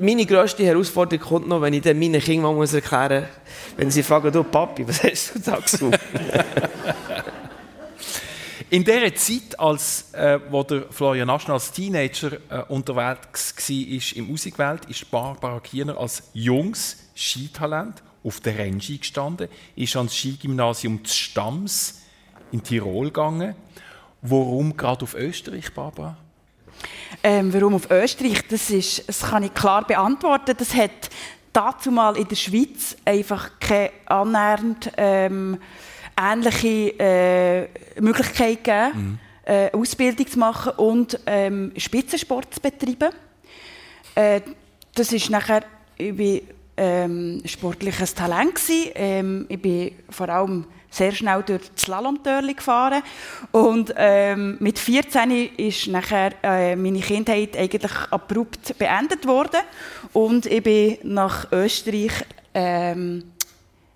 meine 0.00 0.26
grösste 0.26 0.64
Herausforderung 0.64 1.26
kommt 1.26 1.48
noch, 1.48 1.60
wenn 1.60 1.74
ich 1.74 1.82
dann 1.82 1.98
meinen 1.98 2.20
Kindern 2.20 2.56
mal 2.56 2.66
erklären 2.66 3.22
muss, 3.22 3.76
wenn 3.76 3.90
sie 3.90 4.02
fragen, 4.02 4.32
du 4.32 4.44
Papi, 4.44 4.86
was 4.86 5.02
hast 5.02 5.34
du 5.34 5.38
da 5.38 5.56
gesucht? 5.56 5.98
In 8.70 8.84
dieser 8.84 9.12
Zeit, 9.16 9.58
als, 9.58 10.14
äh, 10.14 10.38
wo 10.48 10.62
der 10.62 10.84
Florian 10.90 11.28
Aschner 11.28 11.54
als 11.54 11.72
Teenager 11.72 12.34
äh, 12.48 12.62
unterwegs 12.68 13.52
war 13.56 14.16
im 14.16 14.28
Musikwelt, 14.28 14.84
ist 14.84 15.10
Barbara 15.10 15.58
Kiener 15.58 15.98
als 15.98 16.22
junges 16.34 16.96
Skitalent 17.16 18.00
auf 18.22 18.38
der 18.38 18.58
Rennski 18.58 18.98
gestanden, 18.98 19.48
ist 19.74 19.96
ans 19.96 20.14
Skigymnasium 20.14 21.04
zu 21.04 21.12
Stams 21.12 22.02
in 22.52 22.62
Tirol 22.62 23.06
gegangen. 23.06 23.56
Warum 24.22 24.76
gerade 24.76 25.02
auf 25.02 25.14
Österreich, 25.14 25.74
Barbara? 25.74 26.16
Ähm, 27.22 27.52
warum 27.52 27.74
auf 27.74 27.90
Österreich? 27.90 28.46
Das, 28.48 28.70
ist, 28.70 29.08
das 29.08 29.22
kann 29.22 29.42
ich 29.42 29.54
klar 29.54 29.86
beantworten. 29.86 30.54
Das 30.56 30.74
hat 30.74 31.10
dazu 31.52 31.90
mal 31.90 32.16
in 32.16 32.28
der 32.28 32.36
Schweiz 32.36 32.96
einfach 33.04 33.58
keine 33.60 33.90
annähernd 34.06 34.92
ähm, 34.96 35.58
ähnliche 36.18 36.98
äh, 36.98 37.68
Möglichkeit 38.00 38.64
gegeben, 38.64 39.20
äh, 39.44 39.70
Ausbildung 39.72 40.26
zu 40.26 40.38
machen 40.38 40.72
und 40.76 41.18
ähm, 41.26 41.72
Spitzensport 41.76 42.54
zu 42.54 42.60
betreiben. 42.60 43.14
Äh, 44.14 44.40
das 44.94 45.12
ist 45.12 45.30
nachher, 45.30 45.64
ich 45.96 46.42
ähm, 46.76 47.42
sportliches 47.44 48.14
Talent 48.14 48.54
gsi. 48.54 48.90
Ähm, 48.94 49.46
ich 49.48 49.60
bin 49.60 49.92
vor 50.08 50.28
allem 50.28 50.64
sehr 50.90 51.12
schnell 51.12 51.42
durch 51.42 51.70
das 51.74 51.82
Slalomtörli 51.84 52.54
gefahren. 52.54 53.02
Und 53.52 53.94
ähm, 53.96 54.56
mit 54.60 54.78
14 54.78 55.30
ist 55.56 55.86
nachher 55.86 56.32
äh, 56.42 56.76
meine 56.76 57.00
Kindheit 57.00 57.56
eigentlich 57.56 57.92
abrupt 58.10 58.76
beendet 58.78 59.26
worden. 59.26 59.60
Und 60.12 60.46
ich 60.46 60.62
bin 60.62 60.98
nach 61.04 61.50
Österreich 61.52 62.12
ähm, 62.52 63.32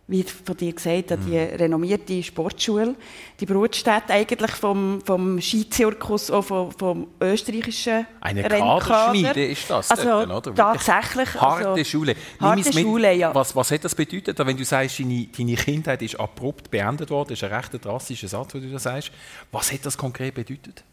wie 0.06 0.22
von 0.22 0.56
dir 0.56 0.72
gesagt, 0.72 1.12
an 1.12 1.24
die 1.26 1.38
renommierte 1.38 2.22
Sportschule, 2.22 2.94
die 3.40 3.46
Brutstätte 3.46 4.12
eigentlich 4.12 4.50
vom, 4.50 5.00
vom 5.02 5.40
Skizirkus, 5.40 6.30
auch 6.30 6.42
vom, 6.42 6.72
vom 6.72 7.06
österreichischen 7.20 8.06
Eine. 8.20 8.42
Kaderschmiede 8.42 9.46
ist 9.46 9.70
das 9.70 9.90
Also 9.90 10.26
dort, 10.26 10.46
oder? 10.48 10.54
Tatsächlich. 10.54 11.34
Harte 11.34 11.68
also, 11.68 11.84
Schule. 11.84 12.14
Harte 12.38 12.58
uns 12.58 12.74
mit, 12.74 12.84
Schule, 12.84 13.14
ja. 13.14 13.34
Was, 13.34 13.56
was 13.56 13.70
hat 13.70 13.84
das 13.84 13.94
bedeutet, 13.94 14.38
wenn 14.38 14.56
du 14.56 14.64
sagst, 14.64 15.00
deine, 15.00 15.26
deine 15.26 15.54
Kindheit 15.54 16.02
ist 16.02 16.20
abrupt 16.20 16.70
beendet 16.70 17.08
worden? 17.08 17.30
Das 17.30 17.38
ist 17.42 17.44
ein 17.44 17.54
recht 17.54 17.84
drastischer 17.84 18.28
Satz, 18.28 18.52
den 18.52 18.62
du 18.62 18.70
da 18.70 18.78
sagst. 18.78 19.10
Was 19.52 19.72
hat 19.72 19.86
das 19.86 19.96
konkret 19.96 20.34
bedeutet? 20.34 20.84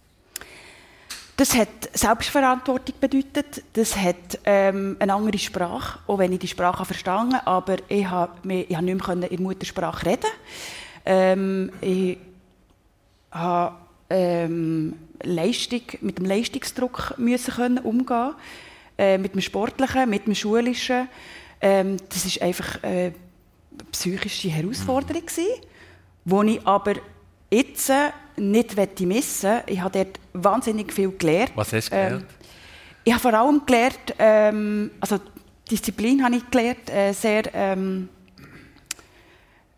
Das 1.42 1.56
hat 1.56 1.90
Selbstverantwortung 1.94 2.94
bedeutet. 3.02 3.64
Das 3.74 3.98
hat 3.98 4.38
ähm, 4.46 4.96
eine 5.00 5.12
andere 5.12 5.40
Sprache, 5.40 5.98
auch 6.06 6.20
wenn 6.20 6.32
ich 6.34 6.38
die 6.38 6.48
Sprache 6.48 6.86
verstanden 6.86 7.34
aber 7.46 7.78
ich 7.88 8.06
habe 8.06 8.54
ich 8.54 8.76
habe 8.76 8.86
nicht 8.86 9.08
mehr 9.08 9.16
in 9.16 9.22
der 9.22 9.40
Muttersprache 9.40 10.06
reden. 10.06 10.30
Ähm, 11.04 11.72
ich 11.82 12.20
habe 13.32 13.76
ähm, 14.12 14.94
Leistung, 15.24 15.82
mit 16.02 16.20
dem 16.20 16.26
Leistungsdruck 16.26 17.16
müssen 17.18 17.56
können 17.56 17.80
umgehen, 17.80 18.36
äh, 19.00 19.18
mit 19.18 19.34
dem 19.34 19.42
Sportlichen, 19.42 20.12
mit 20.12 20.28
dem 20.28 20.36
Schulischen. 20.36 21.10
Ähm, 21.60 21.98
das 22.10 22.24
ist 22.24 22.40
einfach 22.40 22.84
eine 22.84 23.16
psychische 23.92 24.50
Herausforderung 24.50 25.24
die 26.24 26.52
ich 26.52 26.68
aber 26.68 26.94
jetzt 27.52 27.90
äh, 27.90 28.12
nicht 28.38 28.76
missen 29.02 29.10
möchte. 29.10 29.64
Ich 29.68 29.80
habe 29.82 30.04
dort 30.04 30.20
wahnsinnig 30.34 30.92
viel 30.94 31.12
gelernt. 31.12 31.52
Was 31.56 31.74
hast 31.74 31.92
du 31.92 31.96
Ähm, 31.96 32.08
gelernt? 32.08 32.26
ich 33.04 33.14
habe 33.14 33.22
vor 33.22 33.34
allem 33.34 33.62
gelernt, 33.66 34.16
ähm, 34.18 34.92
also 35.00 35.20
Disziplin 35.70 36.24
habe 36.24 36.36
ich 36.36 36.50
gelernt, 36.50 36.90
äh, 36.90 37.14
sehr 37.14 37.44
ähm, 37.54 38.10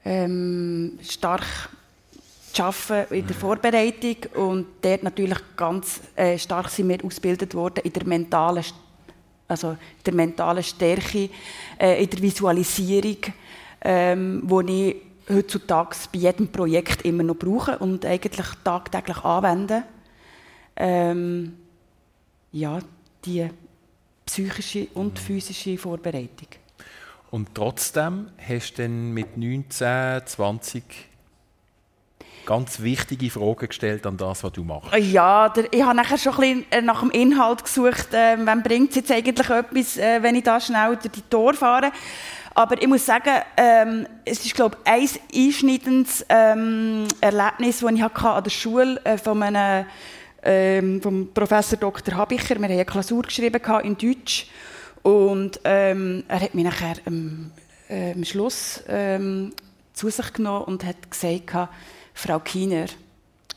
ähm, 0.06 1.00
stark 1.02 1.44
zu 2.52 2.64
arbeiten 2.64 3.14
in 3.16 3.26
der 3.28 3.36
Vorbereitung 3.36 4.18
und 4.36 4.68
dort 4.82 5.04
natürlich 5.04 5.40
ganz 5.56 6.02
äh, 6.16 6.38
stark 6.38 6.70
sind 6.70 6.90
wir 6.90 7.04
ausgebildet 7.04 7.56
worden 7.56 7.82
in 7.84 7.94
der 7.94 8.06
mentalen, 8.06 8.64
also 9.48 9.72
in 9.72 9.78
der 10.06 10.14
mentalen 10.14 10.64
Stärke, 10.64 11.30
äh, 11.80 12.04
in 12.04 12.10
der 12.10 12.22
Visualisierung, 12.22 13.18
ähm, 13.82 14.42
wo 14.46 14.62
ich 14.62 14.96
heutzutage 15.30 15.96
bei 16.12 16.20
jedem 16.20 16.48
Projekt 16.50 17.04
immer 17.04 17.24
noch 17.24 17.36
brauche 17.36 17.78
und 17.80 18.06
eigentlich 18.06 18.48
tagtäglich 18.64 19.24
anwende. 19.24 19.84
Ähm, 20.76 21.58
ja, 22.52 22.80
die 23.26 23.50
psychische 24.26 24.88
und 24.94 25.20
physische 25.20 25.78
Vorbereitung. 25.78 26.48
Und 27.32 27.56
trotzdem 27.56 28.30
hast 28.38 28.74
du 28.74 28.84
dann 28.84 29.14
mit 29.14 29.38
19, 29.38 30.22
20 30.26 30.84
ganz 32.46 32.82
wichtige 32.82 33.30
Fragen 33.30 33.68
gestellt 33.68 34.06
an 34.06 34.18
das, 34.18 34.44
was 34.44 34.52
du 34.52 34.64
machst. 34.64 34.94
Ja, 34.98 35.50
der, 35.50 35.72
ich 35.72 35.82
habe 35.82 35.96
nachher 35.96 36.18
schon 36.18 36.34
ein 36.34 36.40
bisschen 36.40 36.72
äh, 36.72 36.82
nach 36.82 37.00
dem 37.00 37.12
Inhalt 37.12 37.64
gesucht, 37.64 38.14
äh, 38.14 38.38
wann 38.44 38.64
bringt 38.64 38.90
es 38.90 38.98
jetzt 38.98 39.12
eigentlich 39.12 39.50
etwas, 39.50 39.98
äh, 39.98 40.22
wenn 40.22 40.36
ich 40.36 40.44
da 40.44 40.60
schnell 40.60 40.98
durch 40.98 41.12
die 41.12 41.22
Tor 41.22 41.54
fahre. 41.54 41.92
Aber 42.56 42.80
ich 42.80 42.88
muss 42.88 43.06
sagen, 43.06 43.42
ähm, 43.58 44.08
es 44.26 44.46
ist, 44.46 44.54
glaube 44.54 44.78
ich, 44.86 44.92
ein 44.92 45.10
einschneidendes 45.48 46.26
ähm, 46.30 47.08
Erlebnis, 47.20 47.80
das 47.80 47.92
ich 47.92 48.02
hatte 48.02 48.30
an 48.30 48.44
der 48.44 48.52
Schule 48.52 49.02
äh, 49.04 49.18
von 49.18 49.42
einem, 49.42 49.86
ähm, 50.44 51.02
vom 51.02 51.34
Professor 51.34 51.80
Dr. 51.80 52.16
Habicher. 52.16 52.56
Wir 52.56 52.56
haben 52.56 52.64
eine 52.66 52.86
Klausur 52.86 53.24
geschrieben 53.24 53.62
in 53.84 53.98
Deutsch. 53.98 54.48
Und 55.02 55.60
ähm, 55.64 56.24
er 56.28 56.42
hat 56.42 56.54
mich 56.54 56.64
nachher 56.64 56.96
ähm, 57.08 57.52
äh, 57.90 58.14
am 58.14 58.24
Schluss 58.24 58.84
ähm, 58.88 59.54
zu 59.94 60.10
sich 60.10 60.32
genommen 60.34 60.66
und 60.66 60.86
hat 60.86 61.10
gesagt, 61.10 61.70
Frau 62.14 62.40
Kiener, 62.40 62.86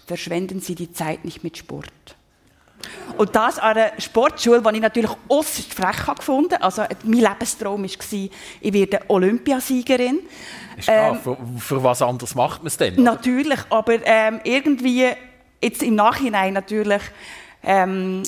verschwenden 0.07 0.61
Sie 0.61 0.75
die 0.75 0.93
Zeit 0.93 1.25
nicht 1.25 1.45
mit 1.45 1.59
Sport. 1.59 2.16
Und 3.17 3.35
das 3.35 3.59
an 3.59 3.77
einer 3.77 3.93
Sportschule, 3.99 4.61
die 4.61 4.75
ich 4.77 4.81
natürlich 4.83 5.11
äußerst 5.29 5.73
frech 5.73 6.07
habe 6.07 6.19
gefunden 6.19 6.57
Also 6.61 6.83
mein 7.05 7.21
Lebenstraum 7.21 7.83
war, 7.83 7.89
ich 7.89 8.31
werde 8.73 9.01
Olympiasiegerin. 9.09 10.21
Ist 10.77 10.89
klar, 10.89 11.15
für, 11.17 11.37
für 11.59 11.83
was 11.83 12.03
anderes 12.03 12.35
macht 12.35 12.61
man 12.61 12.67
es 12.67 12.77
denn? 12.77 12.95
oder? 12.95 13.03
Natürlich, 13.03 13.61
aber 13.71 13.95
ähm, 14.05 14.41
irgendwie, 14.45 15.07
jetzt 15.63 15.83
im 15.83 15.95
Nachhinein 15.95 16.53
natürlich, 16.53 17.03
ähm, 17.63 18.23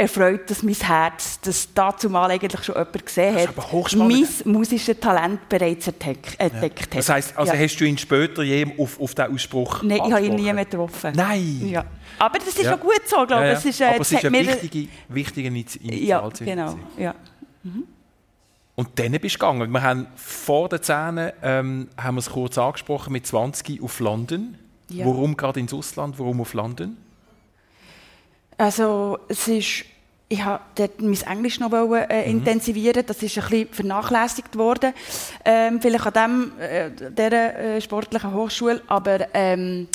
erfreut 0.00 0.50
das 0.50 0.62
mein 0.62 0.74
Herz, 0.74 1.40
dass 1.40 1.68
dazu 1.74 2.08
mal 2.10 2.30
eigentlich 2.30 2.62
schon 2.64 2.74
jemand 2.74 3.06
gesehen 3.06 3.34
Das 3.34 3.46
hat, 3.48 3.96
mein 3.96 4.26
musisches 4.44 4.98
Talent 5.00 5.48
bereits 5.48 5.88
entdeck- 5.88 6.38
entdeckt 6.38 6.80
hat. 6.82 6.96
Das 6.96 7.08
heisst, 7.08 7.36
also 7.36 7.52
Ja. 7.52 7.58
hast 7.58 7.76
du 7.76 7.84
ihn 7.84 7.96
später 7.98 8.42
je 8.42 8.66
auf, 8.78 9.00
auf 9.00 9.14
diesen 9.14 9.34
Ausspruch 9.34 9.82
Nein, 9.82 10.00
ich 10.06 10.12
habe 10.12 10.26
ihn 10.26 10.34
nie 10.34 10.52
mehr 10.52 10.64
getroffen. 10.64 11.12
Nein! 11.14 11.68
Ja. 11.68 11.84
Aber 12.18 12.38
das 12.38 12.48
ist 12.48 12.62
Ja. 12.62 12.74
auch 12.74 12.80
gut 12.80 13.00
so, 13.06 13.24
glaube 13.26 13.44
Ja, 13.46 13.52
ich. 13.52 13.52
ja. 13.52 13.58
Es 13.58 13.64
ist, 13.66 13.80
äh, 13.80 13.84
Aber 13.84 14.00
es 14.00 14.12
ist 14.12 14.24
eine 14.24 14.38
wichtige, 14.40 14.88
wichtige 15.08 15.48
Initi- 15.48 15.80
Ja, 16.06 16.28
genau. 16.38 16.78
Ja. 16.98 17.14
Und 18.74 18.88
dann 18.98 19.12
bist 19.12 19.34
du 19.34 19.38
gegangen. 19.38 19.70
Wir 19.70 19.82
haben 19.82 20.06
vor 20.16 20.68
den 20.68 20.82
Zähnen 20.82 21.32
ähm, 21.42 21.88
haben 21.98 22.14
wir 22.14 22.20
es 22.20 22.30
kurz 22.30 22.56
angesprochen 22.56 23.12
mit 23.12 23.26
20 23.26 23.82
auf 23.82 24.00
London. 24.00 24.56
Ja. 24.88 25.04
Warum 25.06 25.36
gerade 25.36 25.60
ins 25.60 25.72
Ausland? 25.74 26.18
Warum 26.18 26.40
auf 26.40 26.54
London? 26.54 26.96
Also 28.60 29.18
es 29.28 29.48
ist, 29.48 29.84
ich 30.28 30.44
habe 30.44 30.62
dort 30.74 31.00
mein 31.00 31.18
Englisch 31.22 31.58
noch 31.60 31.70
wollen, 31.70 32.02
äh, 32.10 32.24
Mhm. 32.28 32.38
intensivieren. 32.40 33.04
Das 33.06 33.22
ist 33.22 33.38
ein 33.38 33.44
bisschen 33.48 33.72
vernachlässigt 33.72 34.54
worden. 34.58 34.92
Ähm, 35.46 35.80
vielleicht 35.80 36.06
an 36.06 36.12
dem, 36.12 36.60
äh, 36.60 36.90
dieser 36.90 37.54
äh, 37.58 37.80
sportlichen 37.80 38.34
Hochschule. 38.34 38.82
Aber 38.86 39.26
ähm, 39.32 39.88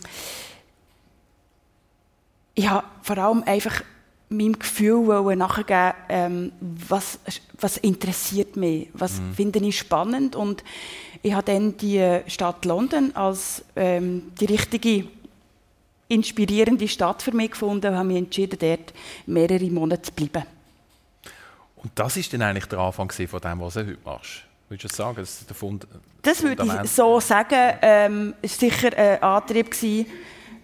ich 2.56 2.68
habe 2.68 2.88
vor 3.04 3.18
allem 3.20 3.44
einfach 3.44 3.84
meinem 4.30 4.58
Gefühl 4.58 5.06
wollen 5.06 5.38
nachgeben, 5.38 5.94
ähm, 6.10 6.52
was, 6.60 7.20
was 7.60 7.78
interessiert 7.78 8.56
mich, 8.56 8.90
was 8.94 9.20
Mhm. 9.20 9.34
finde 9.36 9.60
ich 9.60 9.78
spannend. 9.78 10.36
Und 10.36 10.64
ich 11.22 11.34
habe 11.34 11.44
dann 11.54 11.78
die 11.78 12.22
Stadt 12.26 12.66
London 12.66 13.16
als 13.16 13.64
ähm, 13.76 14.32
die 14.40 14.46
richtige 14.46 15.06
inspirierende 16.08 16.88
Stadt 16.88 17.22
für 17.22 17.32
mich 17.32 17.52
gefunden 17.52 17.88
und 17.88 17.96
habe 17.96 18.08
mich 18.08 18.18
entschieden, 18.18 18.58
dort 18.60 18.94
mehrere 19.26 19.66
Monate 19.66 20.04
zu 20.04 20.12
bleiben. 20.14 20.44
Und 21.78 21.92
das 21.96 22.18
ist 22.18 22.34
dann 22.34 22.42
eigentlich 22.42 22.66
der 22.66 22.80
Anfang 22.80 23.12
von 23.12 23.40
dem, 23.42 23.60
was 23.62 23.74
du 23.76 23.80
heute 23.82 23.98
machst. 24.04 24.44
Würdest 24.70 24.92
du 24.94 24.96
sagen, 24.96 25.18
das 25.18 25.42
ist 25.42 25.50
der 25.50 25.56
Fund 25.56 25.88
Das 26.24 26.42
würde 26.42 26.64
ich 26.84 26.90
so 26.90 27.20
sagen. 27.20 27.78
Ähm, 27.82 28.34
es 28.42 28.60
war 28.62 28.70
sicher 28.70 28.98
ein 28.98 29.22
Antrieb, 29.22 29.70
gewesen, 29.70 30.08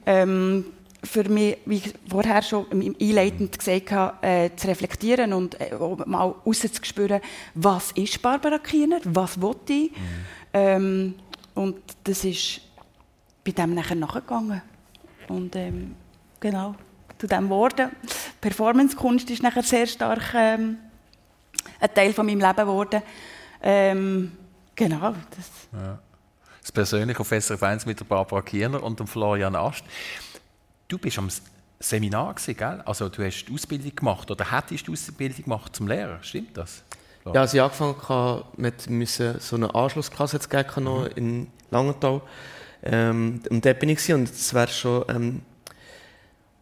ähm, 0.06 0.66
für 1.04 1.24
mich, 1.30 1.58
wie 1.66 1.78
ich 1.78 1.94
vorher 2.10 2.42
schon 2.44 2.66
im- 2.72 2.96
einleitend 3.00 3.58
gesagt 3.58 3.92
habe, 3.92 4.26
äh, 4.28 4.50
zu 4.56 4.68
reflektieren 4.68 5.34
und 5.34 5.60
äh, 5.60 5.76
mal 6.06 6.34
rauszuspüren, 6.46 7.22
was 7.56 7.92
ist 7.94 8.22
Barbara 8.22 8.60
Kiener, 8.60 9.00
was 9.06 9.40
will 9.42 9.56
ich. 9.70 9.92
Ähm, 10.54 11.16
und 11.56 11.78
das 12.04 12.24
ist 12.24 12.62
bei 13.44 13.52
dem 13.52 13.74
nachher 13.76 13.96
nachgegangen. 13.96 14.62
Und 15.28 15.56
ähm, 15.56 15.96
genau, 16.40 16.76
zu 17.18 17.28
dem 17.28 17.50
Worden. 17.50 17.92
Performancekunst 18.40 19.30
ist 19.30 19.44
nachher 19.44 19.64
sehr 19.64 19.88
stark 19.88 20.34
ähm, 20.34 20.78
ein 21.80 21.94
Teil 21.94 22.14
von 22.14 22.26
meinem 22.26 22.40
Leben 22.40 22.56
geworden. 22.56 23.02
Ähm, 23.62 24.32
genau, 24.76 25.14
das, 25.36 26.00
Das 26.62 26.72
persönlich 26.72 27.20
auf 27.20 27.30
SRF 27.30 27.62
1 27.62 27.86
mit 27.86 28.00
der 28.00 28.06
Barbara 28.06 28.42
Kierner 28.42 28.82
und 28.82 29.00
dem 29.00 29.08
Florian 29.08 29.56
Ast. 29.56 29.84
Du 30.88 30.98
bist 30.98 31.18
am 31.18 31.30
Seminar, 31.80 32.34
gewesen, 32.34 32.58
gell? 32.58 32.82
Also 32.86 33.10
du 33.10 33.24
hast 33.24 33.46
die 33.46 33.54
Ausbildung 33.54 33.96
gemacht 33.96 34.30
oder 34.30 34.52
hättest 34.52 34.88
die 34.88 34.92
Ausbildung 34.92 35.44
gemacht 35.44 35.76
zum 35.76 35.88
Lehrer, 35.88 36.20
stimmt 36.22 36.58
das? 36.58 36.84
Ja, 37.26 37.42
als 37.42 37.54
ich 37.54 37.62
angefangen 37.62 37.96
habe, 38.10 38.46
mit 38.58 38.90
müssen 38.90 39.40
so 39.40 39.56
eine 39.56 39.74
Anschlussklasse 39.74 40.40
zu 40.40 40.50
geben, 40.50 40.84
noch 40.84 41.06
in 41.06 41.48
Langenthal. 41.70 42.22
Ähm, 42.84 43.42
und 43.50 43.66
dort 43.66 43.80
bin 43.80 43.90
ich 43.90 43.98
gewesen, 43.98 44.16
und 44.22 44.30
das 44.30 44.54
wäre 44.54 44.68
schon, 44.68 45.06
ähm, 45.10 45.42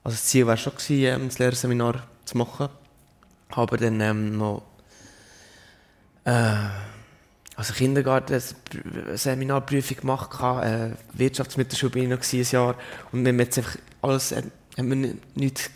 also 0.03 0.15
das 0.15 0.25
Ziel 0.25 0.45
wäre 0.47 0.57
schon 0.57 0.73
gewesen, 0.75 1.03
ähm, 1.21 1.27
das 1.29 1.39
Lehrerseminar 1.39 2.03
zu 2.25 2.37
machen. 2.37 2.69
Aber 3.51 3.77
dann 3.77 3.99
ähm, 4.01 4.37
noch, 4.37 4.63
äh, 6.25 6.53
also 7.55 7.73
Kindergarten, 7.73 8.33
eine 8.33 8.41
Pr- 8.41 9.17
Seminarprüfung 9.17 9.97
gemacht, 9.97 10.29
äh, 10.63 10.91
Wirtschaftsmittelschule 11.13 11.91
bin 11.91 12.03
ich 12.03 12.09
noch 12.09 12.19
gewesen, 12.19 12.55
ein 12.57 12.61
Jahr. 12.65 12.75
Und 13.11 13.23
wir 13.25 13.31
haben 13.31 13.39
jetzt 13.39 13.57
einfach 13.57 13.75
alles, 14.01 14.31
äh, 14.31 14.43
haben 14.77 14.89
wir 14.89 14.95
ni- 14.95 15.15
nichts, 15.35 15.69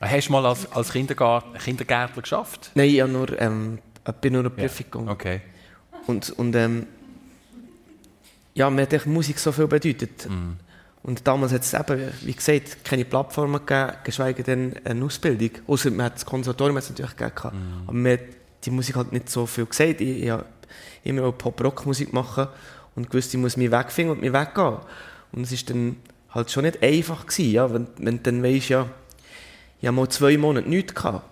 Hast 0.00 0.28
du 0.28 0.32
mal 0.32 0.46
als, 0.46 0.70
als 0.70 0.92
Kindergar 0.92 1.42
Kindergärtler 1.54 2.22
geschafft? 2.22 2.70
nein, 2.76 2.88
ich 2.88 3.00
habe 3.00 3.10
nur, 3.10 3.40
ähm, 3.40 3.80
ich 4.06 4.12
bin 4.14 4.32
nur 4.34 4.42
eine 4.42 4.50
Prüfung 4.50 4.86
gegangen. 4.88 5.08
Okay. 5.08 5.40
Und, 6.06 6.30
und 6.30 6.54
ähm, 6.54 6.86
ja, 8.54 8.70
mir 8.70 8.82
hat 8.82 9.06
Musik 9.06 9.38
so 9.38 9.52
viel 9.52 9.66
bedeutet. 9.66 10.26
Und 11.02 11.26
damals 11.26 11.52
hat 11.52 11.62
es 11.62 11.74
eben, 11.74 12.10
wie 12.22 12.34
gesagt, 12.34 12.84
keine 12.84 13.04
Plattformen 13.04 13.64
gegeben, 13.64 13.92
geschweige 14.04 14.42
denn 14.42 14.74
eine 14.84 15.04
Ausbildung. 15.04 15.50
Außer 15.66 15.90
man 15.90 16.06
hat 16.06 16.16
das 16.16 16.26
Konservatorium 16.26 16.76
hat's 16.76 16.90
natürlich 16.90 17.16
gegeben. 17.16 17.84
Aber 17.86 17.96
mir 17.96 18.14
hat 18.14 18.20
die 18.64 18.70
Musik 18.70 18.96
halt 18.96 19.12
nicht 19.12 19.30
so 19.30 19.46
viel 19.46 19.66
gesagt. 19.66 20.00
Ich, 20.00 20.24
ich 20.24 20.30
habe 20.30 20.44
immer 21.04 21.30
Pop-Rock-Musik 21.32 22.12
machen 22.12 22.48
und 22.96 23.10
gewusst, 23.10 23.32
ich 23.32 23.40
muss 23.40 23.56
mich 23.56 23.70
wegfinden 23.70 24.16
und 24.16 24.20
mich 24.20 24.32
weggehen. 24.32 24.78
Und 25.32 25.42
es 25.42 25.52
ist 25.52 25.70
dann 25.70 25.96
halt 26.30 26.50
schon 26.50 26.64
nicht 26.64 26.82
einfach 26.82 27.26
gewesen, 27.26 27.52
ja, 27.52 27.72
wenn, 27.72 27.86
wenn 27.98 28.22
dann 28.22 28.42
weisst, 28.42 28.68
ja, 28.70 28.88
ich 29.80 29.86
habe 29.86 29.96
mal 29.96 30.08
zwei 30.08 30.36
Monate 30.36 30.68
nichts 30.68 30.94
gehabt. 30.94 31.24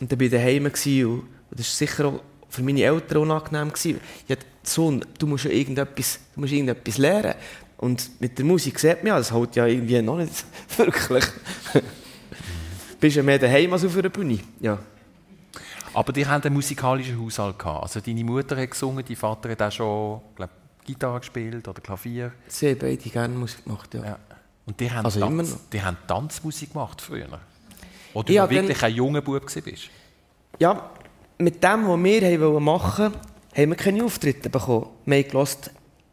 Und 0.00 0.10
dann 0.12 0.18
war 0.18 0.24
ich 0.24 0.32
daheim 0.32 0.64
und, 0.64 0.74
und 0.74 1.24
das 1.50 1.80
war 1.80 1.86
sicher 1.86 2.04
auch 2.06 2.20
für 2.48 2.62
meine 2.62 2.82
Eltern 2.82 3.18
unangenehm. 3.18 3.72
Gewesen. 3.72 4.00
Ich 4.26 4.32
hatte, 4.32 4.46
Sohn, 4.74 5.04
du 5.18 5.26
musst 5.26 5.44
ja 5.44 5.50
irgendetwas, 5.50 6.18
du 6.34 6.40
musst 6.40 6.52
irgendetwas 6.52 6.98
lernen. 6.98 7.34
Und 7.78 8.10
mit 8.20 8.36
der 8.38 8.44
Musik 8.44 8.78
sieht 8.78 8.98
man 8.98 9.06
ja, 9.08 9.18
das 9.18 9.32
hält 9.32 9.54
ja 9.56 9.66
irgendwie 9.66 10.00
noch 10.02 10.16
nicht 10.16 10.44
wirklich. 10.76 11.24
du 11.72 11.80
bist 13.00 13.16
ja 13.16 13.22
mehr 13.22 13.38
daheim 13.38 13.72
als 13.72 13.84
auf 13.84 13.96
einer 13.96 14.08
Bühne. 14.08 14.38
Ja. 14.60 14.78
Aber 15.94 16.12
die 16.12 16.26
haben 16.26 16.42
einen 16.42 16.54
musikalischen 16.54 17.20
Haushalt 17.20 17.58
gehabt. 17.58 17.82
Also 17.84 18.00
deine 18.00 18.22
Mutter 18.24 18.56
hat 18.56 18.70
gesungen, 18.70 19.04
dein 19.06 19.16
Vater 19.16 19.50
hat 19.50 19.62
auch 19.62 19.72
schon 19.72 20.20
glaub, 20.36 20.50
Gitarre 20.84 21.20
gespielt 21.20 21.66
oder 21.66 21.80
Klavier. 21.80 22.32
Sie 22.46 22.68
haben 22.70 22.78
beide 22.78 22.96
gerne 22.96 23.34
Musik 23.34 23.64
gemacht, 23.64 23.92
ja. 23.94 24.04
Ja. 24.04 24.18
Und 24.66 24.78
die 24.80 24.90
haben, 24.90 25.04
Also 25.04 25.20
Tanz, 25.20 25.56
die 25.72 25.80
haben 25.82 25.96
Tanzmusik 26.06 26.72
gemacht 26.72 27.00
früher. 27.00 27.26
Oder 28.12 28.26
du 28.26 28.34
dann- 28.34 28.50
wirklich 28.50 28.82
ein 28.82 28.94
junger 28.94 29.22
Bub 29.22 29.42
warst. 29.44 29.90
Ja, 30.58 30.90
mit 31.38 31.62
dem, 31.62 31.86
was 31.88 32.02
wir 32.02 32.60
machen 32.60 33.04
wollten, 33.12 33.18
haben 33.58 33.70
wir 33.70 33.76
keine 33.76 34.04
Auftritte 34.04 34.50
bekommen. 34.50 34.86
Wir 35.04 35.24
haben 35.24 35.48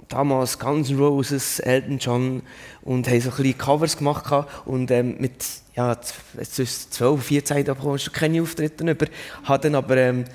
damals 0.08 0.58
Guns 0.60 0.90
N' 0.90 0.98
Roses, 0.98 1.60
Elton 1.60 1.98
John 2.00 2.42
und 2.82 3.08
haben 3.08 3.22
so 3.22 3.30
ein 3.30 3.36
bisschen 3.38 3.58
Covers 3.58 3.98
gemacht. 3.98 4.48
Und 4.66 4.92
ähm, 4.92 5.16
mit 5.20 5.44
ja, 5.76 6.00
z- 6.00 6.16
zwischen 6.50 6.92
12 6.92 7.12
und 7.12 7.22
14 7.22 7.66
da 7.66 7.74
bekommst 7.74 8.08
du 8.08 8.12
keine 8.12 8.42
Auftritte 8.42 8.90
über. 8.90 9.06
Hat 9.44 9.66
dann 9.66 9.76
aber 9.76 9.98
ähm, 9.98 10.26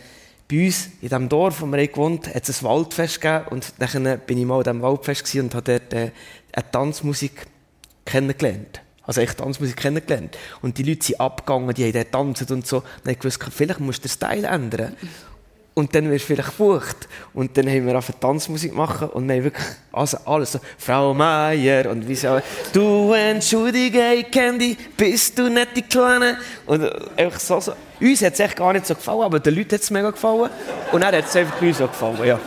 bei 0.49 0.67
uns 0.67 0.89
in 1.01 1.09
dem 1.09 1.29
Dorf, 1.29 1.61
wo 1.63 1.67
wir 1.67 1.87
gewohnt 1.87 2.29
haben, 2.29 2.41
es 2.43 2.63
ein 2.63 2.69
Waldfest 2.69 3.21
gegeben. 3.21 3.45
Und 3.51 3.73
dann 3.79 4.21
bin 4.27 4.39
ich 4.39 4.47
mal 4.47 4.59
an 4.59 4.65
diesem 4.65 4.83
Waldfest 4.83 5.35
und 5.37 5.55
habe 5.55 5.79
dort 5.79 5.93
äh, 5.93 6.11
eine 6.53 6.71
Tanzmusik 6.71 7.47
kennengelernt. 8.05 8.83
Also 9.03 9.21
echt 9.21 9.39
Tanzmusik 9.39 9.77
kennengelernt. 9.77 10.39
Und 10.63 10.79
die 10.79 10.85
Leute 10.85 11.05
sind 11.07 11.21
abgegangen, 11.21 11.75
die 11.75 11.85
haben 11.85 11.93
dort 11.93 12.07
getanzt 12.07 12.51
und 12.53 12.67
so. 12.67 12.81
Dann 12.81 12.89
habe 13.01 13.13
ich 13.13 13.19
gewusst, 13.19 13.41
vielleicht 13.51 13.81
musst 13.81 14.05
du 14.05 14.09
den 14.09 14.13
Style 14.13 14.47
ändern. 14.47 14.97
Und 15.81 15.95
dann 15.95 16.11
wirst 16.11 16.29
du 16.29 16.35
vielleicht 16.35 16.59
gebucht. 16.59 17.09
Und 17.33 17.57
dann 17.57 17.67
haben 17.67 17.87
wir 17.87 17.95
angefangen 17.95 18.21
Tanzmusik 18.21 18.75
machen 18.75 19.09
und 19.09 19.27
wir 19.27 19.37
haben 19.37 19.45
wirklich 19.45 19.67
also 19.91 20.19
alles 20.27 20.53
so, 20.53 20.61
Frau 20.77 21.15
Meier 21.15 21.91
und 21.91 22.07
wie 22.07 22.15
so, 22.15 22.39
du 22.75 23.15
entschuldige 23.15 24.27
Candy, 24.31 24.77
bist 24.95 25.39
du 25.39 25.49
nicht 25.49 25.75
die 25.75 25.81
Kleine? 25.81 26.37
Und 26.67 26.85
einfach 27.17 27.41
so, 27.41 27.61
so. 27.61 27.73
Uns 27.99 28.23
hat 28.23 28.35
es 28.35 28.41
echt 28.41 28.57
gar 28.57 28.75
nicht 28.75 28.85
so 28.85 28.95
gefallen, 28.95 29.23
aber 29.23 29.41
den 29.41 29.55
Leuten 29.55 29.75
hat 29.75 29.81
es 29.81 29.91
mega 29.91 30.11
gefallen. 30.11 30.51
Und 30.93 31.03
dann 31.03 31.17
hat 31.17 31.25
es 31.25 31.35
einfach 31.35 31.63
uns 31.63 31.79
so 31.79 31.87
gefallen, 31.87 32.27
ja. 32.27 32.39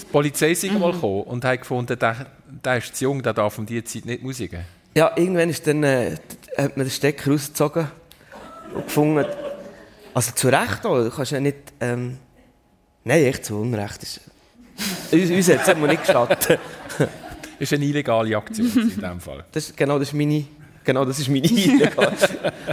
Die 0.00 0.04
Polizei 0.12 0.52
ist 0.52 0.62
mal 0.74 0.92
gekommen 0.92 1.22
und 1.24 1.44
hat 1.44 1.58
gefunden, 1.58 1.98
der, 1.98 2.26
der 2.64 2.76
ist 2.76 2.94
zu 2.94 3.02
jung, 3.02 3.20
der 3.20 3.34
darf 3.34 3.58
um 3.58 3.66
diese 3.66 3.82
Zeit 3.82 4.04
nicht 4.04 4.22
musiken. 4.22 4.60
Ja, 4.96 5.10
irgendwann 5.16 5.50
ist 5.50 5.66
dann, 5.66 5.82
äh, 5.82 6.14
hat 6.56 6.76
man 6.76 6.86
den 6.86 6.90
Stecker 6.92 7.32
rausgezogen 7.32 7.88
und 8.74 8.84
gefunden, 8.84 9.26
also 10.14 10.32
zu 10.32 10.48
Recht 10.48 10.84
auch, 10.84 11.02
du 11.02 11.10
kannst 11.10 11.32
ja 11.32 11.40
nicht, 11.40 11.56
ähm, 11.80 12.18
nein, 13.04 13.24
echt 13.24 13.44
zu 13.44 13.60
Unrecht. 13.60 14.02
Ist, 14.02 14.20
uns, 15.12 15.30
uns 15.30 15.48
hat 15.48 15.68
es 15.68 15.76
nicht 15.76 16.02
gestattet. 16.04 16.58
Das 16.98 17.08
ist 17.58 17.72
eine 17.72 17.84
illegale 17.84 18.36
Aktion 18.36 18.66
in 18.66 18.90
diesem 18.90 19.20
Fall. 19.20 19.44
Das, 19.52 19.74
genau, 19.74 19.98
das 19.98 20.08
ist 20.08 20.14
meine, 20.14 20.44
genau, 20.84 21.04
das 21.04 21.18
ist 21.18 21.28
meine 21.28 21.46
Idee. 21.46 21.90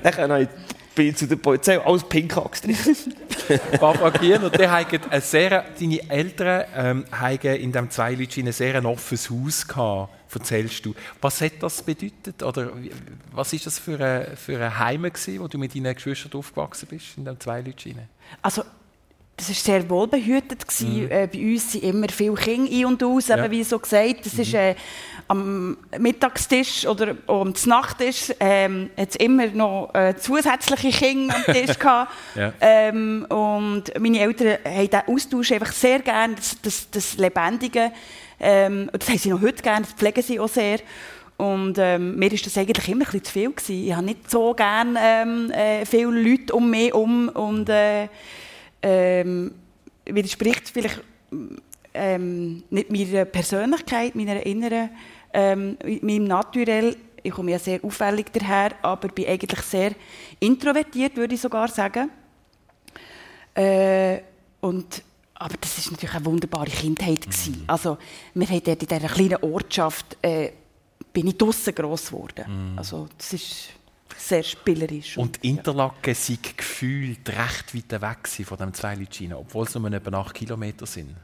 Dann 0.04 0.14
kann 0.14 0.42
ich 0.42 0.50
bin 0.96 1.10
ich 1.10 1.18
zu 1.18 1.28
der 1.28 1.36
Polizei, 1.36 1.80
alles 1.80 2.04
pink 2.06 2.36
angestrichen. 2.38 2.96
Papa 3.80 4.10
Gier, 4.12 4.42
und 4.42 4.58
haben 4.58 5.02
eine 5.10 5.22
sehr, 5.22 5.66
deine 5.78 6.10
Eltern 6.10 6.64
ähm, 6.76 7.06
haben 7.12 7.38
in 7.42 7.72
diesem 7.72 7.90
Zweilütschen 7.90 8.48
ein 8.48 8.54
sehr 8.54 8.84
offenes 8.86 9.30
Haus 9.30 9.68
gehabt, 9.68 10.14
erzählst 10.34 10.86
du. 10.86 10.94
Was 11.22 11.42
hat 11.42 11.54
das 11.62 11.82
bedeutet? 11.82 12.42
Oder 12.44 12.72
was 13.32 13.54
ist 13.54 13.66
das 13.66 13.80
für 13.80 14.00
ein, 14.00 14.36
für 14.38 14.60
ein 14.64 14.78
Heim 14.80 15.04
gewesen, 15.04 15.40
wo 15.40 15.48
du 15.48 15.58
mit 15.58 15.76
deinen 15.76 15.94
Geschwistern 15.94 16.32
aufgewachsen 16.34 16.88
bist, 16.90 17.18
in 17.18 17.26
diesem 17.26 17.40
Zweilütschen? 17.40 18.00
Also, 18.42 18.64
das 19.38 19.50
war 19.50 19.56
sehr 19.56 19.90
wohlbehütet. 19.90 20.66
gewesen. 20.66 21.12
Äh, 21.12 21.28
bei 21.32 21.40
uns 21.40 21.74
sind 21.74 21.84
immer 21.84 22.08
viele 22.08 22.36
Kinder 22.36 22.72
ein 22.72 22.86
und 22.86 23.04
aus, 23.04 23.30
eben 23.30 23.38
Ja. 23.44 23.52
wie 23.52 23.64
so 23.66 23.78
gesagt. 23.80 24.26
Das 24.26 24.34
ist 24.36 24.54
äh, 24.54 24.76
am 25.28 25.78
Mittagstisch 26.00 26.86
oder 26.88 27.18
auch 27.28 27.42
am 27.42 27.54
Nachttisch 27.66 28.32
ähm, 28.40 28.90
es 28.96 29.18
immer 29.18 29.48
noch 29.48 29.94
äh, 29.94 30.16
zusätzliche 30.18 30.90
Kinder 30.90 31.36
am 31.36 31.54
Tisch 31.54 31.78
gehabt. 31.80 32.14
Ja. 32.36 32.54
ähm, 32.62 33.26
und 33.28 33.84
meine 34.00 34.20
Eltern 34.22 34.58
haben 34.64 34.90
diesen 34.90 35.08
Austausch 35.08 35.52
einfach 35.52 35.74
sehr 35.74 36.00
gerne, 36.00 36.36
das, 36.36 36.58
das, 36.62 36.90
das 36.90 37.18
Lebendige. 37.18 37.92
Ähm, 38.40 38.90
das 38.92 39.10
haben 39.10 39.18
sie 39.18 39.30
noch 39.30 39.42
heute 39.42 39.62
gerne, 39.62 39.86
das 39.86 39.94
pflegen 39.94 40.22
sie 40.22 40.40
auch 40.40 40.50
sehr. 40.50 40.80
Und 41.38 41.78
ähm, 41.80 42.16
mir 42.18 42.32
war 42.32 42.40
das 42.42 42.58
eigentlich 42.58 42.88
immer 42.88 43.06
ein 43.14 43.24
zu 43.24 43.32
viel. 43.32 43.52
Gewesen. 43.52 43.88
Ich 43.88 43.94
habe 43.94 44.06
nicht 44.06 44.32
so 44.32 44.54
gerne 44.54 45.00
ähm, 45.02 45.52
äh, 45.52 45.86
viele 45.86 46.12
Leute 46.12 46.54
um 46.54 46.70
mich 46.70 46.88
herum 46.88 47.30
und 47.30 47.68
äh, 47.70 48.08
ähm, 48.82 49.52
widerspricht 50.06 50.70
vielleicht 50.70 51.02
ähm, 51.94 52.64
nicht 52.70 52.90
meiner 52.90 53.26
Persönlichkeit, 53.26 54.16
meiner 54.16 54.46
inneren, 54.46 54.90
ähm, 55.34 55.78
meinem 56.02 56.26
Naturell. 56.26 56.96
Ich 57.24 57.32
komme 57.32 57.52
ja 57.52 57.60
sehr 57.60 57.84
auffällig 57.84 58.28
daher, 58.32 58.72
aber 58.82 59.08
bin 59.08 59.28
eigentlich 59.28 59.62
sehr 59.62 59.92
introvertiert, 60.40 61.18
würde 61.18 61.36
ich 61.36 61.42
sogar 61.42 61.68
sagen. 61.68 62.10
Äh, 63.56 64.20
und, 64.62 65.02
aber 65.46 65.58
das 65.62 65.78
ist 65.78 65.92
natürlich 65.92 66.16
eine 66.16 66.26
wunderbare 66.26 66.72
Kindheit. 66.72 67.22
gewesen. 67.22 67.66
Also, 67.68 68.00
wir 68.34 68.48
haben 68.48 68.64
dort 68.64 68.82
in 68.82 68.88
dieser 68.88 69.08
kleinen 69.08 69.44
Ortschaft 69.44 70.18
äh, 70.24 70.52
bin 71.14 71.28
ich 71.28 71.38
draussen 71.38 71.76
gross 71.76 72.08
geworden. 72.08 72.74
Also, 72.76 73.08
das 73.16 73.34
ist 73.34 73.70
sehr 74.18 74.42
spielerisch. 74.42 75.20
Und 75.20 75.38
Interlaken 75.44 76.16
sei 76.16 76.40
gefühlt 76.58 77.30
recht 77.30 77.76
weit 77.76 78.02
weg 78.02 78.48
von 78.48 78.58
dem 78.58 78.74
Zweilütschen, 78.74 79.34
obwohl 79.34 79.66
es 79.68 79.76
nur 79.76 79.94
etwa 79.94 80.18
8 80.20 80.34
Kilometer 80.34 80.88
sind. 80.88 81.16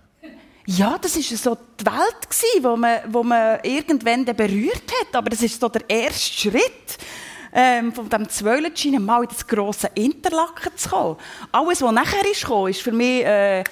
Ja, 0.68 1.00
das 1.00 1.16
war 1.16 1.38
so 1.38 1.58
die 1.80 1.86
Welt, 1.88 2.30
gewesen, 2.30 2.64
wo 2.64 2.78
man, 2.78 3.00
wo 3.12 3.24
man 3.24 3.60
irgendwann 3.64 4.24
berührt 4.26 4.92
hat. 5.02 5.16
Aber 5.16 5.32
das 5.32 5.42
ist 5.42 5.60
so 5.60 5.68
der 5.68 5.90
erste 5.90 6.32
Schritt, 6.32 7.00
ähm, 7.54 7.92
von 7.92 8.08
diesem 8.08 8.30
Zwölenschienen 8.30 9.04
mal 9.04 9.24
in 9.24 9.30
das 9.30 9.46
grosse 9.46 9.90
Interlaken 9.96 10.72
zu 10.76 10.90
kommen. 10.90 11.18
Alles, 11.52 11.82
was 11.82 11.92
nachher 11.92 12.30
ist 12.30 12.48
ist 12.70 12.82
für 12.82 12.92
mich, 12.92 13.26
äh, 13.26 13.64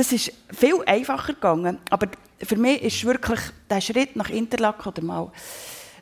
das 0.00 0.12
ist 0.12 0.32
viel 0.56 0.76
einfacher 0.86 1.34
gegangen. 1.34 1.78
Aber 1.90 2.08
für 2.42 2.56
mich 2.56 2.82
ist 2.82 3.04
wirklich 3.04 3.38
der 3.68 3.82
Schritt 3.82 4.16
nach 4.16 4.30
Interlaken 4.30 4.88
oder 4.88 5.02
mal 5.02 5.30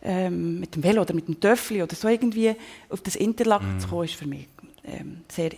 ähm, 0.03 0.61
mit 0.61 0.75
dem 0.77 0.85
Velo 0.85 1.03
oder 1.03 1.13
mit 1.15 1.27
dem 1.27 1.41
Töffel 1.41 1.83
oder 1.83 1.97
so 1.97 2.07
irgendwie 2.07 2.55
auf 2.89 3.01
das 3.01 3.17
Interlaken 3.17 3.81
zu 3.81 3.89
kommen, 3.89 4.05
ist 4.05 4.15
für 4.15 4.27
mich 4.29 4.47
ähm, 4.85 5.23
sehr 5.29 5.51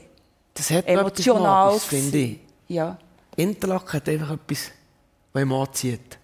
Das 0.55 0.71
hat 0.71 0.87
emotional. 0.87 1.43
Magisches, 1.67 1.85
finde 1.85 2.19
ich. 2.19 2.39
Ja. 2.69 2.97
Interlaken 3.37 3.93
hat 3.93 4.09
einfach 4.09 4.31
etwas, 4.33 4.71
was 5.35 5.43
ihm 5.43 5.53
anzieht. 5.53 6.19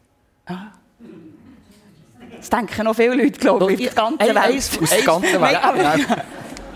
Das 2.38 2.50
denken 2.50 2.84
noch 2.84 2.96
viele 2.96 3.14
Leute, 3.14 3.38
glaube 3.38 3.72
ich, 3.74 3.88
auf 3.88 3.94
der 3.94 4.02
ganzen 4.04 4.20
Ey, 4.20 4.28
Welt. 4.28 4.38
eins- 4.38 4.78
Aus 4.80 4.90
der 4.90 5.02
ganzen 5.02 5.40
Welt. 5.40 6.06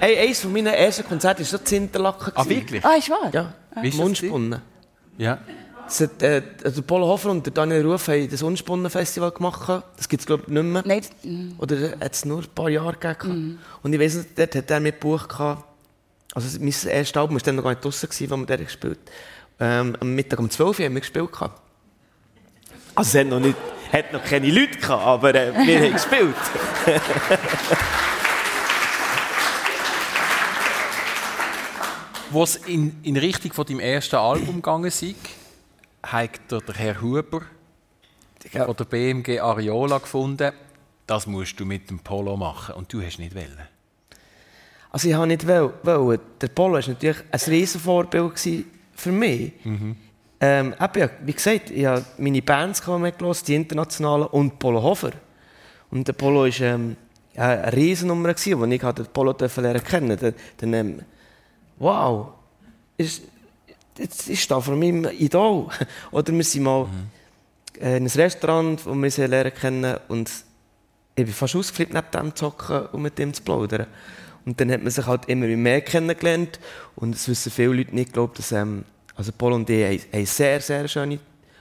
Ey, 0.01 0.19
eines 0.19 0.41
von 0.41 0.53
meinen 0.53 0.67
ersten 0.75 1.05
Konzerten 1.05 1.41
war 1.41 1.47
so 1.47 1.59
zu 1.59 1.77
Interlaken. 1.77 2.33
Ah, 2.35 2.47
wirklich? 2.49 2.85
Ah, 2.85 2.95
ist 2.95 3.11
wahr? 3.11 3.31
Ja, 3.33 3.55
ist 3.83 3.95
das 3.95 4.01
Mundspunnen. 4.01 4.61
Ja. 5.21 5.39
Es 5.87 6.01
hat, 6.01 6.23
äh, 6.23 6.43
also 6.65 6.83
Polo 6.83 7.07
Hofer 7.07 7.31
und 7.31 7.45
der 7.45 7.53
Daniel 7.53 7.85
Ruf 7.85 8.09
haben 8.09 8.31
das 8.31 8.43
Unspunnen-Festival 8.43 9.33
gemacht. 9.33 9.83
Das 9.97 10.09
gibt 10.09 10.21
es, 10.21 10.27
glaube 10.27 10.45
ich, 10.47 10.49
nicht 10.49 10.63
mehr. 10.63 10.83
Nein, 10.87 11.01
das-. 11.01 11.59
Oder 11.59 11.91
hat 12.01 12.13
es 12.15 12.25
nur 12.25 12.39
ein 12.39 12.49
paar 12.55 12.71
Jahre 12.71 12.97
gegeben. 12.97 13.59
Und 13.83 13.93
ich 13.93 14.01
weiss 14.01 14.15
nicht, 14.15 14.39
dort 14.39 14.55
hat 14.55 14.71
er 14.71 14.81
mit 14.81 14.99
Buch 14.99 15.29
gehabt. 15.29 15.65
Also 16.33 16.59
mein 16.61 16.69
erstes 16.69 17.17
Album 17.17 17.37
war 17.37 17.43
dann 17.43 17.57
noch 17.57 17.65
gar 17.65 17.71
nicht 17.71 17.85
draussen, 17.85 18.09
gewesen, 18.09 18.31
wo 18.31 18.37
wir 18.37 18.47
dort 18.47 18.61
gespielt 18.61 18.99
ähm, 19.59 19.97
Am 20.01 20.15
Mittag 20.15 20.39
um 20.39 20.49
12 20.49 20.79
Uhr 20.79 20.85
haben 20.87 20.95
wir 20.95 21.01
gespielt. 21.01 21.33
gehabt. 21.33 21.61
Also 22.95 23.19
es 23.19 23.25
hat 23.25 23.31
noch, 23.31 23.41
nicht, 23.41 23.57
hat 23.93 24.13
noch 24.13 24.25
keine 24.25 24.49
Leute 24.49 24.79
gehabt, 24.79 25.05
aber 25.05 25.35
äh, 25.35 25.53
wir 25.67 25.81
haben 25.81 25.93
gespielt. 25.93 26.35
Wo 32.31 32.45
es 32.45 32.57
in, 32.57 32.97
in 33.03 33.17
Richtung 33.17 33.53
von 33.53 33.67
deinem 33.67 33.81
ersten 33.81 34.17
Album 34.17 34.57
gegangen 34.57 34.85
ist, 34.85 35.05
hat 36.03 36.31
der 36.51 36.75
Herr 36.75 37.01
Huber 37.03 37.43
Ja. 38.53 38.65
von 38.67 38.77
der 38.77 38.85
BMG 38.85 39.41
Ariola 39.41 39.99
gefunden, 39.99 40.53
das 41.07 41.27
musst 41.27 41.59
du 41.59 41.65
mit 41.65 41.91
dem 41.91 41.99
Polo 41.99 42.37
machen. 42.37 42.77
Und 42.77 42.93
du 42.93 43.03
hast 43.03 43.19
nicht 43.19 43.35
wollen. 43.35 43.59
Also 44.91 45.09
ich 45.09 45.15
habe 45.15 45.27
nicht 45.27 45.47
wollen. 45.47 46.21
Der 46.41 46.49
Polo 46.49 46.75
war 46.75 46.89
natürlich 46.89 47.19
ein 47.31 47.41
Riesenvorbild 47.49 48.35
gewesen 48.37 48.65
für 48.95 49.13
mich. 49.13 49.53
Ähm, 50.43 50.75
eben, 50.81 50.99
ja, 50.99 51.11
wie 51.25 51.33
gesagt, 51.33 51.71
ich 51.71 51.85
habe 51.85 52.05
meine 52.19 52.41
Bands 52.43 52.87
mitgelassen, 52.87 53.45
die 53.47 53.55
internationalen 53.57 54.27
und 54.29 54.59
Polo 54.59 54.83
Hofer. 54.83 55.11
Und 55.91 56.07
der 56.07 56.13
Polo 56.13 56.45
war 56.45 56.61
ähm, 56.61 56.97
eine 57.37 57.73
Riesennummer, 57.73 58.29
als 58.29 58.47
ich 58.47 58.55
den 58.57 59.07
Polo 59.13 59.33
durfte 59.33 59.61
lernen 59.61 59.83
kennen 59.85 60.35
ähm, 60.63 61.03
wow, 61.81 62.29
ist, 62.97 63.23
jetzt 63.99 64.29
ist 64.29 64.51
da 64.51 64.61
vor 64.61 64.77
meinem 64.77 65.07
Idol. 65.07 65.69
Oder 66.13 66.33
wir 66.33 66.45
sind 66.45 66.63
mal 66.63 66.87
äh, 67.81 67.97
in 67.97 68.05
ein 68.05 68.07
Restaurant, 68.07 68.87
wo 68.87 68.95
wir 68.95 69.11
sie 69.11 69.27
lernen 69.27 69.53
kennen 69.53 69.97
und 70.07 70.31
ich 71.17 71.25
bin 71.25 71.35
fast 71.35 71.57
ausgeflippt, 71.57 71.93
neben 71.93 72.11
dem 72.13 72.37
zu 72.37 72.47
hocken 72.47 72.87
und 72.93 73.03
mit 73.03 73.19
ihm 73.19 73.35
zu 73.35 73.43
plaudern. 73.43 73.87
Und 74.45 74.61
dann 74.61 74.71
hat 74.71 74.83
man 74.83 74.91
sich 74.91 75.07
halt 75.07 75.27
immer 75.29 75.47
mehr 75.47 75.81
kennengelernt 75.81 76.61
und 76.97 77.15
es 77.15 77.29
wissen 77.29 77.51
viele 77.51 77.75
Leute 77.75 77.95
nicht, 77.95 78.13
glaube 78.13 78.35
dass 78.37 78.53
ähm, 78.53 78.85
also 79.17 79.33
Paul 79.33 79.55
und 79.55 79.69
ich 79.69 79.85
haben 79.85 80.01
eine 80.13 80.27
sehr, 80.27 80.61
sehr 80.61 80.89
schöne 80.89 81.19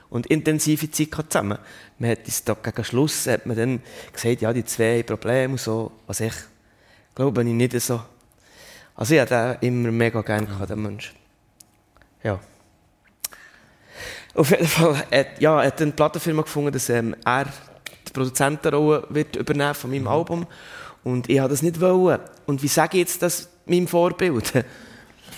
und 0.08 0.26
intensive 0.26 0.90
Zeit 0.90 1.30
zusammen. 1.30 1.58
Man 1.98 2.10
hat 2.10 2.24
uns 2.24 2.44
da 2.44 2.54
gegen 2.54 2.84
Schluss 2.84 3.26
hat 3.26 3.46
man 3.46 3.56
dann 3.56 3.82
gesagt, 4.12 4.40
ja, 4.40 4.52
die 4.52 4.64
zwei 4.64 5.02
Probleme 5.02 5.52
und 5.52 5.60
so, 5.60 5.92
was 6.06 6.20
ich 6.20 6.34
glaube 7.14 7.42
ich 7.42 7.48
nicht 7.48 7.78
so. 7.80 8.00
Also 9.00 9.14
ich 9.14 9.20
habe 9.20 9.56
den 9.62 9.82
immer 9.82 9.90
mega 9.92 10.20
gerne 10.20 10.46
gehabt, 10.46 10.68
den 10.68 10.82
Mensch. 10.82 11.14
Ja. 12.22 12.38
Auf 14.34 14.50
jeden 14.50 14.66
Fall 14.66 14.94
hat, 15.10 15.40
ja, 15.40 15.62
hat 15.64 15.80
eine 15.80 15.92
Plattenfirma 15.92 16.42
gefunden, 16.42 16.70
dass 16.70 16.90
ähm, 16.90 17.16
er 17.24 17.46
die 18.06 18.12
Produzentenrolle 18.12 19.06
wird 19.08 19.36
übernehmen 19.36 19.74
von 19.74 19.90
meinem 19.90 20.06
Album. 20.06 20.46
Und 21.02 21.30
ich 21.30 21.38
habe 21.38 21.48
das 21.48 21.62
nicht 21.62 21.80
wollen. 21.80 22.20
Und 22.44 22.62
wie 22.62 22.68
sage 22.68 22.98
ich 22.98 23.04
jetzt 23.04 23.22
das 23.22 23.48
meinem 23.64 23.88
Vorbild? 23.88 24.52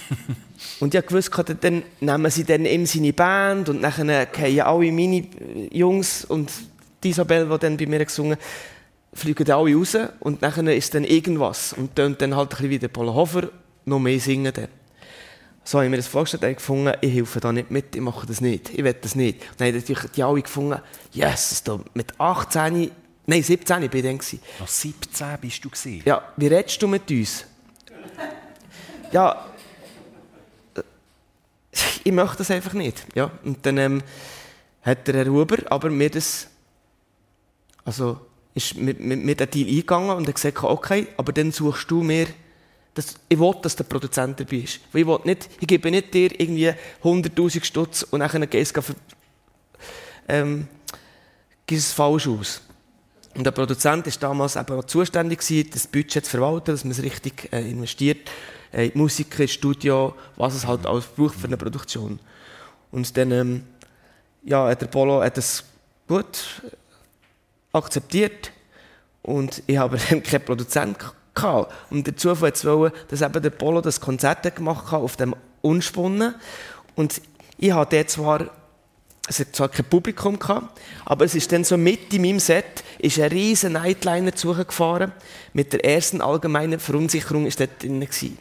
und 0.81 0.93
ich 0.93 1.13
wusste, 1.13 1.55
dann 1.55 1.85
nehmen 2.01 2.31
sie 2.33 2.43
dann 2.43 2.65
ihm 2.65 2.85
seine 2.85 3.13
Band 3.13 3.69
und 3.69 3.81
dann 3.81 4.27
gehen 4.33 4.61
alle 4.61 4.91
meine 4.91 5.25
Jungs 5.71 6.25
und 6.25 6.51
die 7.05 7.11
Isabel, 7.11 7.49
die 7.49 7.59
dann 7.59 7.77
bei 7.77 7.87
mir 7.87 8.05
gesungen 8.05 8.37
fliegen 9.15 9.51
alle 9.51 9.75
raus 9.75 9.97
und 10.21 10.43
dann 10.43 10.67
ist 10.69 10.95
dann 10.95 11.05
irgendwas. 11.05 11.73
Und 11.73 11.99
dann, 11.99 12.17
dann 12.19 12.35
halt 12.35 12.49
ein 12.49 12.51
bisschen 12.51 12.71
wie 12.71 12.79
der 12.79 12.89
Paul 12.89 13.13
Hofer 13.13 13.49
noch 13.85 13.99
mehr 13.99 14.19
singen. 14.19 14.53
Dann. 14.53 14.69
So 15.65 15.79
habe 15.79 15.87
ich 15.87 15.91
mir 15.91 15.99
das 15.99 16.07
vorgestellt 16.09 16.43
und 16.43 16.57
gefunden, 16.57 16.93
ich 17.01 17.15
helfe 17.15 17.41
da 17.41 17.53
nicht 17.53 17.71
mit, 17.71 17.95
ich 17.95 18.03
mache 18.03 18.27
das 18.27 18.41
nicht, 18.41 18.71
ich 18.71 18.83
will 18.83 18.95
das 18.95 19.15
nicht. 19.15 19.43
Und 19.51 19.61
dann 19.61 19.69
haben 19.69 19.77
natürlich 19.77 20.11
die 20.11 20.23
alle 20.23 20.43
gefunden, 20.43 20.81
yes, 21.13 21.63
da 21.63 21.79
mit 21.95 22.19
18, 22.19 22.91
nein 23.27 23.43
17 23.43 23.89
bin 23.89 23.99
ich 23.99 24.05
dann. 24.05 24.19
gewesen. 24.19 24.41
Noch 24.59 24.69
17 24.69 25.27
bist 25.41 25.65
du 25.65 25.71
gesehen. 25.71 26.03
Ja, 26.05 26.33
wie 26.37 26.49
redest 26.49 26.83
du 26.83 26.89
mit 26.89 27.09
uns? 27.11 27.45
Ja, 29.13 29.47
äh, 30.75 30.83
ich 32.03 32.13
möchte 32.13 32.39
das 32.39 32.51
einfach 32.51 32.73
nicht. 32.73 33.07
Ja, 33.15 33.31
und 33.45 33.65
dann 33.65 33.79
ähm, 33.79 34.03
hat 34.83 35.07
der 35.07 35.15
Herr 35.15 35.27
Huber 35.27 35.59
aber 35.71 35.91
mir 35.91 36.11
das, 36.11 36.49
also 37.85 38.21
ist 38.55 38.77
mit, 38.77 39.01
mit, 39.01 39.25
mit 39.25 39.41
der 39.41 39.47
Deal 39.47 39.69
eingegangen 39.69 40.11
und 40.11 40.29
hat 40.29 40.35
gesagt, 40.35 40.63
okay, 40.63 41.07
aber 41.17 41.33
dann 41.33 41.53
suchst 41.53 41.91
du 41.91 42.03
mir, 42.03 42.27
das, 42.95 43.15
ich 43.29 43.39
will, 43.39 43.55
dass 43.63 43.77
der 43.77 43.85
Produzent 43.85 44.39
dabei 44.39 44.57
ist. 44.59 44.81
Weil 44.93 45.03
ich, 45.03 45.07
will 45.07 45.19
nicht, 45.25 45.49
ich 45.61 45.67
gebe 45.67 45.91
nicht 45.91 46.13
dir 46.13 46.39
irgendwie 46.39 46.73
100'000 47.03 47.65
Stutz 47.65 48.03
und 48.03 48.21
dann 48.21 48.51
gehst 48.51 48.77
du 48.77 48.83
ver- 48.83 48.95
ähm, 50.29 50.69
gibst 51.67 51.87
es 51.87 51.93
falsch 51.93 52.29
aus. 52.29 52.61
Und 53.35 53.45
der 53.45 53.51
Produzent 53.53 54.05
war 54.07 54.13
damals 54.21 54.57
eben 54.57 54.87
zuständig, 54.87 55.39
gewesen, 55.41 55.71
das 55.73 55.87
Budget 55.87 56.27
zu 56.27 56.31
verwalten, 56.33 56.73
dass 56.73 56.85
man 56.85 56.91
es 56.91 57.03
richtig 57.03 57.51
äh, 57.51 57.63
investiert, 57.63 58.31
äh, 58.73 58.89
in 58.89 58.99
Musiker, 58.99 59.49
Studio, 59.49 60.15
was 60.37 60.55
es 60.55 60.67
halt 60.67 60.85
alles 60.85 61.07
braucht 61.07 61.35
für 61.37 61.47
eine 61.47 61.57
Produktion. 61.57 62.19
Und 62.91 63.17
dann 63.17 63.31
ähm, 63.31 63.65
ja, 64.45 64.67
hat 64.69 64.83
der 64.83 64.87
Polo 64.89 65.23
hat 65.23 65.39
das 65.39 65.65
gut 66.07 66.63
akzeptiert 67.73 68.53
und 69.23 69.62
ich 69.66 69.79
habe 69.79 69.99
dann 70.11 70.23
keinen 70.23 70.45
Produzent 70.45 70.99
gehabt. 71.35 71.73
Und 71.91 72.07
der 72.07 72.16
Zufall 72.16 72.53
es 72.53 72.64
wollen, 72.64 72.93
dass 73.09 73.23
eben 73.23 73.43
der 73.43 73.51
Polo 73.51 73.81
das 73.81 74.01
Konzert 74.01 74.55
gemacht 74.55 74.91
hat 74.93 75.01
auf 75.01 75.16
dem 75.16 75.35
Unspunnen. 75.62 76.35
Und 76.95 77.20
ich 77.59 77.73
hatte 77.73 77.97
dort 77.97 78.11
zwar, 78.11 78.51
es 79.29 79.39
hat 79.39 79.55
zwar 79.55 79.68
kein 79.68 79.87
Publikum 79.87 80.39
gehabt, 80.39 80.79
aber 81.05 81.25
es 81.25 81.35
ist 81.35 81.51
dann 81.53 81.64
so 81.64 81.77
mit 81.77 82.12
in 82.12 82.23
meinem 82.23 82.41
Set, 82.41 82.85
ist 82.99 83.18
ein 83.18 83.31
riesen 83.31 83.75
Nightliner 83.75 84.35
zugefahren. 84.35 85.12
Mit 85.53 85.73
der 85.73 85.85
ersten 85.85 86.20
allgemeinen 86.20 86.81
Verunsicherung 86.81 87.47
ist 87.47 87.61
dort 87.61 87.83
drin 87.83 88.01
gewesen. 88.01 88.37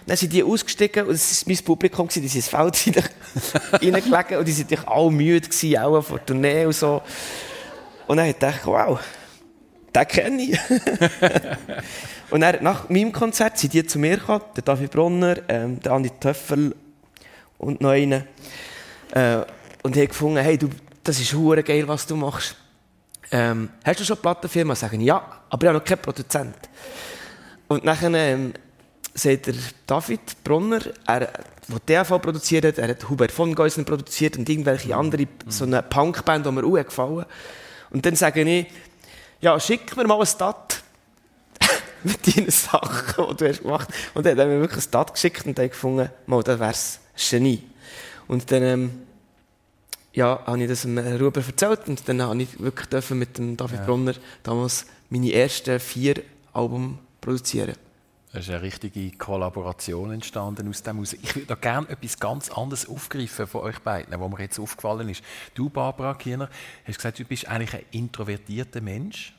Und 0.00 0.10
dann 0.10 0.16
sind 0.16 0.32
die 0.32 0.44
ausgestiegen 0.44 1.06
und 1.06 1.14
es 1.14 1.44
war 1.44 1.52
mein 1.52 1.64
Publikum, 1.64 2.06
gewesen, 2.06 2.22
die 2.22 2.28
sind 2.28 2.38
ins 2.38 2.48
Feld 2.48 3.02
reingelegen 3.72 4.36
und 4.38 4.46
die 4.46 4.52
sind 4.52 4.70
natürlich 4.70 4.88
alle 4.88 5.10
müde 5.10 5.48
gewesen, 5.48 5.78
auch 5.78 6.00
vor 6.02 6.18
der 6.18 6.26
Tournee 6.26 6.66
und 6.66 6.74
so. 6.76 7.02
Und 8.06 8.18
dann 8.18 8.34
dachte 8.38 8.58
ich, 8.60 8.66
wow, 8.66 9.00
den 9.94 10.08
kenne 10.08 10.42
ich. 10.42 10.58
und 12.30 12.40
dann, 12.40 12.62
nach 12.62 12.88
meinem 12.88 13.12
Konzert 13.12 13.58
sind 13.58 13.72
die 13.72 13.86
zu 13.86 13.98
mir 13.98 14.18
gekommen, 14.18 14.42
der 14.54 14.62
David 14.62 14.90
Bronner, 14.90 15.36
ähm, 15.48 15.80
der 15.80 15.92
Andi 15.92 16.10
Töffel 16.20 16.74
und 17.58 17.80
noch 17.80 17.90
einer. 17.90 18.24
Äh, 19.12 19.38
und 19.82 19.96
haben 19.96 20.08
gefunden, 20.08 20.38
hey, 20.38 20.58
du, 20.58 20.68
das 21.02 21.20
ist 21.20 21.32
hure 21.32 21.62
geil, 21.62 21.86
was 21.88 22.06
du 22.06 22.16
machst. 22.16 22.56
Ähm, 23.30 23.70
hast 23.84 24.00
du 24.00 24.04
schon 24.04 24.16
eine 24.16 24.22
Plattenfirma? 24.22 24.74
Sagen 24.74 25.00
ja, 25.00 25.16
aber 25.48 25.64
ich 25.64 25.68
habe 25.68 25.78
noch 25.78 25.84
keinen 25.84 26.02
Produzent. 26.02 26.56
Und 27.68 27.84
nachher 27.84 28.12
ähm, 28.12 28.52
sagt 29.14 29.46
der 29.46 29.54
David 29.86 30.44
Bronner, 30.44 30.80
er, 31.06 31.32
der 31.68 32.04
DAV 32.04 32.20
produziert 32.20 32.64
hat, 32.64 32.78
er 32.78 32.88
hat 32.88 33.08
Hubert 33.08 33.32
von 33.32 33.54
Geusner 33.54 33.84
produziert 33.84 34.36
und 34.36 34.48
irgendwelche 34.48 34.94
andere, 34.94 35.26
so 35.48 35.64
eine 35.64 35.82
Punkband, 35.82 36.46
die 36.46 36.52
mir 36.52 36.64
auch 36.64 36.84
gefallen 36.84 37.24
Und 37.90 38.04
dann 38.04 38.16
sage 38.16 38.42
ich, 38.42 38.66
ja, 39.40 39.58
schick 39.60 39.96
mir 39.96 40.06
mal 40.06 40.18
ein 40.18 40.26
Stat 40.26 40.82
mit 42.02 42.36
deinen 42.36 42.50
Sachen, 42.50 43.26
die 43.30 43.36
du 43.36 43.48
hast 43.48 43.62
gemacht 43.62 43.88
hast. 43.88 44.16
Und 44.16 44.26
dann 44.26 44.32
hat 44.32 44.38
er 44.38 44.46
mir 44.46 44.60
wirklich 44.60 44.78
ein 44.78 44.88
Stat 44.88 45.12
geschickt 45.12 45.46
und 45.46 45.58
dann 45.58 45.68
gefunden, 45.68 46.10
mal, 46.26 46.42
das 46.42 46.58
wär's 46.58 47.00
Genie. 47.30 47.62
Und 48.28 48.50
dann, 48.50 48.62
ähm, 48.62 49.02
ja, 50.12 50.42
habe 50.46 50.62
ich 50.62 50.68
das 50.68 50.82
dem 50.82 50.98
Ruber 50.98 51.42
erzählt 51.46 51.88
und 51.88 52.08
dann 52.08 52.22
habe 52.22 52.42
ich 52.42 52.58
wirklich 52.58 53.10
mit 53.10 53.38
dem 53.38 53.56
David 53.56 53.80
Ja. 53.80 53.84
Bronner 53.84 54.14
damals 54.42 54.86
meine 55.10 55.32
ersten 55.32 55.78
vier 55.78 56.22
Alben 56.52 56.98
produzieren. 57.20 57.76
Es 58.32 58.48
ist 58.48 58.50
eine 58.50 58.62
richtige 58.62 59.16
Kollaboration 59.16 60.12
entstanden 60.12 60.68
aus 60.68 60.82
dem. 60.82 61.02
Ich 61.02 61.36
würde 61.36 61.56
gerne 61.56 61.88
etwas 61.88 62.18
ganz 62.18 62.50
anderes 62.50 62.88
aufgreifen 62.88 63.46
von 63.46 63.62
euch 63.62 63.78
beiden, 63.78 64.20
was 64.20 64.30
mir 64.30 64.40
jetzt 64.40 64.58
aufgefallen 64.58 65.08
ist. 65.08 65.22
Du, 65.54 65.70
Barbara 65.70 66.14
Kiener, 66.14 66.50
hast 66.84 66.96
gesagt, 66.96 67.18
du 67.18 67.24
bist 67.24 67.46
eigentlich 67.48 67.74
ein 67.74 67.84
introvertierter 67.92 68.80
Mensch. 68.80 69.32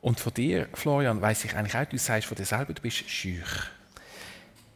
Und 0.00 0.18
von 0.18 0.32
dir, 0.32 0.68
Florian, 0.72 1.20
weiß 1.20 1.44
ich 1.44 1.54
eigentlich 1.54 1.76
auch, 1.76 1.84
du 1.84 1.98
sagst 1.98 2.26
von 2.26 2.36
dir 2.36 2.46
selber, 2.46 2.72
du 2.72 2.80
bist 2.80 3.08
schüch. 3.08 3.70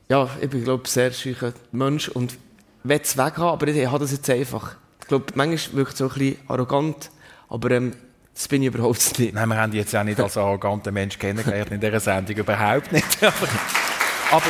Ja, 0.09 0.29
ich 0.41 0.51
bin, 0.51 0.63
glaube 0.63 0.87
sehr 0.87 1.11
schücher 1.13 1.55
Mensch 1.73 2.09
und 2.09 2.37
will 2.83 3.01
es 3.03 3.17
weg 3.17 3.39
haben, 3.39 3.53
aber 3.53 3.69
ich 3.69 3.87
habe 3.87 4.01
das 4.01 4.13
jetzt 4.13 4.29
einfach. 4.29 4.77
Ich 5.01 5.07
glaube, 5.07 5.27
manchmal 5.35 5.77
wirkt 5.79 5.93
es 5.93 5.99
so 5.99 6.09
ein 6.09 6.15
bisschen 6.15 6.37
arrogant, 6.47 7.11
aber 7.49 7.71
ähm, 7.71 7.95
das 8.35 8.49
bin 8.49 8.63
ich 8.63 8.69
überhaupt 8.69 9.19
nicht. 9.19 9.33
Nein, 9.33 9.49
wir 9.49 9.57
haben 9.57 9.71
dich 9.71 9.81
jetzt 9.81 9.95
auch 9.95 10.03
nicht 10.03 10.21
als 10.21 10.37
arroganter 10.37 10.91
Mensch 10.91 11.19
kennengelernt 11.19 11.71
in 11.71 11.81
dieser 11.81 12.01
Sendung, 12.01 12.37
überhaupt 12.37 12.91
nicht. 12.91 13.07
aber, 13.23 13.47
aber, 14.31 14.47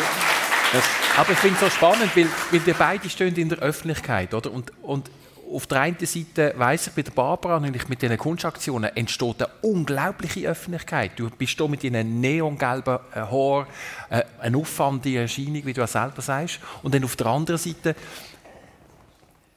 aber 1.19 1.31
ich 1.31 1.39
finde 1.39 1.57
es 1.57 1.61
so 1.61 1.71
spannend, 1.71 2.17
weil, 2.17 2.27
weil 2.51 2.61
ihr 2.67 2.75
beide 2.75 3.11
stehen 3.11 3.35
in 3.37 3.51
der 3.51 3.59
Öffentlichkeit, 3.59 4.33
oder? 4.33 4.51
Und, 4.51 4.73
und 4.83 5.11
auf 5.53 5.67
der 5.67 5.83
einen 5.83 5.99
Seite 6.01 6.55
weiss 6.57 6.87
ich 6.87 6.95
bei 6.95 7.03
der 7.03 7.11
Barbara, 7.13 7.61
nämlich 7.61 7.87
mit 7.89 8.01
diesen 8.01 8.17
Kunstaktionen 8.17 8.97
entsteht 8.97 9.43
eine 9.43 9.51
unglaubliche 9.63 10.49
Öffentlichkeit. 10.49 11.13
Du 11.17 11.29
bist 11.29 11.57
hier 11.59 11.69
mit 11.69 11.85
deinen 11.85 12.21
neongelben 12.21 12.99
äh, 13.15 13.21
Haaren 13.21 13.67
äh, 14.09 14.23
eine 14.41 14.57
auffallende 14.57 15.17
Erscheinung, 15.17 15.65
wie 15.67 15.73
du 15.75 15.85
auch 15.85 15.89
selber 15.89 16.23
sagst. 16.23 16.59
Und 16.83 16.95
dann 16.95 17.05
auf 17.05 17.17
der 17.17 17.27
anderen 17.27 17.59
Seite 17.59 17.95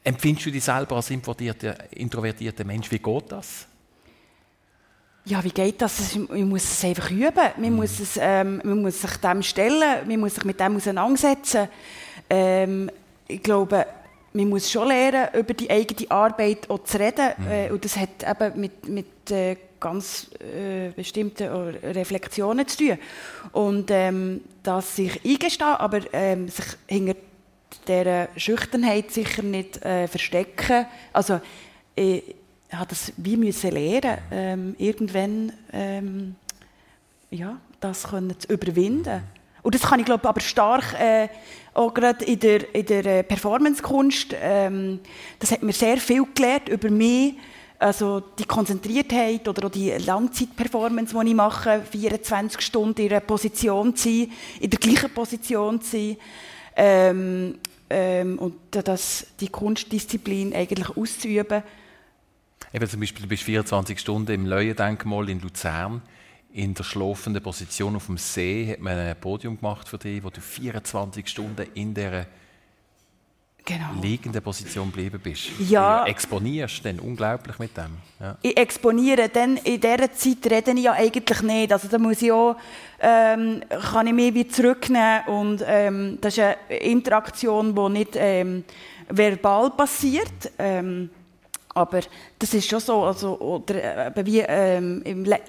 empfindest 0.04 0.48
du 0.48 0.52
dich 0.52 0.64
selber 0.64 0.98
als 0.98 1.10
introvertierter, 1.10 1.92
introvertierter 1.92 2.66
Mensch. 2.66 2.92
Wie 2.92 3.00
geht 3.00 3.32
das? 3.32 3.68
Ja, 5.28 5.44
wie 5.44 5.50
geht 5.50 5.82
das? 5.82 6.16
Man 6.16 6.48
muss 6.48 6.64
es 6.64 6.86
einfach 6.86 7.12
üben. 7.12 7.34
Man, 7.58 7.76
muss, 7.76 8.00
es, 8.00 8.18
ähm, 8.18 8.62
man 8.64 8.82
muss 8.82 9.02
sich 9.02 9.18
dem 9.18 9.44
stellen, 9.44 10.08
man 10.08 10.20
muss 10.22 10.36
sich 10.36 10.46
mit 10.46 10.58
dem 10.58 10.78
auseinandersetzen. 10.78 11.68
Ähm, 12.30 12.90
ich 13.28 13.44
glaube, 13.44 13.86
man 14.32 14.48
muss 14.48 14.72
schon 14.72 14.88
lernen, 14.88 15.28
über 15.38 15.54
die 15.54 15.70
eigene 15.70 16.10
Arbeit 16.12 16.70
auch 16.70 16.82
zu 16.86 16.98
reden. 16.98 17.34
Äh, 17.52 17.70
und 17.72 17.84
das 17.84 17.98
hat 17.98 18.24
eben 18.26 18.62
mit, 18.62 18.88
mit 18.88 19.32
äh, 19.32 19.58
ganz 19.82 20.30
äh, 20.40 20.92
bestimmten 20.96 21.50
Reflexionen 21.84 22.66
zu 22.66 22.78
tun. 22.78 22.98
Und 23.52 23.92
ähm, 23.92 24.40
das 24.64 24.96
sich 24.96 25.26
eingestehen, 25.26 25.68
aber 25.68 26.00
ähm, 26.14 26.48
sich 26.48 26.68
hinter 26.88 27.16
dieser 27.86 28.30
Schüchternheit 28.38 29.12
sicher 29.12 29.44
nicht 29.44 29.84
äh, 29.84 30.08
verstecken. 30.08 30.86
Also, 31.12 31.42
ich 31.96 32.24
habe 32.72 32.88
das 32.90 33.14
wie 33.18 33.38
müssen 33.38 33.72
lernen, 33.72 34.18
ähm, 34.32 34.76
irgendwann 34.78 35.54
ähm, 35.72 36.36
ja, 37.30 37.58
das 37.80 38.04
können 38.04 38.40
zu 38.40 38.52
überwinden. 38.52 39.22
Und 39.64 39.76
das 39.76 39.82
kann 39.82 40.00
ich 40.00 40.06
glaube 40.06 40.28
aber 40.28 40.40
stark 40.40 40.94
äh, 41.00 41.28
auch 41.74 41.94
gerade 41.94 42.26
in 42.26 42.40
der, 42.40 42.74
in 42.74 42.86
der 42.86 43.06
äh, 43.06 43.24
Performance-Kunst. 43.24 44.36
Ähm, 44.42 45.00
das 45.40 45.52
hat 45.52 45.62
mir 45.62 45.74
sehr 45.74 45.98
viel 45.98 46.26
gelernt 46.34 46.70
über 46.70 46.90
mich. 46.90 47.36
Also 47.80 48.22
die 48.40 48.46
Konzentriertheit 48.46 49.48
oder 49.48 49.68
auch 49.68 49.72
die 49.72 49.92
Langzeit-Performance, 49.92 51.16
die 51.22 51.30
ich 51.30 51.36
mache, 51.36 51.84
24 51.92 52.60
Stunden 52.60 53.02
in 53.02 53.12
einer 53.12 53.20
Position 53.20 53.96
zu 53.96 54.10
sein, 54.10 54.32
in 54.60 54.70
der 54.70 54.80
gleichen 54.80 55.14
Position 55.14 55.80
zu 55.82 55.92
sein. 55.92 56.18
Ähm, 56.76 57.60
ähm, 57.90 58.40
und 58.40 58.56
das, 58.72 59.28
die 59.40 59.50
Kunstdisziplin 59.50 60.56
eigentlich 60.56 60.90
auszuüben. 60.98 61.62
Eben 62.74 62.88
zum 62.90 63.00
Beispiel, 63.00 63.24
du 63.24 63.30
bist 63.30 63.44
24 63.44 64.00
Stunden 64.00 64.32
im 64.32 64.46
Leuendenkmal 64.46 65.30
in 65.30 65.40
Luzern. 65.42 66.02
In 66.52 66.74
der 66.74 66.84
schlafenden 66.84 67.42
Position 67.44 67.96
auf 67.96 68.08
dem 68.08 68.18
See 68.18 68.72
hat 68.72 68.80
man 68.80 68.98
ein 68.98 69.16
Podium 69.20 69.58
gemacht 69.60 69.88
für 69.88 69.98
dich, 69.98 70.24
wo 70.24 70.30
du 70.30 70.42
24 70.42 71.28
Stunden 71.28 71.66
in 71.76 71.94
der 71.94 72.26
Genau. 73.68 74.02
liegenden 74.02 74.42
Position 74.42 74.88
geblieben 74.90 75.20
bist. 75.22 75.50
Ja. 75.60 76.06
Du 76.06 76.10
exponierst 76.10 76.86
dann 76.86 77.02
unglaublich 77.02 77.60
mit 77.60 77.76
dem. 77.76 77.98
Ja. 78.18 78.38
ich 78.42 78.56
exponiere, 78.56 79.28
dann 79.28 79.58
in 79.58 79.82
dieser 79.82 80.10
Zeit 80.14 80.38
rede 80.50 80.72
ich 80.72 80.84
ja 80.86 80.94
eigentlich 80.94 81.42
nicht. 81.42 81.74
Also 81.74 81.90
da 81.90 81.98
muss 81.98 82.22
ich 82.22 82.32
auch, 82.32 82.56
ähm, 83.02 83.62
kann 83.92 84.08
ich 84.08 84.14
mich 84.14 84.34
wie 84.34 84.48
zurücknehmen 84.48 85.28
und 85.28 85.64
ähm, 85.68 86.18
das 86.22 86.38
ist 86.38 86.44
eine 86.44 86.78
Interaktion, 86.78 87.76
die 87.76 87.90
nicht 87.90 88.12
ähm, 88.16 88.64
verbal 89.10 89.72
passiert. 89.72 90.50
Ähm, 90.58 91.10
aber 91.78 92.02
das 92.40 92.54
ist 92.54 92.70
schon 92.70 92.80
so, 92.80 93.04
also, 93.04 93.40
oder, 93.40 94.16
äh, 94.18 94.26
wie, 94.26 94.40
ähm, 94.40 95.04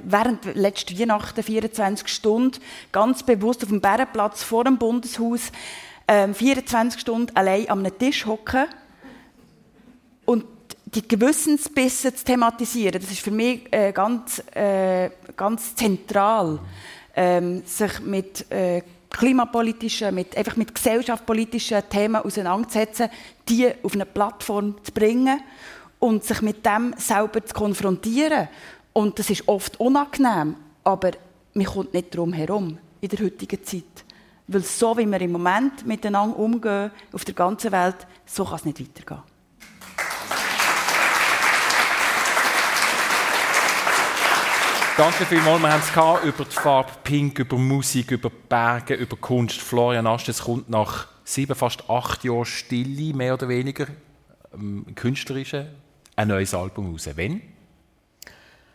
während 0.04 0.44
der 0.44 0.54
letzten 0.54 0.98
Weihnachten 0.98 1.42
24 1.42 2.06
Stunden 2.08 2.60
ganz 2.92 3.22
bewusst 3.22 3.62
auf 3.62 3.70
dem 3.70 3.80
Bärenplatz 3.80 4.42
vor 4.42 4.64
dem 4.64 4.76
Bundeshaus 4.76 5.50
ähm, 6.06 6.34
24 6.34 7.00
Stunden 7.00 7.34
allein 7.34 7.68
einem 7.68 7.98
Tisch 7.98 8.26
hocken 8.26 8.66
und 10.24 10.44
die 10.94 11.06
Gewissensbisse 11.06 12.14
zu 12.14 12.24
thematisieren, 12.24 13.00
das 13.00 13.10
ist 13.10 13.20
für 13.20 13.30
mich 13.30 13.70
äh, 13.70 13.92
ganz, 13.92 14.42
äh, 14.54 15.10
ganz 15.36 15.74
zentral, 15.74 16.58
ähm, 17.14 17.62
sich 17.64 18.00
mit 18.00 18.50
äh, 18.50 18.82
klimapolitischen, 19.10 20.14
mit, 20.14 20.36
einfach 20.36 20.56
mit 20.56 20.74
gesellschaftspolitischen 20.74 21.82
Themen 21.88 22.16
auseinanderzusetzen, 22.16 23.08
die 23.48 23.68
auf 23.82 23.94
eine 23.94 24.06
Plattform 24.06 24.76
zu 24.82 24.92
bringen 24.92 25.40
und 25.98 26.24
sich 26.24 26.42
mit 26.42 26.64
dem 26.64 26.94
selber 26.96 27.44
zu 27.44 27.54
konfrontieren. 27.54 28.48
Und 28.92 29.18
das 29.18 29.30
ist 29.30 29.46
oft 29.48 29.78
unangenehm, 29.80 30.56
aber 30.84 31.12
man 31.54 31.66
kommt 31.66 31.94
nicht 31.94 32.14
drum 32.16 32.32
herum 32.32 32.78
in 33.00 33.08
der 33.08 33.24
heutigen 33.24 33.62
Zeit. 33.62 34.04
Weil 34.46 34.62
so, 34.62 34.96
wie 34.96 35.06
wir 35.06 35.20
im 35.20 35.32
Moment 35.32 35.86
miteinander 35.86 36.38
umgehen, 36.38 36.90
auf 37.12 37.24
der 37.24 37.34
ganzen 37.34 37.70
Welt, 37.70 38.06
so 38.24 38.44
kann 38.44 38.56
es 38.56 38.64
nicht 38.64 38.80
weitergehen. 38.80 39.22
Danke 44.96 45.26
vielmals. 45.26 45.62
Wir 45.62 45.72
haben 45.72 46.18
es 46.24 46.28
über 46.28 46.44
die 46.44 46.56
Farbe 46.56 46.90
Pink, 47.04 47.38
über 47.38 47.56
Musik, 47.56 48.10
über 48.10 48.30
Berge, 48.30 48.94
über 48.94 49.16
Kunst. 49.16 49.60
Florian 49.60 50.08
Astes 50.08 50.42
kommt 50.42 50.68
nach 50.68 51.06
sieben, 51.22 51.54
fast 51.54 51.88
acht 51.88 52.24
Jahren 52.24 52.44
Stille, 52.44 53.14
mehr 53.14 53.34
oder 53.34 53.48
weniger, 53.48 53.86
ähm, 54.52 54.86
künstlerische, 54.96 55.68
ein 56.18 56.28
neues 56.28 56.52
Album 56.52 56.90
raus. 56.90 57.08
Wenn? 57.14 57.40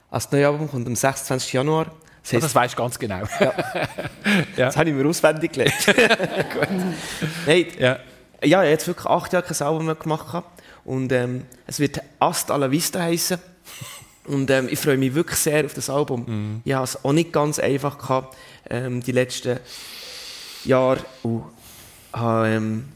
Also 0.09 0.27
das 0.27 0.31
neue 0.31 0.47
Album 0.47 0.71
kommt 0.71 0.87
am 0.87 0.95
26. 0.95 1.51
Januar. 1.53 1.85
Das, 2.21 2.31
Ja, 2.31 2.37
heisst, 2.37 2.45
das 2.45 2.55
weißt 2.55 2.73
du 2.73 2.77
ganz 2.77 2.97
genau. 2.97 3.23
das 4.55 4.77
habe 4.77 4.89
ich 4.89 4.95
mir 4.95 5.05
auswendig 5.05 5.51
gelernt. 5.51 5.73
Gut. 5.85 6.67
Nein, 7.45 7.65
Ja. 7.77 7.89
ja, 7.89 7.99
ich 8.41 8.53
habe 8.55 8.67
jetzt 8.67 8.87
wirklich 8.87 9.05
acht 9.07 9.33
Jahre 9.33 9.45
kein 9.45 9.67
Album 9.67 9.85
mehr 9.87 9.95
gemacht. 9.95 10.45
Und 10.85 11.11
ähm, 11.11 11.43
es 11.67 11.79
wird 11.79 11.99
Ast 12.19 12.47
la 12.47 12.71
Vista 12.71 13.01
heißen. 13.01 13.37
Und 14.25 14.49
ähm, 14.49 14.69
ich 14.71 14.79
freue 14.79 14.97
mich 14.97 15.13
wirklich 15.13 15.37
sehr 15.37 15.65
auf 15.65 15.73
das 15.73 15.89
Album. 15.89 16.23
Mhm. 16.25 16.61
Ich 16.63 16.71
habe 16.73 16.85
es 16.85 17.03
auch 17.03 17.11
nicht 17.11 17.33
ganz 17.33 17.59
einfach 17.59 17.97
gehabt, 17.97 18.37
ähm, 18.69 19.03
die 19.03 19.11
letzten 19.11 19.59
Jahre. 20.63 20.99
Und 21.23 21.43
habe 22.13 22.47
ähm, 22.47 22.92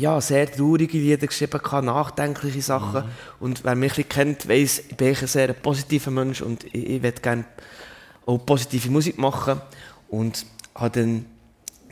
ja, 0.00 0.20
sehr 0.20 0.50
traurige 0.50 0.98
Lieder 0.98 1.26
geschrieben, 1.26 1.60
nachdenkliche 1.84 2.62
Sachen. 2.62 3.04
Mhm. 3.04 3.10
Und 3.38 3.64
wer 3.64 3.74
mich 3.74 3.98
ein 3.98 4.08
kennt, 4.08 4.48
weiss, 4.48 4.78
ich 4.88 4.96
bin 4.96 5.14
ein 5.14 5.26
sehr 5.26 5.52
positiver 5.52 6.10
Mensch 6.10 6.40
und 6.40 6.64
ich, 6.64 6.74
ich 6.74 7.02
möchte 7.02 7.20
gerne 7.20 7.44
auch 8.24 8.38
positive 8.38 8.90
Musik 8.90 9.18
machen. 9.18 9.60
Und 10.08 10.46
habe 10.74 11.00
dann 11.00 11.26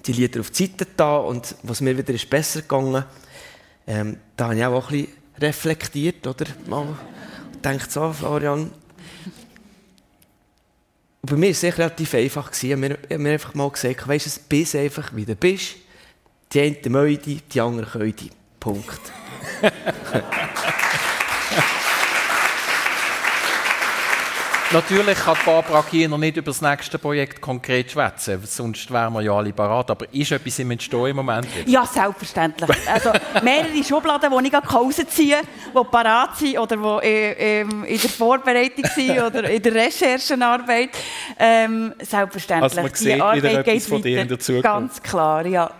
die 0.06 0.12
Lieder 0.12 0.40
auf 0.40 0.50
die 0.50 0.66
Seite 0.66 0.86
da 0.96 1.18
und 1.18 1.54
was 1.62 1.80
mir 1.80 1.96
wieder 1.96 2.14
ist 2.14 2.30
besser 2.30 2.62
gegangen, 2.62 3.04
ähm, 3.86 4.16
da 4.36 4.46
habe 4.46 4.56
ich 4.56 4.64
auch 4.64 4.90
ein 4.90 5.02
bisschen 5.02 5.12
reflektiert, 5.38 6.26
oder? 6.26 6.46
Mal 6.66 6.86
denkt 7.62 7.92
so, 7.92 8.12
Florian. 8.12 8.70
Und 11.20 11.30
bei 11.30 11.36
mir 11.36 11.46
war 11.46 11.50
es 11.50 11.62
relativ 11.62 12.14
einfach. 12.14 12.50
Ich 12.62 12.72
habe 12.72 12.76
mir, 12.76 13.18
mir 13.18 13.32
einfach 13.32 13.54
mal 13.54 13.70
gesagt, 13.70 14.08
weißt 14.08 14.26
du, 14.26 14.40
bist 14.48 14.74
einfach, 14.74 15.14
wie 15.14 15.24
du 15.24 15.34
bist. 15.34 15.76
Die 16.52 16.60
einen 16.60 16.92
mögen 16.92 17.20
die, 17.24 17.60
anderen 17.60 17.90
können. 17.90 18.30
Punkt. 18.58 19.00
Natürlich 24.70 25.16
kann 25.16 25.36
Barbara 25.46 25.82
Kiener 25.82 26.18
nicht 26.18 26.36
über 26.36 26.50
das 26.50 26.60
nächste 26.60 26.98
Projekt 26.98 27.40
konkret 27.40 27.90
schwätzen, 27.90 28.38
sonst 28.44 28.90
wären 28.92 29.14
wir 29.14 29.22
ja 29.22 29.32
alle 29.32 29.50
parat. 29.50 29.90
Aber 29.90 30.04
ist 30.12 30.30
etwas 30.30 30.58
im 30.58 30.70
Entstehen 30.70 31.06
im 31.06 31.16
Moment? 31.16 31.46
Jetzt? 31.56 31.70
Ja, 31.70 31.86
selbstverständlich. 31.86 32.68
Also 32.86 33.10
mehrere 33.42 33.82
Schubladen, 33.82 34.30
die 34.30 34.48
ich 34.48 34.52
rausziehen 34.52 35.40
kann, 35.40 35.84
die 35.84 35.90
parat 35.90 36.36
sind 36.36 36.58
oder 36.58 36.76
die 36.76 37.06
äh, 37.06 37.60
ähm, 37.60 37.84
in 37.84 37.98
der 37.98 38.10
Vorbereitung 38.10 38.84
sind 38.94 39.18
oder 39.26 39.48
in 39.48 39.62
der 39.62 39.74
Recherchenarbeit. 39.74 40.90
Ähm, 41.38 41.94
selbstverständlich. 42.00 42.78
Also 42.78 42.82
man 42.82 42.94
sieht 42.94 43.16
Die 43.16 43.22
Arbeit 43.22 43.42
wieder 43.42 43.66
etwas 43.66 43.86
von 43.86 44.02
dir 44.02 44.20
in 44.20 44.28
der 44.28 44.38
Zukunft. 44.38 44.64
Ganz 44.64 45.02
klar, 45.02 45.46
ja. 45.46 45.70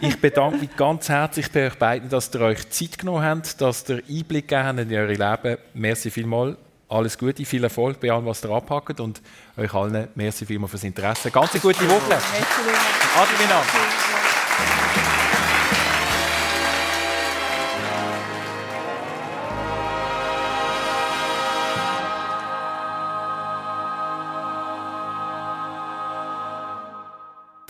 ich 0.00 0.18
bedanke 0.18 0.56
mich 0.56 0.74
ganz 0.74 1.10
herzlich 1.10 1.52
bei 1.52 1.66
euch 1.66 1.74
beiden, 1.74 2.08
dass 2.08 2.34
ihr 2.34 2.40
euch 2.40 2.70
Zeit 2.70 2.98
genommen 2.98 3.22
habt, 3.22 3.60
dass 3.60 3.86
ihr 3.90 4.02
Einblick 4.08 4.48
gegeben 4.48 4.66
habt 4.66 4.78
in 4.78 4.94
eure 4.94 5.12
Leben. 5.12 5.58
Merci 5.74 6.10
vielmals 6.10 6.56
alles 6.88 7.18
Gute, 7.18 7.44
viel 7.44 7.64
Erfolg 7.64 8.00
bei 8.00 8.10
allem, 8.10 8.26
was 8.26 8.44
ihr 8.44 8.50
anpackt 8.50 9.00
und 9.00 9.20
euch 9.56 9.72
allen 9.74 10.08
merci 10.14 10.46
vielmals 10.46 10.70
fürs 10.70 10.84
Interesse. 10.84 11.30
Ganz 11.30 11.52
eine 11.52 11.60
gute 11.60 11.88
Woche. 11.88 12.18
Adi 13.16 14.17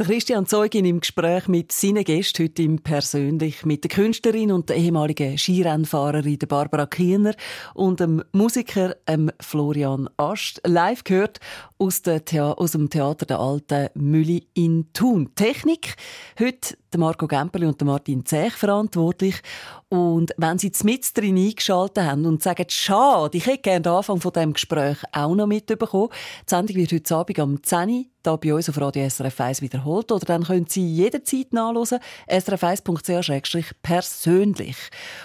Christian 0.08 0.46
Zeugin 0.46 0.86
im 0.86 1.00
Gespräch 1.00 1.48
mit 1.48 1.70
seinen 1.70 2.02
Gästen 2.02 2.44
heute 2.44 2.62
im 2.62 2.78
persönlich 2.78 3.66
mit 3.66 3.84
der 3.84 3.90
Künstlerin 3.90 4.52
und 4.52 4.70
der 4.70 4.76
ehemaligen 4.76 5.36
Skirennfahrerin 5.36 6.38
Barbara 6.48 6.86
Kiener 6.86 7.34
und 7.74 8.00
dem 8.00 8.24
Musiker 8.32 8.96
Florian 9.38 10.08
Ast 10.16 10.62
live 10.64 11.04
gehört 11.04 11.40
aus, 11.76 12.00
aus, 12.06 12.72
dem 12.72 12.88
Theater 12.88 13.26
der 13.26 13.38
Alten 13.38 13.90
Mülli 13.96 14.46
in 14.54 14.90
Thun. 14.94 15.34
Technik 15.34 15.94
heute 16.40 16.78
Marco 16.96 17.26
Gemperli 17.26 17.66
und 17.66 17.84
Martin 17.84 18.24
Zech 18.24 18.54
verantwortlich. 18.54 19.42
Und 19.90 20.34
wenn 20.36 20.58
Sie 20.58 20.70
mit 20.84 21.16
drin 21.16 21.38
eingeschaltet 21.38 22.04
haben 22.04 22.26
und 22.26 22.42
sagen, 22.42 22.66
schade, 22.68 23.38
ich 23.38 23.46
hätte 23.46 23.62
gerne 23.62 23.80
den 23.80 23.92
Anfang 23.92 24.20
von 24.20 24.32
diesem 24.32 24.52
Gespräch 24.52 24.98
auch 25.12 25.34
noch 25.34 25.46
mitbekommen. 25.46 26.10
Die 26.44 26.50
Sendung 26.50 26.76
wird 26.76 26.92
heute 26.92 27.16
Abend 27.16 27.38
am 27.38 27.62
10 27.62 27.88
Uhr 27.88 28.04
hier 28.22 28.36
bei 28.36 28.54
uns 28.54 28.68
auf 28.68 28.78
Radio 28.78 29.08
SRF 29.08 29.40
1 29.40 29.62
wiederholt. 29.62 30.12
Oder 30.12 30.26
dann 30.26 30.44
können 30.44 30.66
Sie 30.68 30.86
jederzeit 30.86 31.54
nachlesen, 31.54 32.00
srf1.ch-persönlich. 32.28 34.76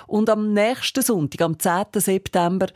Und 0.08 0.30
am 0.30 0.54
nächsten 0.54 1.02
Sonntag, 1.02 1.42
am 1.42 1.60
10. 1.60 1.88
September, 1.96 2.68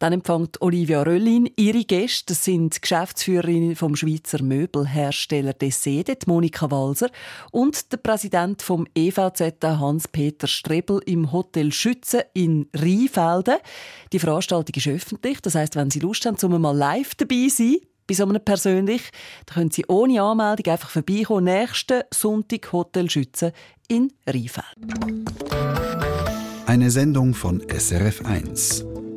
dann 0.00 0.14
empfängt 0.14 0.60
Olivia 0.62 1.02
Röllin 1.02 1.48
ihre 1.56 1.84
Gäste. 1.84 2.32
Das 2.32 2.44
sind 2.44 2.74
die 2.74 2.80
Geschäftsführerin 2.80 3.76
vom 3.76 3.94
Schweizer 3.96 4.42
Möbelhersteller 4.42 5.52
Desede, 5.52 6.16
Monika 6.26 6.70
Walser, 6.70 7.10
und 7.52 7.92
der 7.92 7.98
Präsident 7.98 8.62
vom 8.62 8.86
EVZ, 8.94 9.62
Hans-Peter 9.62 10.46
Strebel, 10.46 11.02
im 11.04 11.32
Hotel 11.32 11.70
Schütze 11.70 12.24
in 12.32 12.66
Rheinfelden. 12.74 13.58
Die 14.12 14.18
Veranstaltung 14.18 14.74
ist 14.74 14.88
öffentlich. 14.88 15.42
Das 15.42 15.54
heißt, 15.54 15.76
wenn 15.76 15.90
Sie 15.90 16.00
Lust 16.00 16.24
haben, 16.24 16.38
zum 16.38 16.58
mal 16.58 16.76
live 16.76 17.14
dabei 17.14 17.48
sein, 17.50 17.76
bei 18.06 18.14
so 18.14 18.24
einem 18.24 18.42
persönlich, 18.42 19.02
dann 19.46 19.54
können 19.54 19.70
Sie 19.70 19.84
ohne 19.86 20.22
Anmeldung 20.22 20.72
einfach 20.72 20.88
vorbeikommen. 20.90 21.44
Nächsten 21.44 22.02
Sonntag 22.12 22.72
Hotel 22.72 23.10
Schütze 23.10 23.52
in 23.86 24.10
Rheinfelden. 24.26 25.26
Eine 26.64 26.90
Sendung 26.90 27.34
von 27.34 27.62
SRF 27.68 28.24
1. 28.24 28.89